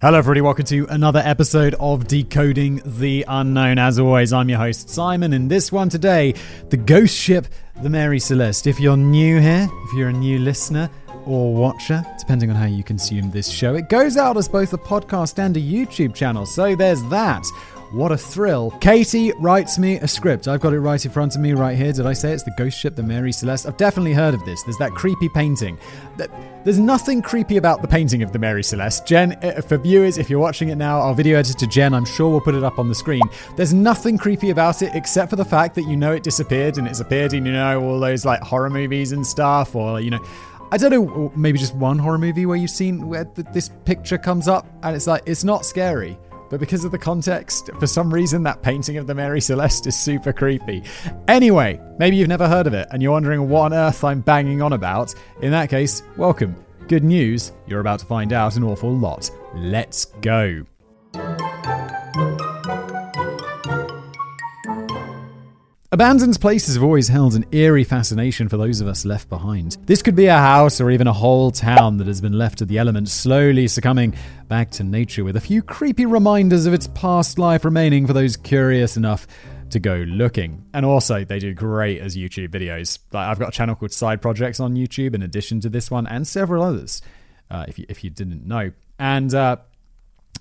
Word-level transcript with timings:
Hello, 0.00 0.16
everybody. 0.16 0.40
Welcome 0.40 0.64
to 0.66 0.86
another 0.90 1.20
episode 1.24 1.74
of 1.80 2.06
Decoding 2.06 2.80
the 2.86 3.24
Unknown. 3.26 3.78
As 3.78 3.98
always, 3.98 4.32
I'm 4.32 4.48
your 4.48 4.60
host, 4.60 4.88
Simon, 4.88 5.32
and 5.32 5.50
this 5.50 5.72
one 5.72 5.88
today, 5.88 6.34
the 6.68 6.76
ghost 6.76 7.16
ship, 7.16 7.48
the 7.82 7.90
Mary 7.90 8.20
Celeste. 8.20 8.68
If 8.68 8.78
you're 8.78 8.96
new 8.96 9.40
here, 9.40 9.68
if 9.68 9.92
you're 9.94 10.10
a 10.10 10.12
new 10.12 10.38
listener 10.38 10.88
or 11.26 11.52
watcher, 11.52 12.06
depending 12.16 12.48
on 12.48 12.54
how 12.54 12.66
you 12.66 12.84
consume 12.84 13.32
this 13.32 13.50
show, 13.50 13.74
it 13.74 13.88
goes 13.88 14.16
out 14.16 14.36
as 14.36 14.48
both 14.48 14.72
a 14.72 14.78
podcast 14.78 15.40
and 15.40 15.56
a 15.56 15.60
YouTube 15.60 16.14
channel. 16.14 16.46
So 16.46 16.76
there's 16.76 17.02
that. 17.06 17.44
What 17.90 18.12
a 18.12 18.18
thrill. 18.18 18.70
Katie 18.82 19.32
writes 19.38 19.78
me 19.78 19.96
a 19.96 20.06
script. 20.06 20.46
I've 20.46 20.60
got 20.60 20.74
it 20.74 20.80
right 20.80 21.02
in 21.02 21.10
front 21.10 21.34
of 21.34 21.40
me 21.40 21.54
right 21.54 21.74
here. 21.74 21.90
Did 21.90 22.04
I 22.04 22.12
say 22.12 22.32
it's 22.32 22.42
the 22.42 22.52
ghost 22.58 22.78
ship, 22.78 22.94
the 22.94 23.02
Mary 23.02 23.32
Celeste? 23.32 23.66
I've 23.66 23.78
definitely 23.78 24.12
heard 24.12 24.34
of 24.34 24.44
this. 24.44 24.62
There's 24.62 24.76
that 24.76 24.92
creepy 24.92 25.30
painting. 25.30 25.78
There's 26.64 26.78
nothing 26.78 27.22
creepy 27.22 27.56
about 27.56 27.80
the 27.80 27.88
painting 27.88 28.22
of 28.22 28.30
the 28.30 28.38
Mary 28.38 28.62
Celeste. 28.62 29.06
Jen, 29.06 29.38
eh, 29.40 29.62
for 29.62 29.78
viewers, 29.78 30.18
if 30.18 30.28
you're 30.28 30.38
watching 30.38 30.68
it 30.68 30.74
now, 30.74 31.00
our 31.00 31.14
video 31.14 31.38
editor 31.38 31.64
Jen, 31.64 31.94
I'm 31.94 32.04
sure 32.04 32.28
we'll 32.28 32.42
put 32.42 32.54
it 32.54 32.62
up 32.62 32.78
on 32.78 32.88
the 32.88 32.94
screen. 32.94 33.22
There's 33.56 33.72
nothing 33.72 34.18
creepy 34.18 34.50
about 34.50 34.82
it 34.82 34.94
except 34.94 35.30
for 35.30 35.36
the 35.36 35.44
fact 35.44 35.74
that 35.76 35.84
you 35.84 35.96
know 35.96 36.12
it 36.12 36.22
disappeared 36.22 36.76
and 36.76 36.86
it's 36.86 37.00
appeared 37.00 37.32
in, 37.32 37.46
you 37.46 37.52
know, 37.52 37.82
all 37.82 37.98
those 37.98 38.26
like 38.26 38.42
horror 38.42 38.68
movies 38.68 39.12
and 39.12 39.26
stuff, 39.26 39.74
or, 39.74 39.98
you 39.98 40.10
know, 40.10 40.22
I 40.70 40.76
don't 40.76 40.90
know, 40.90 41.32
maybe 41.34 41.58
just 41.58 41.74
one 41.74 41.98
horror 41.98 42.18
movie 42.18 42.44
where 42.44 42.58
you've 42.58 42.68
seen 42.68 43.08
where 43.08 43.24
this 43.54 43.70
picture 43.86 44.18
comes 44.18 44.46
up 44.46 44.66
and 44.82 44.94
it's 44.94 45.06
like, 45.06 45.22
it's 45.24 45.42
not 45.42 45.64
scary 45.64 46.18
but 46.50 46.60
because 46.60 46.84
of 46.84 46.90
the 46.90 46.98
context, 46.98 47.70
for 47.78 47.86
some 47.86 48.12
reason 48.12 48.42
that 48.42 48.62
painting 48.62 48.96
of 48.96 49.06
the 49.06 49.14
Mary 49.14 49.40
Celeste 49.40 49.86
is 49.86 49.96
super 49.96 50.32
creepy. 50.32 50.82
Anyway, 51.26 51.80
maybe 51.98 52.16
you've 52.16 52.28
never 52.28 52.48
heard 52.48 52.66
of 52.66 52.74
it 52.74 52.88
and 52.90 53.02
you're 53.02 53.12
wondering 53.12 53.48
what 53.48 53.62
on 53.62 53.74
earth 53.74 54.02
I'm 54.04 54.20
banging 54.20 54.62
on 54.62 54.72
about. 54.72 55.14
In 55.42 55.50
that 55.50 55.70
case, 55.70 56.02
welcome. 56.16 56.56
Good 56.88 57.04
news, 57.04 57.52
you're 57.66 57.80
about 57.80 58.00
to 58.00 58.06
find 58.06 58.32
out 58.32 58.56
an 58.56 58.64
awful 58.64 58.94
lot. 58.94 59.30
Let's 59.54 60.06
go. 60.06 60.64
Abandoned 65.90 66.38
places 66.38 66.74
have 66.74 66.84
always 66.84 67.08
held 67.08 67.34
an 67.34 67.46
eerie 67.50 67.82
fascination 67.82 68.46
for 68.46 68.58
those 68.58 68.82
of 68.82 68.86
us 68.86 69.06
left 69.06 69.26
behind. 69.30 69.78
This 69.86 70.02
could 70.02 70.14
be 70.14 70.26
a 70.26 70.36
house 70.36 70.82
or 70.82 70.90
even 70.90 71.06
a 71.06 71.14
whole 71.14 71.50
town 71.50 71.96
that 71.96 72.06
has 72.06 72.20
been 72.20 72.34
left 72.34 72.58
to 72.58 72.66
the 72.66 72.76
elements, 72.76 73.10
slowly 73.10 73.66
succumbing 73.66 74.14
back 74.48 74.70
to 74.72 74.84
nature 74.84 75.24
with 75.24 75.36
a 75.36 75.40
few 75.40 75.62
creepy 75.62 76.04
reminders 76.04 76.66
of 76.66 76.74
its 76.74 76.88
past 76.88 77.38
life 77.38 77.64
remaining 77.64 78.06
for 78.06 78.12
those 78.12 78.36
curious 78.36 78.98
enough 78.98 79.26
to 79.70 79.80
go 79.80 79.96
looking. 80.06 80.62
And 80.74 80.84
also, 80.84 81.24
they 81.24 81.38
do 81.38 81.54
great 81.54 82.02
as 82.02 82.18
YouTube 82.18 82.48
videos. 82.48 82.98
Like 83.10 83.26
I've 83.26 83.38
got 83.38 83.48
a 83.48 83.52
channel 83.52 83.74
called 83.74 83.92
Side 83.92 84.20
Projects 84.20 84.60
on 84.60 84.74
YouTube 84.74 85.14
in 85.14 85.22
addition 85.22 85.58
to 85.60 85.70
this 85.70 85.90
one 85.90 86.06
and 86.06 86.26
several 86.26 86.62
others, 86.62 87.00
uh, 87.50 87.64
if, 87.66 87.78
you, 87.78 87.86
if 87.88 88.04
you 88.04 88.10
didn't 88.10 88.46
know. 88.46 88.72
And 88.98 89.32
uh, 89.32 89.56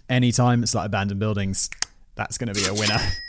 anytime 0.10 0.62
it's 0.64 0.76
like 0.76 0.88
abandoned 0.88 1.22
buildings, 1.22 1.70
that's 2.16 2.38
going 2.38 2.54
to 2.54 2.62
be 2.62 2.68
a 2.68 2.74
winner. 2.74 3.00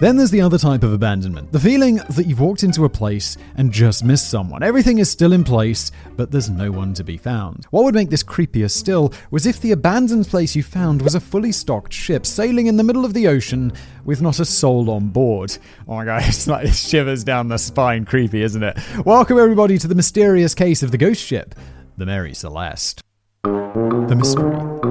Then 0.00 0.16
there's 0.16 0.30
the 0.30 0.40
other 0.40 0.56
type 0.56 0.82
of 0.82 0.94
abandonment 0.94 1.52
the 1.52 1.60
feeling 1.60 1.96
that 1.96 2.24
you've 2.26 2.40
walked 2.40 2.62
into 2.62 2.86
a 2.86 2.88
place 2.88 3.36
and 3.56 3.70
just 3.70 4.02
missed 4.02 4.30
someone. 4.30 4.62
Everything 4.62 4.96
is 4.96 5.10
still 5.10 5.34
in 5.34 5.44
place, 5.44 5.92
but 6.16 6.30
there's 6.30 6.48
no 6.48 6.70
one 6.70 6.94
to 6.94 7.04
be 7.04 7.18
found. 7.18 7.66
What 7.66 7.84
would 7.84 7.94
make 7.94 8.08
this 8.08 8.22
creepier 8.22 8.70
still 8.70 9.12
was 9.30 9.44
if 9.44 9.60
the 9.60 9.72
abandoned 9.72 10.26
place 10.26 10.56
you 10.56 10.62
found 10.62 11.02
was 11.02 11.14
a 11.14 11.20
fully 11.20 11.52
stocked 11.52 11.92
ship 11.92 12.24
sailing 12.24 12.66
in 12.66 12.78
the 12.78 12.82
middle 12.82 13.04
of 13.04 13.12
the 13.12 13.28
ocean 13.28 13.74
with 14.06 14.22
not 14.22 14.40
a 14.40 14.46
soul 14.46 14.88
on 14.88 15.08
board. 15.08 15.58
Oh 15.86 15.96
my 15.96 16.06
god, 16.06 16.22
it's 16.26 16.46
like 16.46 16.64
it 16.64 16.74
shivers 16.74 17.22
down 17.22 17.48
the 17.48 17.58
spine, 17.58 18.06
creepy, 18.06 18.42
isn't 18.42 18.62
it? 18.62 18.78
Welcome 19.04 19.38
everybody 19.38 19.76
to 19.76 19.86
the 19.86 19.94
mysterious 19.94 20.54
case 20.54 20.82
of 20.82 20.92
the 20.92 20.98
ghost 20.98 21.22
ship, 21.22 21.54
the 21.98 22.06
Mary 22.06 22.32
Celeste. 22.32 23.02
The 23.44 24.14
mystery. 24.16 24.89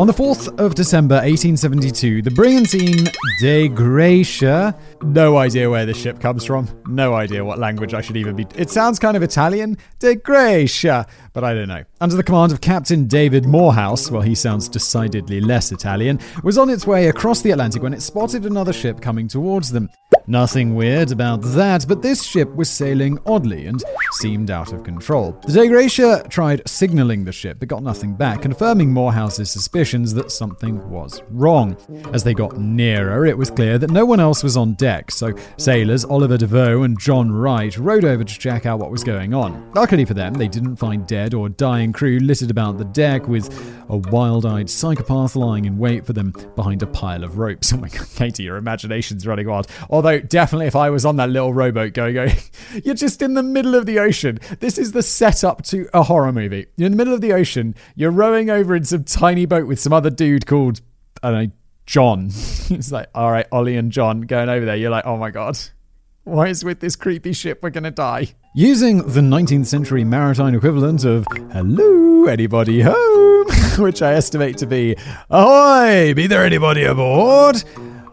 On 0.00 0.06
the 0.06 0.14
4th 0.14 0.58
of 0.58 0.74
December 0.74 1.16
1872, 1.16 2.22
the 2.22 2.30
Brigantine 2.30 3.04
Dei 3.38 3.68
Gratia, 3.68 4.74
no 5.02 5.36
idea 5.36 5.68
where 5.68 5.84
the 5.84 5.92
ship 5.92 6.18
comes 6.18 6.42
from, 6.46 6.66
no 6.86 7.12
idea 7.12 7.44
what 7.44 7.58
language 7.58 7.92
I 7.92 8.00
should 8.00 8.16
even 8.16 8.34
be. 8.34 8.46
It 8.56 8.70
sounds 8.70 8.98
kind 8.98 9.14
of 9.14 9.22
Italian, 9.22 9.76
Dei 9.98 10.14
Gratia, 10.14 11.06
but 11.34 11.44
I 11.44 11.52
don't 11.52 11.68
know. 11.68 11.84
Under 12.00 12.16
the 12.16 12.22
command 12.22 12.50
of 12.50 12.62
Captain 12.62 13.06
David 13.08 13.44
Morehouse, 13.44 14.10
well, 14.10 14.22
he 14.22 14.34
sounds 14.34 14.70
decidedly 14.70 15.38
less 15.38 15.70
Italian, 15.70 16.18
was 16.42 16.56
on 16.56 16.70
its 16.70 16.86
way 16.86 17.08
across 17.08 17.42
the 17.42 17.50
Atlantic 17.50 17.82
when 17.82 17.92
it 17.92 18.00
spotted 18.00 18.46
another 18.46 18.72
ship 18.72 19.02
coming 19.02 19.28
towards 19.28 19.70
them. 19.70 19.90
Nothing 20.26 20.76
weird 20.76 21.10
about 21.12 21.42
that, 21.42 21.86
but 21.88 22.02
this 22.02 22.22
ship 22.22 22.54
was 22.54 22.70
sailing 22.70 23.18
oddly 23.26 23.66
and 23.66 23.82
seemed 24.12 24.50
out 24.50 24.72
of 24.72 24.84
control. 24.84 25.32
The 25.46 25.52
Dei 25.52 25.68
Gratia 25.68 26.24
tried 26.28 26.62
signaling 26.68 27.24
the 27.24 27.32
ship, 27.32 27.58
but 27.58 27.68
got 27.68 27.82
nothing 27.82 28.14
back, 28.14 28.42
confirming 28.42 28.92
Morehouse's 28.92 29.50
that 29.90 30.30
something 30.30 30.88
was 30.88 31.22
wrong. 31.30 31.76
As 32.12 32.22
they 32.22 32.32
got 32.32 32.58
nearer, 32.58 33.26
it 33.26 33.36
was 33.36 33.50
clear 33.50 33.76
that 33.78 33.90
no 33.90 34.04
one 34.04 34.20
else 34.20 34.44
was 34.44 34.56
on 34.56 34.74
deck, 34.74 35.10
so 35.10 35.32
sailors 35.56 36.04
Oliver 36.04 36.38
Deveau 36.38 36.84
and 36.84 36.98
John 36.98 37.32
Wright 37.32 37.76
rowed 37.76 38.04
over 38.04 38.22
to 38.22 38.38
check 38.38 38.66
out 38.66 38.78
what 38.78 38.90
was 38.90 39.02
going 39.02 39.34
on. 39.34 39.72
Luckily 39.74 40.04
for 40.04 40.14
them, 40.14 40.34
they 40.34 40.46
didn't 40.46 40.76
find 40.76 41.06
dead 41.06 41.34
or 41.34 41.48
dying 41.48 41.92
crew 41.92 42.20
littered 42.20 42.50
about 42.50 42.78
the 42.78 42.84
deck 42.84 43.26
with 43.26 43.50
a 43.88 43.96
wild 43.96 44.46
eyed 44.46 44.70
psychopath 44.70 45.34
lying 45.34 45.64
in 45.64 45.76
wait 45.76 46.06
for 46.06 46.12
them 46.12 46.32
behind 46.54 46.82
a 46.82 46.86
pile 46.86 47.24
of 47.24 47.38
ropes. 47.38 47.72
Oh 47.80 47.82
my 47.82 47.88
god, 47.88 48.06
Katie, 48.14 48.42
your 48.42 48.58
imagination's 48.58 49.26
running 49.26 49.48
wild. 49.48 49.66
Although, 49.88 50.20
definitely, 50.20 50.66
if 50.66 50.76
I 50.76 50.90
was 50.90 51.06
on 51.06 51.16
that 51.16 51.30
little 51.30 51.54
rowboat 51.54 51.94
going, 51.94 52.14
going, 52.14 52.34
you're 52.84 52.94
just 52.94 53.22
in 53.22 53.32
the 53.32 53.42
middle 53.42 53.74
of 53.74 53.86
the 53.86 53.98
ocean. 53.98 54.38
This 54.58 54.76
is 54.76 54.92
the 54.92 55.02
setup 55.02 55.62
to 55.66 55.88
a 55.94 56.02
horror 56.02 56.30
movie. 56.30 56.66
You're 56.76 56.86
in 56.86 56.92
the 56.92 56.98
middle 56.98 57.14
of 57.14 57.22
the 57.22 57.32
ocean, 57.32 57.74
you're 57.96 58.10
rowing 58.10 58.50
over 58.50 58.76
in 58.76 58.84
some 58.84 59.04
tiny 59.04 59.46
boat 59.46 59.66
with 59.66 59.79
some 59.80 59.92
other 59.92 60.10
dude 60.10 60.46
called, 60.46 60.80
I 61.22 61.30
don't 61.30 61.44
know, 61.44 61.50
John. 61.86 62.26
it's 62.70 62.92
like, 62.92 63.08
all 63.14 63.32
right, 63.32 63.46
Ollie 63.50 63.76
and 63.76 63.90
John 63.90 64.22
going 64.22 64.48
over 64.48 64.64
there. 64.64 64.76
You're 64.76 64.90
like, 64.90 65.06
oh 65.06 65.16
my 65.16 65.30
god. 65.30 65.58
Why 66.24 66.48
is 66.48 66.62
with 66.62 66.80
this 66.80 66.96
creepy 66.96 67.32
ship 67.32 67.62
we're 67.62 67.70
gonna 67.70 67.90
die? 67.90 68.28
Using 68.54 68.98
the 68.98 69.20
19th 69.20 69.66
century 69.66 70.04
maritime 70.04 70.54
equivalent 70.54 71.04
of 71.04 71.26
hello, 71.52 72.26
anybody 72.26 72.82
home, 72.82 73.46
which 73.78 74.02
I 74.02 74.14
estimate 74.14 74.58
to 74.58 74.66
be 74.66 74.96
ahoy, 75.30 76.14
be 76.14 76.26
there 76.26 76.44
anybody 76.44 76.84
aboard? 76.84 77.64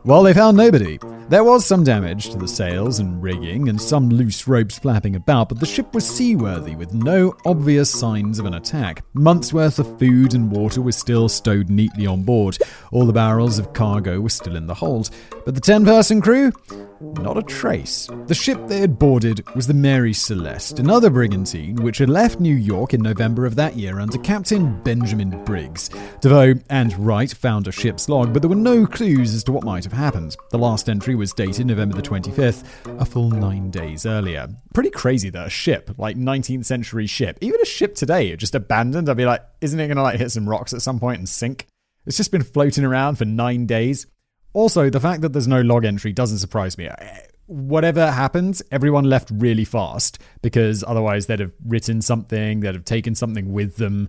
Well, 0.06 0.24
they 0.24 0.34
found 0.34 0.58
nobody. 0.58 0.98
There 1.30 1.44
was 1.44 1.66
some 1.66 1.84
damage 1.84 2.30
to 2.30 2.38
the 2.38 2.48
sails 2.48 3.00
and 3.00 3.22
rigging 3.22 3.68
and 3.68 3.82
some 3.82 4.10
loose 4.10 4.48
ropes 4.48 4.80
flapping 4.80 5.18
about, 5.18 5.50
but 5.50 5.60
the 5.60 5.66
ship 5.66 5.94
was 5.94 6.08
seaworthy 6.08 6.74
with 6.74 6.94
no 6.94 7.36
obvious 7.46 7.92
signs 7.92 8.40
of 8.40 8.46
an 8.46 8.54
attack. 8.54 9.04
Months 9.14 9.52
worth 9.52 9.78
of 9.78 10.00
food 10.00 10.34
and 10.34 10.50
water 10.50 10.82
was 10.82 10.96
still 10.96 11.28
stowed 11.28 11.70
neatly 11.70 12.08
on 12.08 12.24
board. 12.24 12.58
All 12.94 13.06
the 13.06 13.12
barrels 13.12 13.60
of 13.60 13.74
cargo 13.74 14.22
were 14.22 14.30
still 14.30 14.56
in 14.56 14.68
the 14.68 14.74
hold. 14.74 15.10
But 15.44 15.54
the 15.54 15.60
10 15.60 15.84
person 15.84 16.22
crew? 16.22 16.54
Not 17.00 17.38
a 17.38 17.44
trace. 17.44 18.10
The 18.26 18.34
ship 18.34 18.60
they 18.68 18.80
had 18.80 18.98
boarded 18.98 19.44
was 19.54 19.68
the 19.68 19.74
Mary 19.74 20.14
Celeste, 20.14 20.80
another 20.80 21.10
brigantine 21.10 21.76
which 21.76 22.00
had 22.00 22.10
left 22.10 22.40
New 22.40 22.56
York 22.56 22.94
in 22.94 23.02
November 23.02 23.46
of 23.46 23.56
that 23.56 23.76
year 23.76 24.00
under 24.00 24.18
Captain 24.20 24.82
Benjamin 24.82 25.44
Briggs. 25.44 25.90
Deveau 26.22 26.60
and 26.70 26.98
Wright 26.98 27.32
found 27.32 27.68
a 27.68 27.72
ship's 27.72 28.10
log, 28.10 28.34
but 28.34 28.42
there 28.42 28.50
were 28.50 28.56
no 28.56 28.88
clues 28.88 29.36
as 29.36 29.44
to 29.44 29.52
what 29.52 29.64
might 29.64 29.84
have 29.84 29.94
happened. 29.94 30.36
The 30.50 30.58
last 30.58 30.90
entry 30.90 31.14
was 31.18 31.34
dated 31.34 31.68
November 31.68 31.96
the 31.96 32.02
25th, 32.02 32.64
a 33.02 33.06
full 33.06 33.30
nine 33.30 33.70
days 33.70 34.06
earlier. 34.06 34.48
Pretty 34.74 34.90
crazy 34.90 35.30
that 35.32 35.48
a 35.48 35.50
ship, 35.50 35.92
like 35.98 36.16
19th 36.16 36.66
century 36.66 37.08
ship, 37.08 37.38
even 37.42 37.60
a 37.60 37.66
ship 37.66 37.96
today, 37.96 38.36
just 38.36 38.56
abandoned, 38.56 39.10
I'd 39.10 39.18
be 39.18 39.26
like, 39.26 39.42
isn't 39.60 39.80
it 39.80 39.88
going 39.88 39.98
to 39.98 40.04
like 40.04 40.20
hit 40.20 40.32
some 40.32 40.48
rocks 40.48 40.74
at 40.74 40.82
some 40.82 41.00
point 41.00 41.20
and 41.20 41.28
sink? 41.28 41.68
It's 42.06 42.18
just 42.18 42.32
been 42.32 42.44
floating 42.44 42.86
around 42.86 43.18
for 43.18 43.26
nine 43.26 43.66
days. 43.66 44.08
Also, 44.54 44.90
the 44.90 45.00
fact 45.00 45.22
that 45.22 45.34
there's 45.34 45.48
no 45.48 45.62
log 45.62 45.84
entry 45.84 46.14
doesn't 46.14 46.38
surprise 46.38 46.78
me. 46.78 46.88
Eh, 46.88 47.20
whatever 47.48 48.12
happens, 48.12 48.62
everyone 48.72 49.04
left 49.04 49.30
really 49.34 49.66
fast 49.66 50.20
because 50.42 50.84
otherwise 50.88 51.26
they'd 51.28 51.40
have 51.40 51.54
written 51.66 52.02
something, 52.02 52.62
they'd 52.62 52.76
have 52.76 52.86
taken 52.86 53.16
something 53.16 53.52
with 53.52 53.76
them. 53.78 54.08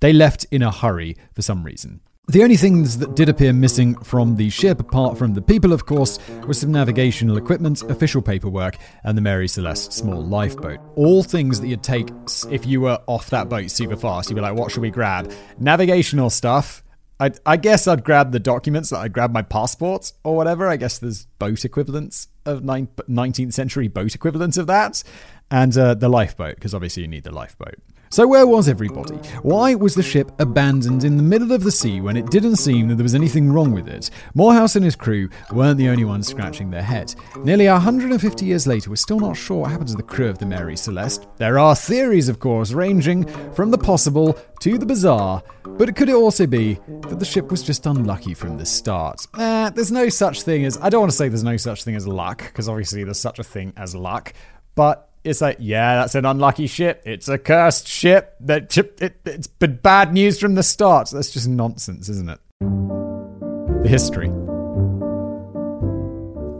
They 0.00 0.12
left 0.12 0.46
in 0.50 0.62
a 0.62 0.70
hurry 0.70 1.16
for 1.34 1.42
some 1.42 1.64
reason. 1.64 2.00
The 2.28 2.42
only 2.42 2.56
things 2.56 2.96
that 2.98 3.14
did 3.14 3.28
appear 3.28 3.52
missing 3.52 3.96
from 3.96 4.36
the 4.36 4.48
ship, 4.48 4.80
apart 4.80 5.18
from 5.18 5.34
the 5.34 5.42
people, 5.42 5.74
of 5.74 5.84
course, 5.84 6.18
was 6.46 6.58
some 6.58 6.72
navigational 6.72 7.36
equipment, 7.36 7.82
official 7.82 8.22
paperwork, 8.22 8.78
and 9.04 9.16
the 9.16 9.20
Mary 9.20 9.46
Celeste 9.46 9.92
small 9.92 10.24
lifeboat. 10.24 10.80
All 10.96 11.22
things 11.22 11.60
that 11.60 11.68
you'd 11.68 11.82
take 11.82 12.08
if 12.50 12.64
you 12.64 12.80
were 12.80 12.98
off 13.06 13.28
that 13.28 13.50
boat 13.50 13.70
super 13.70 13.94
fast. 13.96 14.30
You'd 14.30 14.36
be 14.36 14.40
like, 14.40 14.54
what 14.54 14.72
should 14.72 14.80
we 14.80 14.90
grab? 14.90 15.30
Navigational 15.58 16.30
stuff, 16.30 16.82
I, 17.20 17.30
I 17.46 17.56
guess 17.56 17.86
I'd 17.86 18.04
grab 18.04 18.32
the 18.32 18.40
documents. 18.40 18.92
I'd 18.92 19.12
grab 19.12 19.32
my 19.32 19.42
passport 19.42 20.12
or 20.24 20.34
whatever. 20.34 20.66
I 20.66 20.76
guess 20.76 20.98
there's 20.98 21.26
boat 21.38 21.64
equivalents 21.64 22.28
of 22.44 22.62
19th 22.62 23.52
century 23.52 23.88
boat 23.88 24.14
equivalents 24.14 24.56
of 24.56 24.66
that, 24.66 25.02
and 25.50 25.76
uh, 25.76 25.94
the 25.94 26.08
lifeboat 26.08 26.56
because 26.56 26.74
obviously 26.74 27.02
you 27.02 27.08
need 27.08 27.24
the 27.24 27.32
lifeboat. 27.32 27.76
So, 28.14 28.28
where 28.28 28.46
was 28.46 28.68
everybody? 28.68 29.16
Why 29.42 29.74
was 29.74 29.96
the 29.96 30.02
ship 30.04 30.30
abandoned 30.38 31.02
in 31.02 31.16
the 31.16 31.22
middle 31.24 31.50
of 31.50 31.64
the 31.64 31.72
sea 31.72 32.00
when 32.00 32.16
it 32.16 32.30
didn't 32.30 32.58
seem 32.58 32.86
that 32.86 32.94
there 32.94 33.02
was 33.02 33.16
anything 33.16 33.50
wrong 33.50 33.72
with 33.72 33.88
it? 33.88 34.08
Morehouse 34.34 34.76
and 34.76 34.84
his 34.84 34.94
crew 34.94 35.28
weren't 35.50 35.78
the 35.78 35.88
only 35.88 36.04
ones 36.04 36.28
scratching 36.28 36.70
their 36.70 36.80
head. 36.80 37.12
Nearly 37.42 37.66
150 37.66 38.46
years 38.46 38.68
later, 38.68 38.88
we're 38.88 38.94
still 38.94 39.18
not 39.18 39.36
sure 39.36 39.62
what 39.62 39.72
happened 39.72 39.88
to 39.88 39.96
the 39.96 40.04
crew 40.04 40.28
of 40.28 40.38
the 40.38 40.46
Mary 40.46 40.76
Celeste. 40.76 41.26
There 41.38 41.58
are 41.58 41.74
theories, 41.74 42.28
of 42.28 42.38
course, 42.38 42.70
ranging 42.70 43.26
from 43.52 43.72
the 43.72 43.78
possible 43.78 44.38
to 44.60 44.78
the 44.78 44.86
bizarre, 44.86 45.42
but 45.64 45.96
could 45.96 46.08
it 46.08 46.14
also 46.14 46.46
be 46.46 46.74
that 47.08 47.18
the 47.18 47.24
ship 47.24 47.50
was 47.50 47.64
just 47.64 47.84
unlucky 47.84 48.34
from 48.34 48.58
the 48.58 48.64
start? 48.64 49.26
Eh, 49.36 49.70
there's 49.70 49.90
no 49.90 50.08
such 50.08 50.42
thing 50.42 50.64
as. 50.64 50.78
I 50.80 50.88
don't 50.88 51.00
want 51.00 51.10
to 51.10 51.16
say 51.16 51.28
there's 51.28 51.42
no 51.42 51.56
such 51.56 51.82
thing 51.82 51.96
as 51.96 52.06
luck, 52.06 52.44
because 52.44 52.68
obviously 52.68 53.02
there's 53.02 53.18
such 53.18 53.40
a 53.40 53.44
thing 53.44 53.72
as 53.76 53.96
luck, 53.96 54.34
but 54.76 55.10
it's 55.24 55.40
like, 55.40 55.56
yeah, 55.58 55.96
that's 55.96 56.14
an 56.14 56.26
unlucky 56.26 56.66
ship. 56.66 57.02
It's 57.06 57.28
a 57.28 57.38
cursed 57.38 57.88
ship. 57.88 58.36
That 58.40 58.70
ship, 58.70 58.98
it, 59.00 59.20
it's 59.24 59.46
been 59.46 59.76
bad 59.76 60.12
news 60.12 60.38
from 60.38 60.54
the 60.54 60.62
start. 60.62 61.10
That's 61.10 61.30
just 61.30 61.48
nonsense, 61.48 62.10
isn't 62.10 62.28
it? 62.28 62.38
The 62.60 63.88
history. 63.88 64.30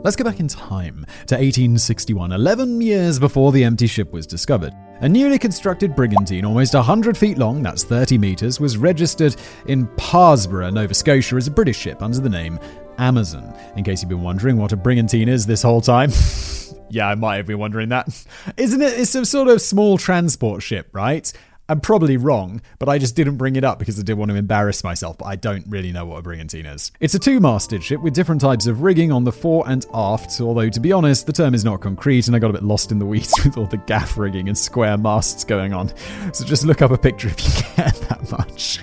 Let's 0.03 0.17
go 0.17 0.25
back 0.25 0.41
in 0.41 0.49
time 0.49 1.07
to 1.27 1.35
1861, 1.35 2.33
11 2.33 2.81
years 2.81 3.19
before 3.19 3.53
the 3.53 3.65
empty 3.65 3.87
ship 3.87 4.13
was 4.13 4.27
discovered. 4.27 4.75
A 5.01 5.09
newly 5.09 5.39
constructed 5.39 5.97
brigantine, 5.97 6.45
almost 6.45 6.75
100 6.75 7.17
feet 7.17 7.39
long, 7.39 7.63
that's 7.63 7.85
30 7.85 8.19
metres, 8.19 8.61
was 8.61 8.77
registered 8.77 9.37
in 9.67 9.87
Parrsboro, 9.97 10.73
Nova 10.73 10.93
Scotia, 10.93 11.37
as 11.37 11.47
a 11.47 11.51
British 11.51 11.79
ship 11.79 12.03
under 12.03 12.21
the 12.21 12.29
name 12.29 12.59
Amazon. 12.99 13.55
In 13.77 13.85
case 13.85 14.03
you've 14.03 14.11
been 14.11 14.23
wondering 14.23 14.59
what 14.59 14.73
a 14.73 14.77
brigantine 14.77 15.29
is 15.29 15.47
this 15.47 15.63
whole 15.63 15.81
time. 15.81 16.11
yeah, 16.95 17.09
I 17.09 17.15
might 17.15 17.37
have 17.37 17.47
been 17.47 17.59
wondering 17.59 17.91
that. 17.91 18.09
Isn't 18.57 18.81
it? 18.81 18.99
It's 18.99 19.11
some 19.11 19.25
sort 19.25 19.49
of 19.49 19.61
small 19.61 19.99
transport 19.99 20.63
ship, 20.63 20.89
right? 20.93 21.31
I'm 21.67 21.81
probably 21.81 22.19
wrong, 22.19 22.61
but 22.79 22.91
I 22.91 22.99
just 22.99 23.17
didn't 23.17 23.39
bring 23.39 23.57
it 23.57 23.65
up 23.65 23.79
because 23.79 23.99
I 23.99 24.03
didn't 24.03 24.19
want 24.19 24.31
to 24.31 24.37
embarrass 24.37 24.85
myself, 24.85 25.17
but 25.17 25.25
I 25.25 25.37
don't 25.37 25.65
really 25.67 25.93
know 25.93 26.05
what 26.05 26.19
a 26.19 26.23
brigantine 26.23 26.67
is. 26.67 26.93
It's 27.01 27.15
a 27.15 27.19
two 27.19 27.41
masted 27.41 27.83
ship 27.83 28.03
with 28.03 28.13
different 28.13 28.43
types 28.43 28.67
of 28.67 28.83
rigging 28.83 29.11
on 29.11 29.25
the 29.25 29.33
fore 29.33 29.65
and 29.67 29.85
aft, 29.95 30.43
although 30.43 30.69
to 30.69 30.81
be 30.81 30.93
honest, 30.93 31.27
the 31.27 31.33
term 31.33 31.55
is 31.55 31.65
not 31.65 31.81
concrete 31.81 32.27
and 32.27 32.37
I 32.37 32.39
got 32.39 32.51
a 32.51 32.53
bit 32.53 32.65
lost 32.65 32.93
in 32.93 32.99
the 32.99 33.07
weeds 33.07 33.33
with 33.45 33.57
all 33.57 33.67
the 33.67 33.79
gaff 33.79 34.19
rigging 34.19 34.49
and 34.49 34.59
square 34.59 34.99
masts 34.99 35.43
going 35.43 35.73
on. 35.73 35.91
So 36.35 36.45
just 36.45 36.67
look 36.67 36.83
up 36.83 36.91
a 36.91 36.99
picture 36.99 37.29
if 37.29 37.43
you 37.43 37.63
care 37.75 37.91
that 37.91 38.31
much. 38.31 38.81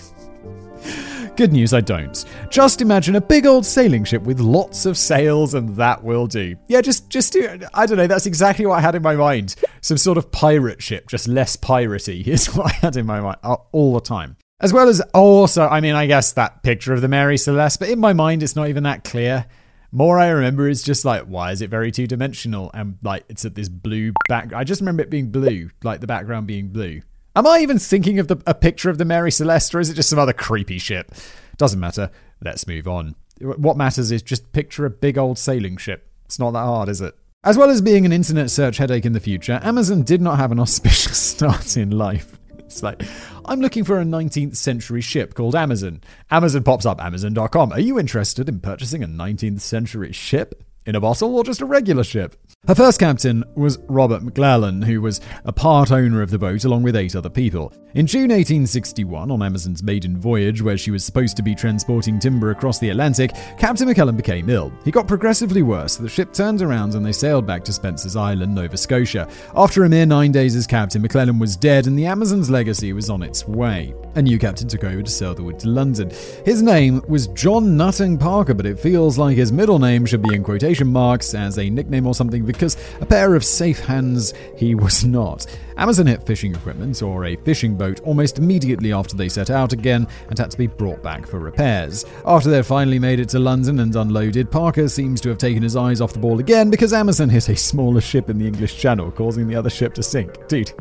Good 1.38 1.54
news, 1.54 1.74
I 1.74 1.80
don't. 1.80 2.25
Just 2.50 2.81
imagine 2.81 3.16
a 3.16 3.22
big 3.22 3.45
old 3.45 3.66
sailing 3.66 4.04
ship 4.04 4.22
with 4.24 4.42
lots 4.42 4.86
of 4.86 4.98
sails, 4.98 5.54
and 5.54 5.69
that 5.78 6.04
will 6.04 6.28
do. 6.28 6.57
Yeah, 6.68 6.81
just, 6.81 7.10
just 7.10 7.31
do, 7.31 7.57
I 7.74 7.86
don't 7.86 7.98
know, 7.98 8.06
that's 8.06 8.25
exactly 8.25 8.66
what 8.66 8.78
I 8.78 8.81
had 8.81 8.95
in 8.95 9.01
my 9.01 9.16
mind. 9.16 9.56
Some 9.80 9.98
sort 9.98 10.18
of 10.18 10.30
pirate 10.31 10.83
ship, 10.83 11.07
just 11.07 11.30
less 11.30 11.56
piratey, 11.56 12.28
is 12.28 12.54
what 12.54 12.68
I 12.68 12.75
had 12.75 12.98
in 12.98 13.06
my 13.06 13.22
mind 13.22 13.38
uh, 13.44 13.56
all 13.72 13.94
the 13.94 14.01
time. 14.01 14.36
As 14.60 14.74
well 14.74 14.89
as 14.89 15.00
also, 15.13 15.68
I 15.68 15.80
mean, 15.80 15.95
I 15.95 16.06
guess 16.06 16.33
that 16.33 16.63
picture 16.63 16.94
of 16.94 17.00
the 17.00 17.07
Mary 17.07 17.38
Celeste, 17.38 17.80
but 17.80 17.89
in 17.89 18.00
my 18.00 18.12
mind, 18.12 18.44
it's 18.44 18.57
not 18.57 18.68
even 18.68 18.84
that 18.84 19.06
clear. 19.06 19.45
More 19.94 20.19
I 20.19 20.27
remember 20.27 20.68
is 20.68 20.84
just 20.84 21.06
like, 21.06 21.24
why 21.24 21.51
is 21.51 21.62
it 21.62 21.69
very 21.69 21.92
two 21.92 22.07
dimensional? 22.07 22.72
And 22.74 22.98
like, 23.04 23.24
it's 23.30 23.45
at 23.45 23.56
this 23.56 23.69
blue 23.69 24.12
back. 24.27 24.54
I 24.54 24.66
just 24.66 24.81
remember 24.81 25.01
it 25.01 25.10
being 25.10 25.31
blue, 25.31 25.69
like 25.84 26.01
the 26.01 26.07
background 26.07 26.45
being 26.45 26.68
blue. 26.68 27.01
Am 27.33 27.48
I 27.48 27.60
even 27.60 27.80
thinking 27.80 28.19
of 28.19 28.28
the, 28.28 28.42
a 28.45 28.54
picture 28.54 28.89
of 28.89 28.98
the 28.98 29.06
Mary 29.06 29.31
Celeste, 29.31 29.74
or 29.74 29.80
is 29.80 29.89
it 29.89 29.94
just 29.94 30.10
some 30.10 30.19
other 30.19 30.33
creepy 30.33 30.78
ship? 30.78 31.13
Doesn't 31.56 31.80
matter. 31.80 32.12
Let's 32.44 32.68
move 32.68 32.89
on. 32.89 33.16
What 33.39 33.78
matters 33.78 34.12
is 34.12 34.22
just 34.22 34.51
picture 34.51 34.86
a 34.86 34.89
big 34.89 35.18
old 35.18 35.38
sailing 35.38 35.78
ship. 35.78 36.10
It's 36.25 36.39
not 36.39 36.51
that 36.51 36.60
hard, 36.60 36.89
is 36.89 37.00
it? 37.00 37.16
As 37.44 37.57
well 37.57 37.69
as 37.69 37.81
being 37.81 38.06
an 38.06 38.12
internet 38.12 38.51
search 38.51 38.78
headache 38.78 39.06
in 39.06 39.13
the 39.13 39.22
future, 39.22 39.62
Amazon 39.63 40.04
did 40.04 40.22
not 40.22 40.39
have 40.39 40.51
an 40.51 40.60
auspicious 40.60 41.18
start 41.22 41.78
in 41.78 41.92
life. 41.92 42.38
It's 42.60 42.83
like, 42.83 43.01
I'm 43.45 43.62
looking 43.62 43.86
for 43.86 44.00
a 44.00 44.04
19th 44.04 44.57
century 44.57 45.01
ship 45.01 45.34
called 45.34 45.56
Amazon. 45.56 46.01
Amazon 46.30 46.63
pops 46.63 46.86
up, 46.86 47.01
Amazon.com. 47.01 47.72
Are 47.72 47.80
you 47.80 47.98
interested 47.98 48.50
in 48.50 48.60
purchasing 48.60 49.04
a 49.04 49.07
19th 49.07 49.62
century 49.62 50.12
ship? 50.12 50.63
In 50.86 50.95
a 50.95 51.00
bottle 51.00 51.36
or 51.36 51.44
just 51.44 51.62
a 51.62 51.66
regular 51.66 52.04
ship? 52.04 52.36
Her 52.68 52.75
first 52.75 53.00
captain 53.00 53.44
was 53.56 53.80
Robert 53.90 54.22
McClellan, 54.22 54.84
who 54.84 55.02
was 55.02 55.19
a 55.46 55.52
part 55.52 55.92
owner 55.92 56.22
of 56.22 56.30
the 56.30 56.38
boat 56.38 56.63
along 56.63 56.84
with 56.84 56.96
eight 56.96 57.16
other 57.16 57.28
people. 57.28 57.74
In 57.96 58.06
June 58.06 58.30
1861, 58.30 59.31
on 59.31 59.42
Amazon's 59.42 59.81
maiden 59.81 60.16
voyage, 60.16 60.62
where 60.62 60.78
she 60.78 60.92
was 60.92 61.04
supposed 61.04 61.36
to 61.38 61.44
be 61.44 61.56
transporting 61.56 62.19
timber 62.19 62.52
across 62.52 62.78
the 62.78 62.90
Atlantic, 62.90 63.34
Captain 63.58 63.88
McClellan 63.88 64.16
became 64.16 64.48
ill. 64.48 64.72
He 64.86 64.92
got 64.92 65.08
progressively 65.08 65.63
worse, 65.63 65.96
the 65.96 66.08
ship 66.08 66.34
turned 66.34 66.62
around 66.62 66.94
and 66.94 67.04
they 67.04 67.12
sailed 67.12 67.48
back 67.48 67.63
to 67.63 67.74
Spencer's 67.74 68.16
Island, 68.16 68.54
Nova 68.54 68.78
Scotia. 68.78 69.28
After 69.56 69.84
a 69.84 69.90
mere 69.90 70.06
nine 70.06 70.31
days 70.31 70.56
as 70.56 70.68
captain, 70.68 71.02
McClellan 71.02 71.40
was 71.40 71.58
dead 71.58 71.88
and 71.88 71.98
the 71.98 72.06
Amazon's 72.06 72.51
legacy 72.51 72.94
was 72.94 73.10
on 73.10 73.24
its 73.24 73.48
way. 73.48 73.96
A 74.15 74.22
new 74.22 74.38
captain 74.38 74.68
took 74.68 74.84
over 74.84 75.01
to 75.01 75.12
sail 75.12 75.34
the 75.34 75.41
wood 75.44 75.58
to 75.60 75.68
London. 75.70 76.12
His 76.46 76.62
name 76.62 77.01
was 77.08 77.27
John 77.30 77.75
Nutting 77.75 78.18
Parker, 78.18 78.53
but 78.53 78.65
it 78.65 78.80
feels 78.80 79.18
like 79.18 79.36
his 79.36 79.51
middle 79.51 79.80
name 79.80 80.06
should 80.06 80.22
be 80.22 80.36
in 80.36 80.44
quotation 80.44 80.88
marks 80.88 81.34
as 81.34 81.58
a 81.58 81.70
nickname 81.70 82.06
or 82.06 82.13
something 82.13 82.46
because 82.51 82.77
a 83.00 83.05
pair 83.05 83.36
of 83.36 83.43
safe 83.43 83.79
hands 83.79 84.34
he 84.58 84.75
was 84.75 85.03
not. 85.03 85.46
Amazon 85.77 86.08
hit 86.08 86.25
fishing 86.25 86.53
equipment, 86.53 87.01
or 87.01 87.25
a 87.25 87.36
fishing 87.38 87.75
boat, 87.75 88.01
almost 88.01 88.38
immediately 88.38 88.93
after 88.93 89.15
they 89.15 89.29
set 89.29 89.50
out 89.50 89.74
again 89.74 90.08
and 90.29 90.38
had 90.38 90.51
to 90.51 90.58
be 90.58 90.67
brought 90.67 91.01
back 91.01 91.25
for 91.25 91.39
repairs. 91.39 92.05
After 92.25 92.50
they'd 92.50 92.65
finally 92.65 93.00
made 93.00 93.20
it 93.20 93.29
to 93.29 93.39
London 93.39 93.79
and 93.79 93.96
unloaded, 93.96 94.51
Parker 94.51 94.88
seems 94.88 95.22
to 95.22 95.29
have 95.29 95.38
taken 95.38 95.63
his 95.63 95.75
eyes 95.75 96.01
off 96.01 96.13
the 96.13 96.20
ball 96.20 96.39
again 96.39 96.70
because 96.70 96.93
Amazon 96.93 97.29
hit 97.29 97.50
a 97.50 97.55
smaller 97.55 98.01
ship 98.01 98.29
in 98.29 98.38
the 98.38 98.48
English 98.48 98.77
Channel, 98.77 99.12
causing 99.12 99.48
the 99.48 99.55
other 99.55 99.70
ship 99.70 99.93
to 99.96 100.03
sink. 100.03 100.48
Dude, 100.48 100.72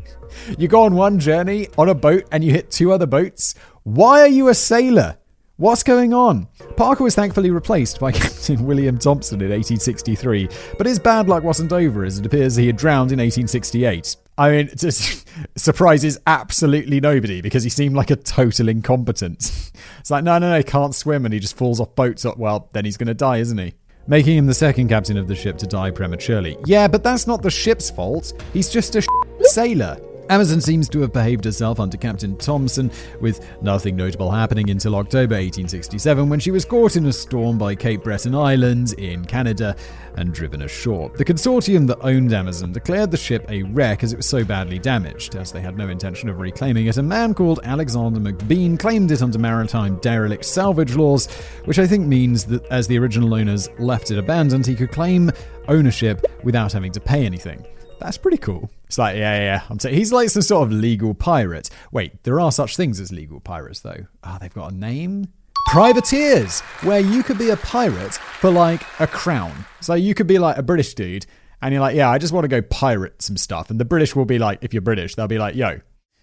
you 0.59 0.69
go 0.69 0.83
on 0.83 0.95
one 0.95 1.19
journey 1.19 1.69
on 1.79 1.89
a 1.89 1.95
boat 1.95 2.27
and 2.33 2.45
you 2.45 2.50
hit 2.50 2.71
two 2.71 2.93
other 2.93 3.07
boats? 3.07 3.55
Why 3.85 4.21
are 4.21 4.29
you 4.29 4.49
a 4.49 4.55
sailor? 4.55 5.17
What's 5.61 5.83
going 5.83 6.14
on? 6.14 6.49
Parker 6.79 7.05
was 7.05 7.14
thankfully 7.14 7.50
replaced 7.50 8.00
by 8.00 8.12
Captain 8.12 8.64
William 8.64 8.97
Thompson 8.97 9.43
in 9.43 9.50
1863, 9.50 10.49
but 10.79 10.87
his 10.87 10.99
bad 10.99 11.29
luck 11.29 11.43
wasn't 11.43 11.71
over 11.71 12.02
as 12.02 12.19
it 12.19 12.25
appears 12.25 12.57
he 12.57 12.67
had 12.67 12.79
drowned 12.79 13.12
in 13.12 13.19
1868. 13.19 14.17
I 14.38 14.50
mean, 14.52 14.71
it 14.73 15.25
surprises 15.57 16.19
absolutely 16.26 16.99
nobody 16.99 17.43
because 17.43 17.62
he 17.62 17.69
seemed 17.69 17.95
like 17.95 18.11
a 18.11 18.17
total 18.17 18.71
incompetent. 18.71 19.52
It's 20.00 20.11
like, 20.11 20.25
no, 20.25 20.38
no, 20.38 20.49
no, 20.49 20.57
he 20.57 20.64
can't 20.64 20.95
swim 20.95 21.26
and 21.26 21.35
he 21.35 21.40
just 21.40 21.59
falls 21.59 21.79
off 21.79 21.95
boats. 21.95 22.25
Well, 22.25 22.71
then 22.73 22.87
he's 22.87 22.97
going 22.97 23.09
to 23.09 23.14
die, 23.14 23.37
isn't 23.37 23.59
he? 23.59 23.75
Making 24.07 24.38
him 24.38 24.47
the 24.47 24.55
second 24.55 24.88
captain 24.88 25.19
of 25.19 25.29
the 25.29 25.35
ship 25.35 25.59
to 25.59 25.67
die 25.67 25.90
prematurely. 25.90 26.57
Yeah, 26.64 26.88
but 26.88 27.05
that's 27.05 27.26
not 27.26 27.43
the 27.43 27.50
ship's 27.50 27.90
fault. 27.90 28.33
He's 28.55 28.71
just 28.71 28.97
a 28.97 29.07
sailor. 29.43 29.99
Amazon 30.31 30.61
seems 30.61 30.89
to 30.89 31.01
have 31.01 31.13
behaved 31.13 31.45
herself 31.45 31.81
under 31.81 31.97
Captain 31.97 32.37
Thompson, 32.37 32.89
with 33.21 33.45
nothing 33.63 33.97
notable 33.97 34.31
happening 34.31 34.71
until 34.71 34.95
October 34.95 35.35
1867 35.35 36.29
when 36.29 36.39
she 36.39 36.53
was 36.53 36.65
caught 36.65 36.95
in 36.95 37.07
a 37.07 37.13
storm 37.13 37.59
by 37.59 37.75
Cape 37.75 38.05
Breton 38.05 38.37
Island 38.37 38.93
in 38.93 39.25
Canada 39.25 39.75
and 40.15 40.33
driven 40.33 40.63
ashore. 40.63 41.09
The 41.17 41.25
consortium 41.25 41.85
that 41.89 41.99
owned 42.03 42.33
Amazon 42.33 42.71
declared 42.71 43.11
the 43.11 43.17
ship 43.17 43.45
a 43.49 43.65
wreck 43.65 44.05
as 44.05 44.13
it 44.13 44.19
was 44.19 44.27
so 44.27 44.45
badly 44.45 44.79
damaged. 44.79 45.35
As 45.35 45.51
they 45.51 45.61
had 45.61 45.77
no 45.77 45.89
intention 45.89 46.29
of 46.29 46.39
reclaiming 46.39 46.87
it, 46.87 46.97
a 46.97 47.03
man 47.03 47.35
called 47.35 47.59
Alexander 47.65 48.21
McBean 48.21 48.79
claimed 48.79 49.11
it 49.11 49.23
under 49.23 49.39
maritime 49.41 49.97
derelict 49.97 50.45
salvage 50.45 50.95
laws, 50.95 51.27
which 51.65 51.81
I 51.81 51.89
think 51.89 52.07
means 52.07 52.45
that 52.45 52.65
as 52.67 52.87
the 52.87 53.01
original 53.01 53.35
owners 53.35 53.69
left 53.81 54.13
it 54.13 54.19
abandoned, 54.19 54.65
he 54.65 54.77
could 54.77 54.93
claim 54.93 55.33
ownership 55.67 56.25
without 56.45 56.73
having 56.73 56.93
to 56.93 57.01
pay 57.01 57.27
anything. 57.27 57.67
That's 58.00 58.16
pretty 58.19 58.38
cool. 58.38 58.71
It's 58.87 58.99
like, 58.99 59.16
yeah, 59.16 59.38
yeah, 59.38 59.62
I'm 59.69 59.78
t- 59.78 59.95
he's 59.95 60.12
like 60.12 60.30
some 60.30 60.42
sort 60.42 60.66
of 60.66 60.73
legal 60.73 61.14
pirate. 61.14 61.71
Wait, 61.92 62.23
there 62.25 62.40
are 62.40 62.50
such 62.50 62.76
things 62.76 62.99
as 62.99 63.12
legal 63.12 63.40
pirates, 63.40 63.80
though. 63.80 64.07
Ah, 64.25 64.35
oh, 64.35 64.38
they've 64.40 64.52
got 64.52 64.73
a 64.73 64.75
name? 64.75 65.28
Privateers, 65.69 66.61
where 66.83 67.00
you 67.00 67.23
could 67.23 67.38
be 67.38 67.50
a 67.50 67.57
pirate 67.59 68.14
for 68.14 68.50
like 68.50 68.83
a 68.99 69.07
crown. 69.07 69.64
So 69.80 69.95
you 69.95 70.14
could 70.14 70.26
be 70.26 70.38
like 70.38 70.57
a 70.57 70.62
British 70.62 70.95
dude, 70.95 71.26
and 71.62 71.73
you're 71.73 71.83
like, 71.83 71.95
yeah, 71.95 72.09
I 72.09 72.19
just 72.19 72.33
want 72.33 72.45
to 72.45 72.49
go 72.49 72.62
pirate 72.62 73.21
some 73.21 73.37
stuff. 73.37 73.71
And 73.71 73.78
the 73.78 73.85
British 73.85 74.16
will 74.16 74.25
be 74.25 74.38
like, 74.38 74.59
if 74.62 74.73
you're 74.73 74.80
British, 74.80 75.14
they'll 75.14 75.28
be 75.28 75.38
like, 75.38 75.54
yo, 75.54 75.80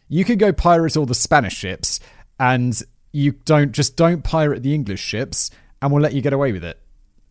you 0.09 0.25
could 0.25 0.39
go 0.39 0.51
pirate 0.51 0.97
all 0.97 1.05
the 1.05 1.15
Spanish 1.15 1.55
ships, 1.55 1.99
and 2.39 2.81
you 3.11 3.33
don't 3.45 3.71
just 3.71 3.95
don't 3.95 4.23
pirate 4.23 4.63
the 4.63 4.73
English 4.73 5.01
ships, 5.01 5.51
and 5.81 5.91
we'll 5.91 6.01
let 6.01 6.13
you 6.13 6.21
get 6.21 6.33
away 6.33 6.51
with 6.51 6.63
it. 6.63 6.79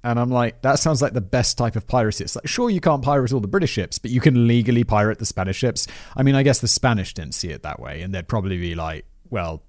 And 0.06 0.20
I'm 0.20 0.30
like, 0.30 0.62
that 0.62 0.78
sounds 0.78 1.02
like 1.02 1.14
the 1.14 1.20
best 1.20 1.58
type 1.58 1.74
of 1.74 1.88
piracy. 1.88 2.22
It's 2.22 2.36
like, 2.36 2.46
sure, 2.46 2.70
you 2.70 2.80
can't 2.80 3.02
pirate 3.02 3.32
all 3.32 3.40
the 3.40 3.48
British 3.48 3.72
ships, 3.72 3.98
but 3.98 4.12
you 4.12 4.20
can 4.20 4.46
legally 4.46 4.84
pirate 4.84 5.18
the 5.18 5.26
Spanish 5.26 5.56
ships. 5.56 5.88
I 6.16 6.22
mean, 6.22 6.36
I 6.36 6.44
guess 6.44 6.60
the 6.60 6.68
Spanish 6.68 7.12
didn't 7.12 7.34
see 7.34 7.48
it 7.48 7.64
that 7.64 7.80
way, 7.80 8.02
and 8.02 8.14
they'd 8.14 8.28
probably 8.28 8.56
be 8.56 8.76
like, 8.76 9.04
well, 9.30 9.64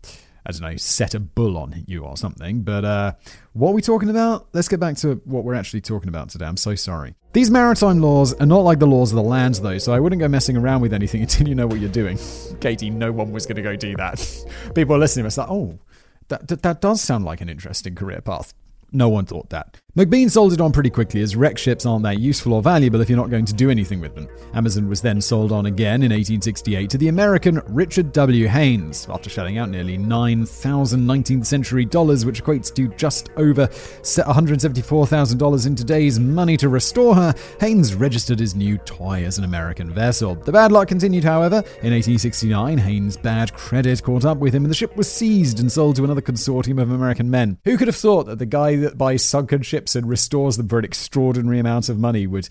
I 0.45 0.51
don't 0.51 0.61
know, 0.61 0.77
set 0.77 1.15
a 1.15 1.19
bull 1.19 1.57
on 1.57 1.83
you 1.87 2.03
or 2.03 2.15
something. 2.17 2.61
But 2.61 2.85
uh, 2.85 3.13
what 3.53 3.71
are 3.71 3.73
we 3.73 3.81
talking 3.81 4.11
about? 4.11 4.47
Let's 4.53 4.67
get 4.67 4.79
back 4.79 4.97
to 4.97 5.15
what 5.25 5.43
we're 5.43 5.55
actually 5.55 5.81
talking 5.81 6.07
about 6.07 6.29
today. 6.29 6.45
I'm 6.45 6.55
so 6.55 6.75
sorry. 6.75 7.15
These 7.33 7.49
maritime 7.49 7.99
laws 7.99 8.35
are 8.35 8.45
not 8.45 8.59
like 8.59 8.77
the 8.77 8.85
laws 8.85 9.11
of 9.11 9.15
the 9.15 9.23
land, 9.23 9.55
though, 9.55 9.79
so 9.79 9.91
I 9.91 9.99
wouldn't 9.99 10.19
go 10.19 10.27
messing 10.27 10.55
around 10.55 10.81
with 10.81 10.93
anything 10.93 11.21
until 11.23 11.47
you 11.47 11.55
know 11.55 11.65
what 11.65 11.79
you're 11.79 11.89
doing. 11.89 12.19
Katie, 12.61 12.91
no 12.91 13.11
one 13.11 13.31
was 13.31 13.47
going 13.47 13.55
to 13.55 13.63
go 13.63 13.75
do 13.75 13.95
that. 13.95 14.45
People 14.75 14.95
are 14.97 14.99
listening, 14.99 15.25
it's 15.25 15.39
like, 15.39 15.49
oh, 15.49 15.79
that, 16.27 16.47
that, 16.47 16.61
that 16.61 16.79
does 16.79 17.01
sound 17.01 17.25
like 17.25 17.41
an 17.41 17.49
interesting 17.49 17.95
career 17.95 18.21
path. 18.21 18.53
No 18.91 19.09
one 19.09 19.25
thought 19.25 19.49
that. 19.49 19.81
McBean 19.97 20.29
sold 20.29 20.53
it 20.53 20.61
on 20.61 20.71
pretty 20.71 20.91
quickly 20.91 21.23
as 21.23 21.35
wreck 21.35 21.57
ships 21.57 21.83
aren't 21.83 22.03
that 22.03 22.19
useful 22.19 22.53
or 22.53 22.61
valuable 22.61 23.01
if 23.01 23.09
you're 23.09 23.17
not 23.17 23.31
going 23.31 23.45
to 23.45 23.53
do 23.53 23.71
anything 23.71 23.99
with 23.99 24.13
them. 24.13 24.27
Amazon 24.53 24.87
was 24.87 25.01
then 25.01 25.19
sold 25.19 25.51
on 25.51 25.65
again 25.65 26.03
in 26.03 26.11
1868 26.11 26.87
to 26.91 26.99
the 26.99 27.07
American 27.07 27.63
Richard 27.65 28.11
W. 28.11 28.47
Haines 28.47 29.07
after 29.09 29.27
shelling 29.27 29.57
out 29.57 29.69
nearly 29.69 29.97
9,000 29.97 30.99
19th 30.99 31.47
century 31.47 31.83
dollars, 31.83 32.27
which 32.27 32.43
equates 32.43 32.71
to 32.75 32.89
just 32.89 33.31
over 33.37 33.65
$174,000 33.65 35.65
in 35.65 35.75
today's 35.75 36.19
money 36.19 36.57
to 36.57 36.69
restore 36.69 37.15
her. 37.15 37.33
Haines 37.59 37.95
registered 37.95 38.37
his 38.37 38.53
new 38.53 38.77
toy 38.77 39.23
as 39.23 39.39
an 39.39 39.45
American 39.45 39.91
vessel. 39.91 40.35
The 40.35 40.51
bad 40.51 40.71
luck 40.71 40.89
continued, 40.89 41.23
however. 41.23 41.55
In 41.55 41.91
1869, 41.91 42.77
Haines' 42.77 43.17
bad 43.17 43.51
credit 43.55 44.03
caught 44.03 44.25
up 44.25 44.37
with 44.37 44.53
him 44.53 44.63
and 44.63 44.69
the 44.69 44.75
ship 44.75 44.95
was 44.95 45.11
seized 45.11 45.59
and 45.59 45.71
sold 45.71 45.95
to 45.95 46.03
another 46.03 46.21
consortium 46.21 46.79
of 46.79 46.91
American 46.91 47.31
men. 47.31 47.57
Who 47.63 47.77
could 47.77 47.87
have 47.87 47.95
thought 47.95 48.27
that 48.27 48.37
the 48.37 48.45
guy 48.45 48.75
that 48.75 48.95
buys 48.95 49.25
sunken 49.25 49.63
ships 49.63 49.86
and 49.95 50.07
restores 50.07 50.57
them 50.57 50.67
for 50.67 50.79
an 50.79 50.85
extraordinary 50.85 51.59
amount 51.59 51.89
of 51.89 51.97
money 51.97 52.27
would 52.27 52.49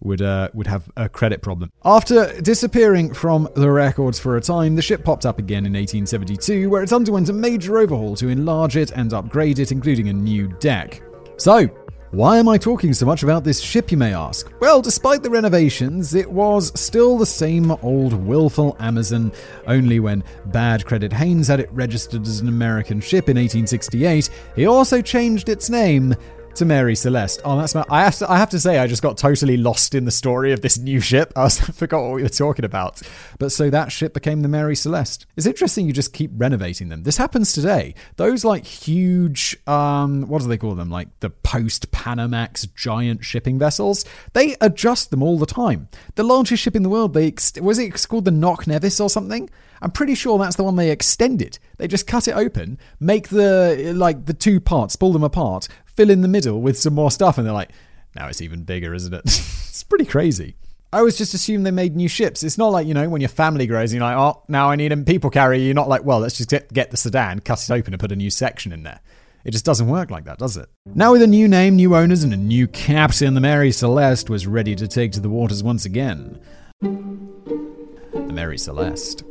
would 0.00 0.22
uh, 0.22 0.48
would 0.54 0.66
have 0.66 0.90
a 0.96 1.08
credit 1.08 1.42
problem. 1.42 1.70
After 1.84 2.40
disappearing 2.40 3.14
from 3.14 3.48
the 3.56 3.70
records 3.70 4.18
for 4.18 4.36
a 4.36 4.40
time, 4.40 4.76
the 4.76 4.82
ship 4.82 5.04
popped 5.04 5.26
up 5.26 5.38
again 5.38 5.66
in 5.66 5.72
1872, 5.72 6.68
where 6.68 6.82
it 6.82 6.92
underwent 6.92 7.28
a 7.28 7.32
major 7.32 7.78
overhaul 7.78 8.14
to 8.16 8.28
enlarge 8.28 8.76
it 8.76 8.90
and 8.92 9.12
upgrade 9.12 9.58
it, 9.58 9.72
including 9.72 10.08
a 10.08 10.12
new 10.12 10.48
deck. 10.60 11.02
So, 11.36 11.68
why 12.14 12.38
am 12.38 12.48
I 12.48 12.58
talking 12.58 12.92
so 12.92 13.06
much 13.06 13.24
about 13.24 13.42
this 13.42 13.60
ship, 13.60 13.90
you 13.90 13.96
may 13.96 14.14
ask? 14.14 14.52
Well, 14.60 14.80
despite 14.80 15.24
the 15.24 15.30
renovations, 15.30 16.14
it 16.14 16.30
was 16.30 16.78
still 16.78 17.18
the 17.18 17.26
same 17.26 17.72
old 17.82 18.12
willful 18.12 18.76
Amazon, 18.78 19.32
only 19.66 19.98
when 19.98 20.22
bad 20.46 20.84
credit 20.84 21.12
Haines 21.12 21.48
had 21.48 21.58
it 21.58 21.72
registered 21.72 22.22
as 22.24 22.38
an 22.38 22.46
American 22.46 23.00
ship 23.00 23.28
in 23.28 23.36
1868, 23.36 24.30
he 24.54 24.66
also 24.66 25.02
changed 25.02 25.48
its 25.48 25.68
name 25.68 26.14
to 26.56 26.64
Mary 26.64 26.94
Celeste. 26.94 27.40
Oh, 27.44 27.58
that's 27.58 27.74
my, 27.74 27.84
I 27.90 28.04
have 28.04 28.16
to 28.18 28.30
I 28.30 28.38
have 28.38 28.50
to 28.50 28.60
say 28.60 28.78
I 28.78 28.86
just 28.86 29.02
got 29.02 29.18
totally 29.18 29.56
lost 29.56 29.94
in 29.94 30.04
the 30.04 30.10
story 30.10 30.52
of 30.52 30.60
this 30.60 30.78
new 30.78 31.00
ship. 31.00 31.32
I, 31.36 31.44
was, 31.44 31.58
forgot 31.60 32.02
what 32.02 32.14
we 32.14 32.22
were 32.22 32.28
talking 32.28 32.64
about. 32.64 33.02
But 33.38 33.50
so 33.50 33.70
that 33.70 33.90
ship 33.90 34.14
became 34.14 34.42
the 34.42 34.48
Mary 34.48 34.76
Celeste. 34.76 35.26
It's 35.36 35.46
interesting 35.46 35.86
you 35.86 35.92
just 35.92 36.12
keep 36.12 36.30
renovating 36.34 36.88
them. 36.88 37.02
This 37.02 37.16
happens 37.16 37.52
today. 37.52 37.94
Those 38.16 38.44
like 38.44 38.64
huge 38.64 39.56
um 39.66 40.28
what 40.28 40.42
do 40.42 40.48
they 40.48 40.58
call 40.58 40.74
them? 40.74 40.90
Like 40.90 41.08
the 41.20 41.30
post 41.30 41.90
Panamax 41.90 42.72
giant 42.74 43.24
shipping 43.24 43.58
vessels. 43.58 44.04
They 44.32 44.56
adjust 44.60 45.10
them 45.10 45.22
all 45.22 45.38
the 45.38 45.46
time. 45.46 45.88
The 46.14 46.22
largest 46.22 46.62
ship 46.62 46.76
in 46.76 46.82
the 46.82 46.88
world, 46.88 47.14
they 47.14 47.28
ex- 47.28 47.54
was 47.60 47.78
it 47.78 48.06
called 48.08 48.26
the 48.26 48.30
Knock 48.30 48.66
Nevis 48.66 49.00
or 49.00 49.10
something? 49.10 49.50
I'm 49.84 49.90
pretty 49.90 50.14
sure 50.14 50.38
that's 50.38 50.56
the 50.56 50.64
one 50.64 50.76
they 50.76 50.90
extended. 50.90 51.58
They 51.76 51.86
just 51.88 52.06
cut 52.06 52.26
it 52.26 52.34
open, 52.34 52.78
make 53.00 53.28
the 53.28 53.92
like 53.94 54.24
the 54.24 54.32
two 54.32 54.58
parts, 54.58 54.96
pull 54.96 55.12
them 55.12 55.22
apart, 55.24 55.68
fill 55.96 56.10
in 56.10 56.20
the 56.22 56.28
middle 56.28 56.60
with 56.60 56.78
some 56.78 56.94
more 56.94 57.10
stuff, 57.10 57.38
and 57.38 57.46
they're 57.46 57.54
like, 57.54 57.70
now 58.14 58.28
it's 58.28 58.42
even 58.42 58.64
bigger, 58.64 58.94
isn't 58.94 59.12
it? 59.12 59.22
it's 59.24 59.84
pretty 59.84 60.04
crazy. 60.04 60.56
I 60.92 60.98
always 60.98 61.18
just 61.18 61.34
assumed 61.34 61.66
they 61.66 61.72
made 61.72 61.96
new 61.96 62.08
ships. 62.08 62.44
It's 62.44 62.56
not 62.56 62.68
like, 62.68 62.86
you 62.86 62.94
know, 62.94 63.08
when 63.08 63.20
your 63.20 63.28
family 63.28 63.66
grows 63.66 63.92
you're 63.92 64.00
like, 64.00 64.16
oh, 64.16 64.44
now 64.46 64.70
I 64.70 64.76
need 64.76 64.92
a 64.92 64.96
people 64.98 65.28
carrier. 65.28 65.60
You're 65.60 65.74
not 65.74 65.88
like, 65.88 66.04
well, 66.04 66.20
let's 66.20 66.36
just 66.36 66.50
get, 66.50 66.72
get 66.72 66.92
the 66.92 66.96
sedan, 66.96 67.40
cut 67.40 67.60
it 67.60 67.70
open, 67.72 67.92
and 67.92 68.00
put 68.00 68.12
a 68.12 68.16
new 68.16 68.30
section 68.30 68.72
in 68.72 68.84
there. 68.84 69.00
It 69.44 69.50
just 69.50 69.64
doesn't 69.64 69.88
work 69.88 70.10
like 70.12 70.24
that, 70.26 70.38
does 70.38 70.56
it? 70.56 70.68
Now, 70.86 71.12
with 71.12 71.22
a 71.22 71.26
new 71.26 71.48
name, 71.48 71.76
new 71.76 71.96
owners, 71.96 72.22
and 72.22 72.32
a 72.32 72.36
new 72.36 72.68
captain, 72.68 73.34
the 73.34 73.40
Mary 73.40 73.72
Celeste 73.72 74.30
was 74.30 74.46
ready 74.46 74.76
to 74.76 74.86
take 74.86 75.10
to 75.12 75.20
the 75.20 75.28
waters 75.28 75.64
once 75.64 75.84
again. 75.84 76.40
The 76.80 78.32
Mary 78.32 78.56
Celeste. 78.56 79.24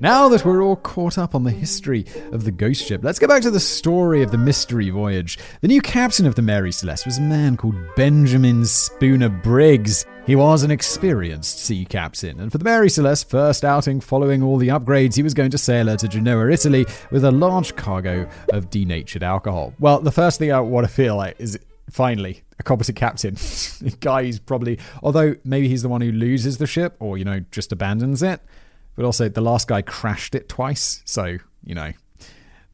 Now 0.00 0.28
that 0.30 0.44
we're 0.44 0.62
all 0.62 0.74
caught 0.74 1.18
up 1.18 1.36
on 1.36 1.44
the 1.44 1.52
history 1.52 2.04
of 2.32 2.44
the 2.44 2.50
ghost 2.50 2.84
ship, 2.84 3.04
let's 3.04 3.20
go 3.20 3.28
back 3.28 3.42
to 3.42 3.50
the 3.50 3.60
story 3.60 4.22
of 4.22 4.32
the 4.32 4.38
mystery 4.38 4.90
voyage. 4.90 5.38
The 5.60 5.68
new 5.68 5.80
captain 5.80 6.26
of 6.26 6.34
the 6.34 6.42
Mary 6.42 6.72
Celeste 6.72 7.06
was 7.06 7.18
a 7.18 7.22
man 7.22 7.56
called 7.56 7.76
Benjamin 7.94 8.64
Spooner 8.64 9.28
Briggs. 9.28 10.04
He 10.26 10.34
was 10.34 10.64
an 10.64 10.72
experienced 10.72 11.60
sea 11.60 11.84
captain, 11.84 12.40
and 12.40 12.50
for 12.50 12.58
the 12.58 12.64
Mary 12.64 12.90
Celeste's 12.90 13.30
first 13.30 13.64
outing 13.64 14.00
following 14.00 14.42
all 14.42 14.56
the 14.56 14.68
upgrades, 14.68 15.14
he 15.14 15.22
was 15.22 15.32
going 15.32 15.52
to 15.52 15.58
sail 15.58 15.86
her 15.86 15.96
to 15.96 16.08
Genoa, 16.08 16.50
Italy, 16.50 16.86
with 17.12 17.24
a 17.24 17.30
large 17.30 17.76
cargo 17.76 18.28
of 18.52 18.70
denatured 18.70 19.22
alcohol. 19.22 19.74
Well, 19.78 20.00
the 20.00 20.10
first 20.10 20.40
thing 20.40 20.50
I 20.50 20.58
want 20.58 20.88
to 20.88 20.92
feel 20.92 21.14
like 21.16 21.36
is 21.38 21.56
finally 21.88 22.42
a 22.58 22.64
competent 22.64 22.96
captain. 22.96 23.36
guy 24.00 24.24
who's 24.24 24.40
probably, 24.40 24.80
although 25.04 25.36
maybe 25.44 25.68
he's 25.68 25.82
the 25.82 25.88
one 25.88 26.00
who 26.00 26.10
loses 26.10 26.58
the 26.58 26.66
ship 26.66 26.96
or, 26.98 27.16
you 27.16 27.24
know, 27.24 27.44
just 27.52 27.70
abandons 27.70 28.22
it. 28.22 28.40
But 28.96 29.04
also, 29.04 29.28
the 29.28 29.40
last 29.40 29.68
guy 29.68 29.82
crashed 29.82 30.34
it 30.34 30.48
twice, 30.48 31.02
so 31.04 31.38
you 31.64 31.74
know 31.74 31.92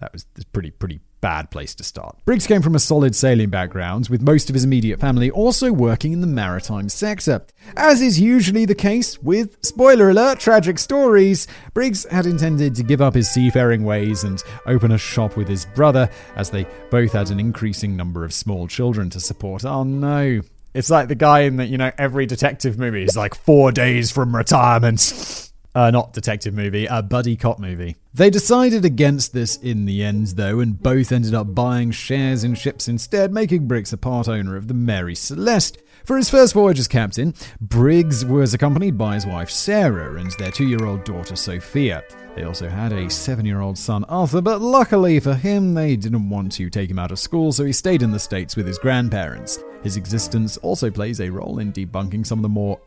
that 0.00 0.12
was 0.12 0.26
a 0.40 0.44
pretty 0.46 0.70
pretty 0.70 1.00
bad 1.20 1.50
place 1.50 1.74
to 1.74 1.84
start. 1.84 2.16
Briggs 2.24 2.46
came 2.46 2.62
from 2.62 2.74
a 2.74 2.78
solid 2.78 3.14
sailing 3.14 3.50
background, 3.50 4.08
with 4.08 4.22
most 4.22 4.48
of 4.48 4.54
his 4.54 4.64
immediate 4.64 4.98
family 4.98 5.30
also 5.30 5.70
working 5.70 6.12
in 6.12 6.22
the 6.22 6.26
maritime 6.26 6.88
sector. 6.88 7.44
As 7.76 8.00
is 8.00 8.18
usually 8.18 8.64
the 8.64 8.74
case 8.74 9.22
with, 9.22 9.58
spoiler 9.62 10.08
alert, 10.08 10.40
tragic 10.40 10.78
stories, 10.78 11.46
Briggs 11.74 12.06
had 12.10 12.24
intended 12.24 12.74
to 12.74 12.82
give 12.82 13.02
up 13.02 13.14
his 13.14 13.30
seafaring 13.30 13.84
ways 13.84 14.24
and 14.24 14.42
open 14.66 14.92
a 14.92 14.98
shop 14.98 15.36
with 15.36 15.46
his 15.46 15.66
brother, 15.66 16.08
as 16.36 16.48
they 16.48 16.66
both 16.90 17.12
had 17.12 17.30
an 17.30 17.38
increasing 17.38 17.96
number 17.96 18.24
of 18.24 18.32
small 18.32 18.66
children 18.66 19.10
to 19.10 19.20
support. 19.20 19.64
Oh 19.64 19.82
no. 19.82 20.40
It's 20.72 20.88
like 20.88 21.08
the 21.08 21.16
guy 21.16 21.40
in 21.40 21.56
that, 21.56 21.68
you 21.68 21.76
know, 21.76 21.90
every 21.98 22.26
detective 22.26 22.78
movie 22.78 23.02
is 23.02 23.16
like 23.16 23.34
four 23.34 23.72
days 23.72 24.10
from 24.10 24.34
retirement. 24.34 25.49
Uh, 25.72 25.90
not 25.90 26.12
detective 26.12 26.52
movie, 26.52 26.86
a 26.86 27.00
buddy 27.02 27.36
cop 27.36 27.60
movie. 27.60 27.96
They 28.12 28.28
decided 28.28 28.84
against 28.84 29.32
this 29.32 29.56
in 29.56 29.84
the 29.84 30.02
end, 30.02 30.28
though, 30.28 30.58
and 30.58 30.80
both 30.80 31.12
ended 31.12 31.32
up 31.32 31.54
buying 31.54 31.92
shares 31.92 32.42
in 32.42 32.54
ships 32.54 32.88
instead, 32.88 33.32
making 33.32 33.68
Briggs 33.68 33.92
a 33.92 33.96
part 33.96 34.28
owner 34.28 34.56
of 34.56 34.66
the 34.66 34.74
Mary 34.74 35.14
Celeste. 35.14 35.78
For 36.04 36.16
his 36.16 36.28
first 36.28 36.54
voyage 36.54 36.80
as 36.80 36.88
captain, 36.88 37.34
Briggs 37.60 38.24
was 38.24 38.52
accompanied 38.52 38.98
by 38.98 39.14
his 39.14 39.26
wife 39.26 39.48
Sarah 39.48 40.18
and 40.18 40.32
their 40.32 40.50
two 40.50 40.66
year 40.66 40.84
old 40.84 41.04
daughter 41.04 41.36
Sophia. 41.36 42.02
They 42.34 42.42
also 42.42 42.68
had 42.68 42.92
a 42.92 43.08
seven 43.08 43.46
year 43.46 43.60
old 43.60 43.78
son 43.78 44.02
Arthur, 44.04 44.40
but 44.40 44.60
luckily 44.60 45.20
for 45.20 45.34
him, 45.34 45.74
they 45.74 45.94
didn't 45.94 46.28
want 46.28 46.50
to 46.52 46.68
take 46.68 46.90
him 46.90 46.98
out 46.98 47.12
of 47.12 47.18
school, 47.20 47.52
so 47.52 47.64
he 47.64 47.72
stayed 47.72 48.02
in 48.02 48.10
the 48.10 48.18
States 48.18 48.56
with 48.56 48.66
his 48.66 48.78
grandparents. 48.78 49.62
His 49.84 49.96
existence 49.96 50.56
also 50.58 50.90
plays 50.90 51.20
a 51.20 51.30
role 51.30 51.60
in 51.60 51.72
debunking 51.72 52.26
some 52.26 52.40
of 52.40 52.42
the 52.42 52.48
more 52.48 52.80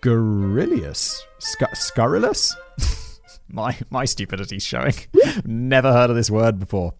scurrilous. 0.00 1.24
Sc- 1.38 1.74
scurrilous? 1.74 2.54
my 3.48 3.76
my 3.90 4.04
stupidity's 4.04 4.64
showing. 4.64 4.94
Never 5.44 5.92
heard 5.92 6.10
of 6.10 6.16
this 6.16 6.30
word 6.30 6.58
before. 6.58 6.94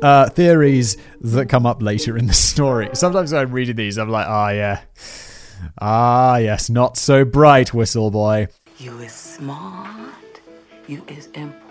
Uh, 0.00 0.28
theories 0.28 0.96
that 1.20 1.48
come 1.48 1.66
up 1.66 1.82
later 1.82 2.16
in 2.16 2.26
the 2.26 2.32
story. 2.32 2.88
Sometimes 2.92 3.32
when 3.32 3.42
I'm 3.42 3.52
reading 3.52 3.76
these, 3.76 3.98
I'm 3.98 4.08
like, 4.08 4.26
ah, 4.28 4.46
oh, 4.46 4.50
yeah. 4.50 4.80
Ah, 5.80 6.36
yes, 6.36 6.70
not 6.70 6.96
so 6.96 7.24
bright, 7.24 7.74
Whistle 7.74 8.10
Boy. 8.10 8.46
You 8.78 8.96
is 8.98 9.12
smart. 9.12 10.40
You 10.86 11.04
is 11.08 11.26
important. 11.26 11.67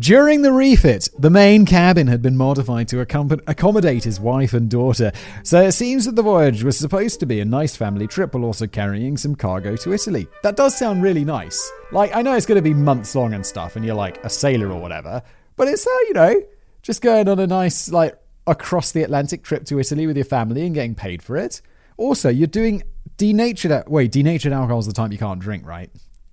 During 0.00 0.42
the 0.42 0.52
refit, 0.52 1.08
the 1.20 1.30
main 1.30 1.64
cabin 1.64 2.08
had 2.08 2.20
been 2.20 2.36
modified 2.36 2.88
to 2.88 3.00
accommodate 3.00 4.02
his 4.02 4.18
wife 4.18 4.52
and 4.52 4.68
daughter, 4.68 5.12
so 5.44 5.60
it 5.62 5.70
seems 5.70 6.04
that 6.04 6.16
the 6.16 6.22
voyage 6.22 6.64
was 6.64 6.76
supposed 6.76 7.20
to 7.20 7.26
be 7.26 7.38
a 7.38 7.44
nice 7.44 7.76
family 7.76 8.08
trip 8.08 8.34
while 8.34 8.44
also 8.44 8.66
carrying 8.66 9.16
some 9.16 9.36
cargo 9.36 9.76
to 9.76 9.92
Italy. 9.92 10.26
That 10.42 10.56
does 10.56 10.76
sound 10.76 11.04
really 11.04 11.24
nice. 11.24 11.70
Like, 11.92 12.12
I 12.12 12.22
know 12.22 12.34
it's 12.34 12.44
going 12.44 12.56
to 12.56 12.62
be 12.62 12.74
months 12.74 13.14
long 13.14 13.34
and 13.34 13.46
stuff, 13.46 13.76
and 13.76 13.84
you're 13.84 13.94
like 13.94 14.24
a 14.24 14.30
sailor 14.30 14.72
or 14.72 14.80
whatever, 14.80 15.22
but 15.54 15.68
it's, 15.68 15.86
uh, 15.86 15.98
you 16.08 16.14
know, 16.14 16.42
just 16.82 17.00
going 17.00 17.28
on 17.28 17.38
a 17.38 17.46
nice, 17.46 17.88
like, 17.88 18.18
across 18.48 18.90
the 18.90 19.04
Atlantic 19.04 19.44
trip 19.44 19.64
to 19.66 19.78
Italy 19.78 20.08
with 20.08 20.16
your 20.16 20.24
family 20.24 20.66
and 20.66 20.74
getting 20.74 20.96
paid 20.96 21.22
for 21.22 21.36
it. 21.36 21.62
Also, 21.98 22.28
you're 22.30 22.48
doing 22.48 22.82
denatured. 23.16 23.84
Wait, 23.86 24.10
denatured 24.10 24.52
alcohol 24.52 24.80
is 24.80 24.86
the 24.86 24.92
type 24.92 25.12
you 25.12 25.18
can't 25.18 25.38
drink, 25.38 25.64
right? 25.64 25.88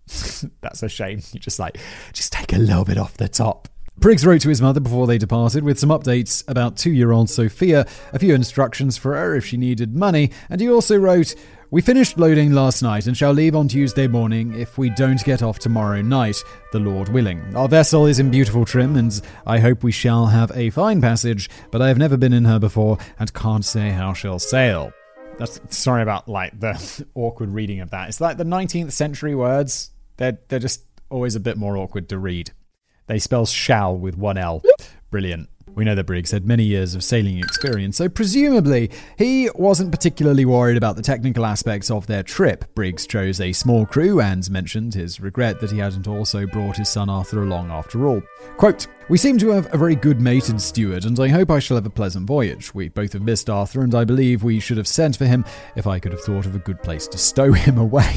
That's 0.61 0.83
a 0.83 0.89
shame. 0.89 1.21
You 1.31 1.39
just 1.39 1.59
like, 1.59 1.77
just 2.13 2.31
take 2.31 2.53
a 2.53 2.57
little 2.57 2.85
bit 2.85 2.97
off 2.97 3.17
the 3.17 3.27
top. 3.27 3.67
Briggs 3.97 4.25
wrote 4.25 4.41
to 4.41 4.49
his 4.49 4.61
mother 4.61 4.81
before 4.81 5.07
they 5.07 5.17
departed 5.17 5.63
with 5.63 5.79
some 5.79 5.89
updates 5.89 6.43
about 6.49 6.75
two 6.75 6.91
year 6.91 7.11
old 7.11 7.29
Sophia, 7.29 7.87
a 8.11 8.19
few 8.19 8.35
instructions 8.35 8.97
for 8.97 9.15
her 9.15 9.35
if 9.35 9.45
she 9.45 9.55
needed 9.55 9.95
money, 9.95 10.31
and 10.49 10.59
he 10.59 10.69
also 10.69 10.97
wrote, 10.97 11.33
We 11.71 11.81
finished 11.81 12.19
loading 12.19 12.51
last 12.51 12.83
night 12.83 13.07
and 13.07 13.15
shall 13.15 13.31
leave 13.31 13.55
on 13.55 13.69
Tuesday 13.69 14.07
morning 14.07 14.53
if 14.59 14.77
we 14.77 14.89
don't 14.89 15.23
get 15.23 15.41
off 15.41 15.59
tomorrow 15.59 16.01
night, 16.01 16.35
the 16.73 16.79
Lord 16.79 17.07
willing. 17.07 17.55
Our 17.55 17.69
vessel 17.69 18.05
is 18.05 18.19
in 18.19 18.29
beautiful 18.29 18.65
trim 18.65 18.97
and 18.97 19.19
I 19.47 19.59
hope 19.59 19.81
we 19.81 19.93
shall 19.93 20.25
have 20.25 20.51
a 20.53 20.71
fine 20.71 20.99
passage, 20.99 21.49
but 21.71 21.81
I 21.81 21.87
have 21.87 21.97
never 21.97 22.17
been 22.17 22.33
in 22.33 22.45
her 22.45 22.59
before 22.59 22.97
and 23.17 23.33
can't 23.33 23.63
say 23.63 23.91
how 23.91 24.11
she'll 24.13 24.39
sail. 24.39 24.91
That's 25.37 25.59
sorry 25.69 26.01
about 26.01 26.27
like 26.27 26.59
the 26.59 27.05
awkward 27.15 27.49
reading 27.49 27.79
of 27.79 27.91
that. 27.91 28.09
It's 28.09 28.19
like 28.19 28.35
the 28.35 28.43
19th 28.43 28.91
century 28.91 29.35
words. 29.35 29.91
They're 30.17 30.39
they're 30.47 30.59
just 30.59 30.85
always 31.09 31.35
a 31.35 31.39
bit 31.39 31.57
more 31.57 31.77
awkward 31.77 32.09
to 32.09 32.17
read. 32.17 32.51
They 33.07 33.19
spell 33.19 33.45
shall 33.45 33.95
with 33.95 34.17
one 34.17 34.37
L. 34.37 34.63
Brilliant. 35.11 35.49
We 35.75 35.83
know 35.83 35.95
that 35.95 36.05
Briggs 36.05 36.31
had 36.31 36.45
many 36.45 36.63
years 36.63 36.95
of 36.95 37.03
sailing 37.03 37.37
experience, 37.37 37.97
so 37.97 38.07
presumably 38.07 38.89
he 39.17 39.49
wasn't 39.55 39.91
particularly 39.91 40.45
worried 40.45 40.77
about 40.77 40.95
the 40.95 41.01
technical 41.01 41.45
aspects 41.45 41.91
of 41.91 42.07
their 42.07 42.23
trip. 42.23 42.73
Briggs 42.75 43.05
chose 43.05 43.41
a 43.41 43.51
small 43.51 43.85
crew 43.85 44.21
and 44.21 44.49
mentioned 44.49 44.93
his 44.93 45.19
regret 45.19 45.59
that 45.59 45.71
he 45.71 45.79
hadn't 45.79 46.07
also 46.07 46.47
brought 46.47 46.77
his 46.77 46.87
son 46.87 47.09
Arthur 47.09 47.43
along 47.43 47.71
after 47.71 48.07
all. 48.07 48.21
Quote, 48.55 48.87
we 49.09 49.17
seem 49.17 49.37
to 49.39 49.49
have 49.49 49.71
a 49.73 49.77
very 49.77 49.95
good 49.95 50.21
mate 50.21 50.47
and 50.47 50.61
steward, 50.61 51.03
and 51.03 51.19
I 51.19 51.27
hope 51.27 51.51
I 51.51 51.59
shall 51.59 51.75
have 51.75 51.85
a 51.85 51.89
pleasant 51.91 52.25
voyage. 52.25 52.73
We 52.73 52.87
both 52.87 53.11
have 53.11 53.21
missed 53.21 53.49
Arthur, 53.49 53.81
and 53.81 53.93
I 53.93 54.05
believe 54.05 54.43
we 54.43 54.61
should 54.61 54.77
have 54.77 54.87
sent 54.87 55.17
for 55.17 55.25
him 55.25 55.43
if 55.75 55.87
I 55.87 55.99
could 55.99 56.13
have 56.13 56.21
thought 56.21 56.45
of 56.45 56.55
a 56.55 56.59
good 56.59 56.81
place 56.81 57.05
to 57.09 57.17
stow 57.17 57.51
him 57.53 57.77
away. 57.77 58.15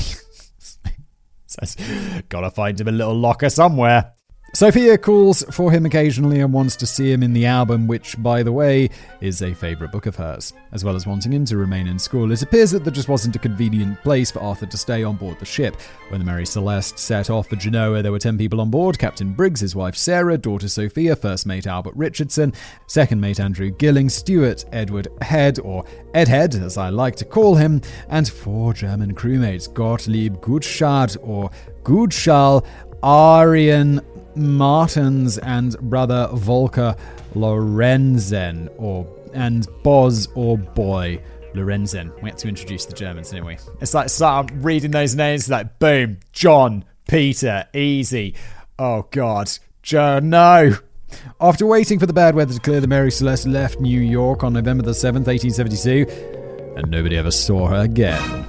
Says, 1.64 2.22
gotta 2.28 2.50
find 2.50 2.80
him 2.80 2.88
a 2.88 2.92
little 2.92 3.14
locker 3.14 3.50
somewhere. 3.50 4.12
Sophia 4.58 4.98
calls 4.98 5.44
for 5.52 5.70
him 5.70 5.86
occasionally 5.86 6.40
and 6.40 6.52
wants 6.52 6.74
to 6.74 6.84
see 6.84 7.12
him 7.12 7.22
in 7.22 7.32
the 7.32 7.46
album, 7.46 7.86
which, 7.86 8.20
by 8.20 8.42
the 8.42 8.50
way, 8.50 8.90
is 9.20 9.40
a 9.40 9.54
favourite 9.54 9.92
book 9.92 10.06
of 10.06 10.16
hers. 10.16 10.52
As 10.72 10.84
well 10.84 10.96
as 10.96 11.06
wanting 11.06 11.32
him 11.32 11.44
to 11.44 11.56
remain 11.56 11.86
in 11.86 11.96
school, 11.96 12.32
it 12.32 12.42
appears 12.42 12.72
that 12.72 12.82
there 12.82 12.92
just 12.92 13.08
wasn't 13.08 13.36
a 13.36 13.38
convenient 13.38 14.02
place 14.02 14.32
for 14.32 14.40
Arthur 14.40 14.66
to 14.66 14.76
stay 14.76 15.04
on 15.04 15.14
board 15.14 15.38
the 15.38 15.44
ship. 15.44 15.76
When 16.08 16.18
the 16.18 16.26
Mary 16.26 16.44
Celeste 16.44 16.98
set 16.98 17.30
off 17.30 17.46
for 17.46 17.54
Genoa, 17.54 18.02
there 18.02 18.10
were 18.10 18.18
10 18.18 18.36
people 18.36 18.60
on 18.60 18.68
board 18.68 18.98
Captain 18.98 19.32
Briggs, 19.32 19.60
his 19.60 19.76
wife 19.76 19.94
Sarah, 19.94 20.36
daughter 20.36 20.66
Sophia, 20.66 21.14
first 21.14 21.46
mate 21.46 21.68
Albert 21.68 21.94
Richardson, 21.94 22.52
second 22.88 23.20
mate 23.20 23.38
Andrew 23.38 23.70
Gilling, 23.70 24.08
steward 24.08 24.64
Edward 24.72 25.06
Head, 25.22 25.60
or 25.60 25.84
Edhead, 26.14 26.60
as 26.60 26.76
I 26.76 26.88
like 26.88 27.14
to 27.14 27.24
call 27.24 27.54
him, 27.54 27.80
and 28.08 28.28
four 28.28 28.74
German 28.74 29.14
crewmates 29.14 29.72
Gottlieb 29.72 30.38
Gutschad, 30.38 31.16
or 31.22 31.48
Gutschall, 31.84 32.66
Arian 33.02 34.00
Martins 34.34 35.38
and 35.38 35.78
brother 35.80 36.28
Volker 36.32 36.94
Lorenzen, 37.34 38.68
or 38.76 39.06
and 39.34 39.66
Boz 39.82 40.28
or 40.34 40.58
Boy 40.58 41.20
Lorenzen. 41.54 42.14
We 42.22 42.30
had 42.30 42.38
to 42.38 42.48
introduce 42.48 42.86
the 42.86 42.94
Germans, 42.94 43.30
didn't 43.30 43.46
we? 43.46 43.58
It's 43.80 43.94
like 43.94 44.08
start 44.08 44.50
reading 44.54 44.90
those 44.90 45.14
names, 45.14 45.48
like 45.50 45.78
boom, 45.78 46.18
John, 46.32 46.84
Peter, 47.08 47.66
easy. 47.74 48.34
Oh 48.78 49.06
God, 49.10 49.50
Joe, 49.82 50.20
no. 50.20 50.76
After 51.40 51.66
waiting 51.66 51.98
for 51.98 52.06
the 52.06 52.12
bad 52.12 52.34
weather 52.34 52.52
to 52.54 52.60
clear, 52.60 52.80
the 52.80 52.86
Mary 52.86 53.10
Celeste 53.10 53.46
left 53.46 53.80
New 53.80 54.00
York 54.00 54.44
on 54.44 54.52
November 54.52 54.82
the 54.82 54.90
7th, 54.90 55.26
1872, 55.26 56.74
and 56.76 56.90
nobody 56.90 57.16
ever 57.16 57.30
saw 57.30 57.66
her 57.68 57.76
again. 57.76 58.46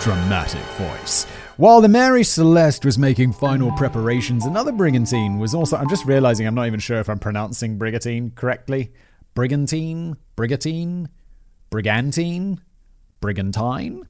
Dramatic 0.00 0.62
voice. 0.78 1.26
While 1.56 1.80
the 1.80 1.88
Mary 1.88 2.24
Celeste 2.24 2.84
was 2.84 2.98
making 2.98 3.32
final 3.34 3.70
preparations, 3.72 4.44
another 4.44 4.72
brigantine 4.72 5.38
was 5.38 5.54
also. 5.54 5.76
I'm 5.76 5.88
just 5.88 6.04
realizing 6.04 6.48
I'm 6.48 6.54
not 6.56 6.66
even 6.66 6.80
sure 6.80 6.98
if 6.98 7.08
I'm 7.08 7.20
pronouncing 7.20 7.78
brigantine 7.78 8.32
correctly. 8.32 8.92
Brigantine? 9.34 10.16
Brigantine? 10.34 11.08
Brigantine? 11.70 12.60
Brigantine? 13.20 14.08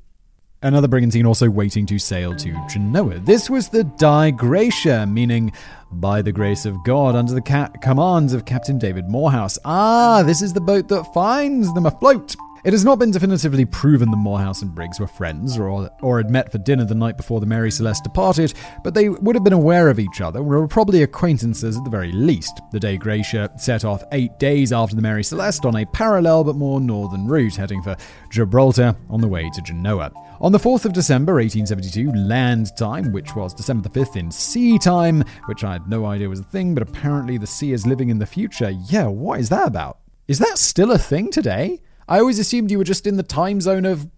Another 0.62 0.88
brigantine 0.88 1.26
also 1.26 1.50
waiting 1.50 1.84
to 1.84 1.98
sail 1.98 2.34
to 2.36 2.66
Genoa. 2.70 3.18
This 3.18 3.50
was 3.50 3.68
the 3.68 3.84
Dei 3.84 4.30
Gratia, 4.30 5.04
meaning 5.06 5.52
by 5.92 6.22
the 6.22 6.32
grace 6.32 6.64
of 6.64 6.82
God, 6.84 7.14
under 7.14 7.34
the 7.34 7.42
ca- 7.42 7.68
commands 7.82 8.32
of 8.32 8.46
Captain 8.46 8.78
David 8.78 9.10
Morehouse. 9.10 9.58
Ah, 9.66 10.22
this 10.24 10.40
is 10.40 10.54
the 10.54 10.62
boat 10.62 10.88
that 10.88 11.12
finds 11.12 11.70
them 11.74 11.84
afloat. 11.84 12.34
It 12.64 12.72
has 12.72 12.82
not 12.82 12.98
been 12.98 13.10
definitively 13.10 13.66
proven 13.66 14.10
that 14.10 14.16
Morehouse 14.16 14.62
and 14.62 14.74
Briggs 14.74 14.98
were 14.98 15.06
friends 15.06 15.58
or, 15.58 15.90
or 16.00 16.16
had 16.16 16.30
met 16.30 16.50
for 16.50 16.56
dinner 16.56 16.86
the 16.86 16.94
night 16.94 17.18
before 17.18 17.38
the 17.38 17.44
Mary 17.44 17.70
Celeste 17.70 18.04
departed, 18.04 18.54
but 18.82 18.94
they 18.94 19.10
would 19.10 19.36
have 19.36 19.44
been 19.44 19.52
aware 19.52 19.90
of 19.90 19.98
each 19.98 20.22
other, 20.22 20.42
were 20.42 20.66
probably 20.66 21.02
acquaintances 21.02 21.76
at 21.76 21.84
the 21.84 21.90
very 21.90 22.10
least. 22.10 22.62
The 22.72 22.80
Dei 22.80 22.96
Gratia 22.96 23.50
set 23.58 23.84
off 23.84 24.02
eight 24.12 24.38
days 24.38 24.72
after 24.72 24.96
the 24.96 25.02
Mary 25.02 25.22
Celeste 25.22 25.66
on 25.66 25.76
a 25.76 25.84
parallel 25.84 26.42
but 26.42 26.56
more 26.56 26.80
northern 26.80 27.26
route, 27.26 27.56
heading 27.56 27.82
for 27.82 27.96
Gibraltar 28.30 28.96
on 29.10 29.20
the 29.20 29.28
way 29.28 29.50
to 29.50 29.60
Genoa. 29.60 30.10
On 30.40 30.50
the 30.50 30.58
4th 30.58 30.86
of 30.86 30.94
December 30.94 31.34
1872, 31.34 32.14
land 32.14 32.74
time, 32.78 33.12
which 33.12 33.36
was 33.36 33.52
December 33.52 33.86
the 33.90 34.00
5th 34.00 34.16
in 34.16 34.30
sea 34.30 34.78
time, 34.78 35.22
which 35.44 35.64
I 35.64 35.74
had 35.74 35.86
no 35.86 36.06
idea 36.06 36.30
was 36.30 36.40
a 36.40 36.44
thing, 36.44 36.72
but 36.72 36.82
apparently 36.82 37.36
the 37.36 37.46
sea 37.46 37.72
is 37.74 37.86
living 37.86 38.08
in 38.08 38.18
the 38.18 38.24
future. 38.24 38.70
Yeah, 38.88 39.08
what 39.08 39.38
is 39.38 39.50
that 39.50 39.68
about? 39.68 39.98
Is 40.28 40.38
that 40.38 40.56
still 40.56 40.92
a 40.92 40.98
thing 40.98 41.30
today? 41.30 41.82
I 42.08 42.18
always 42.18 42.38
assumed 42.38 42.70
you 42.70 42.78
were 42.78 42.84
just 42.84 43.06
in 43.06 43.16
the 43.16 43.22
time 43.22 43.60
zone 43.60 43.84
of, 43.84 44.08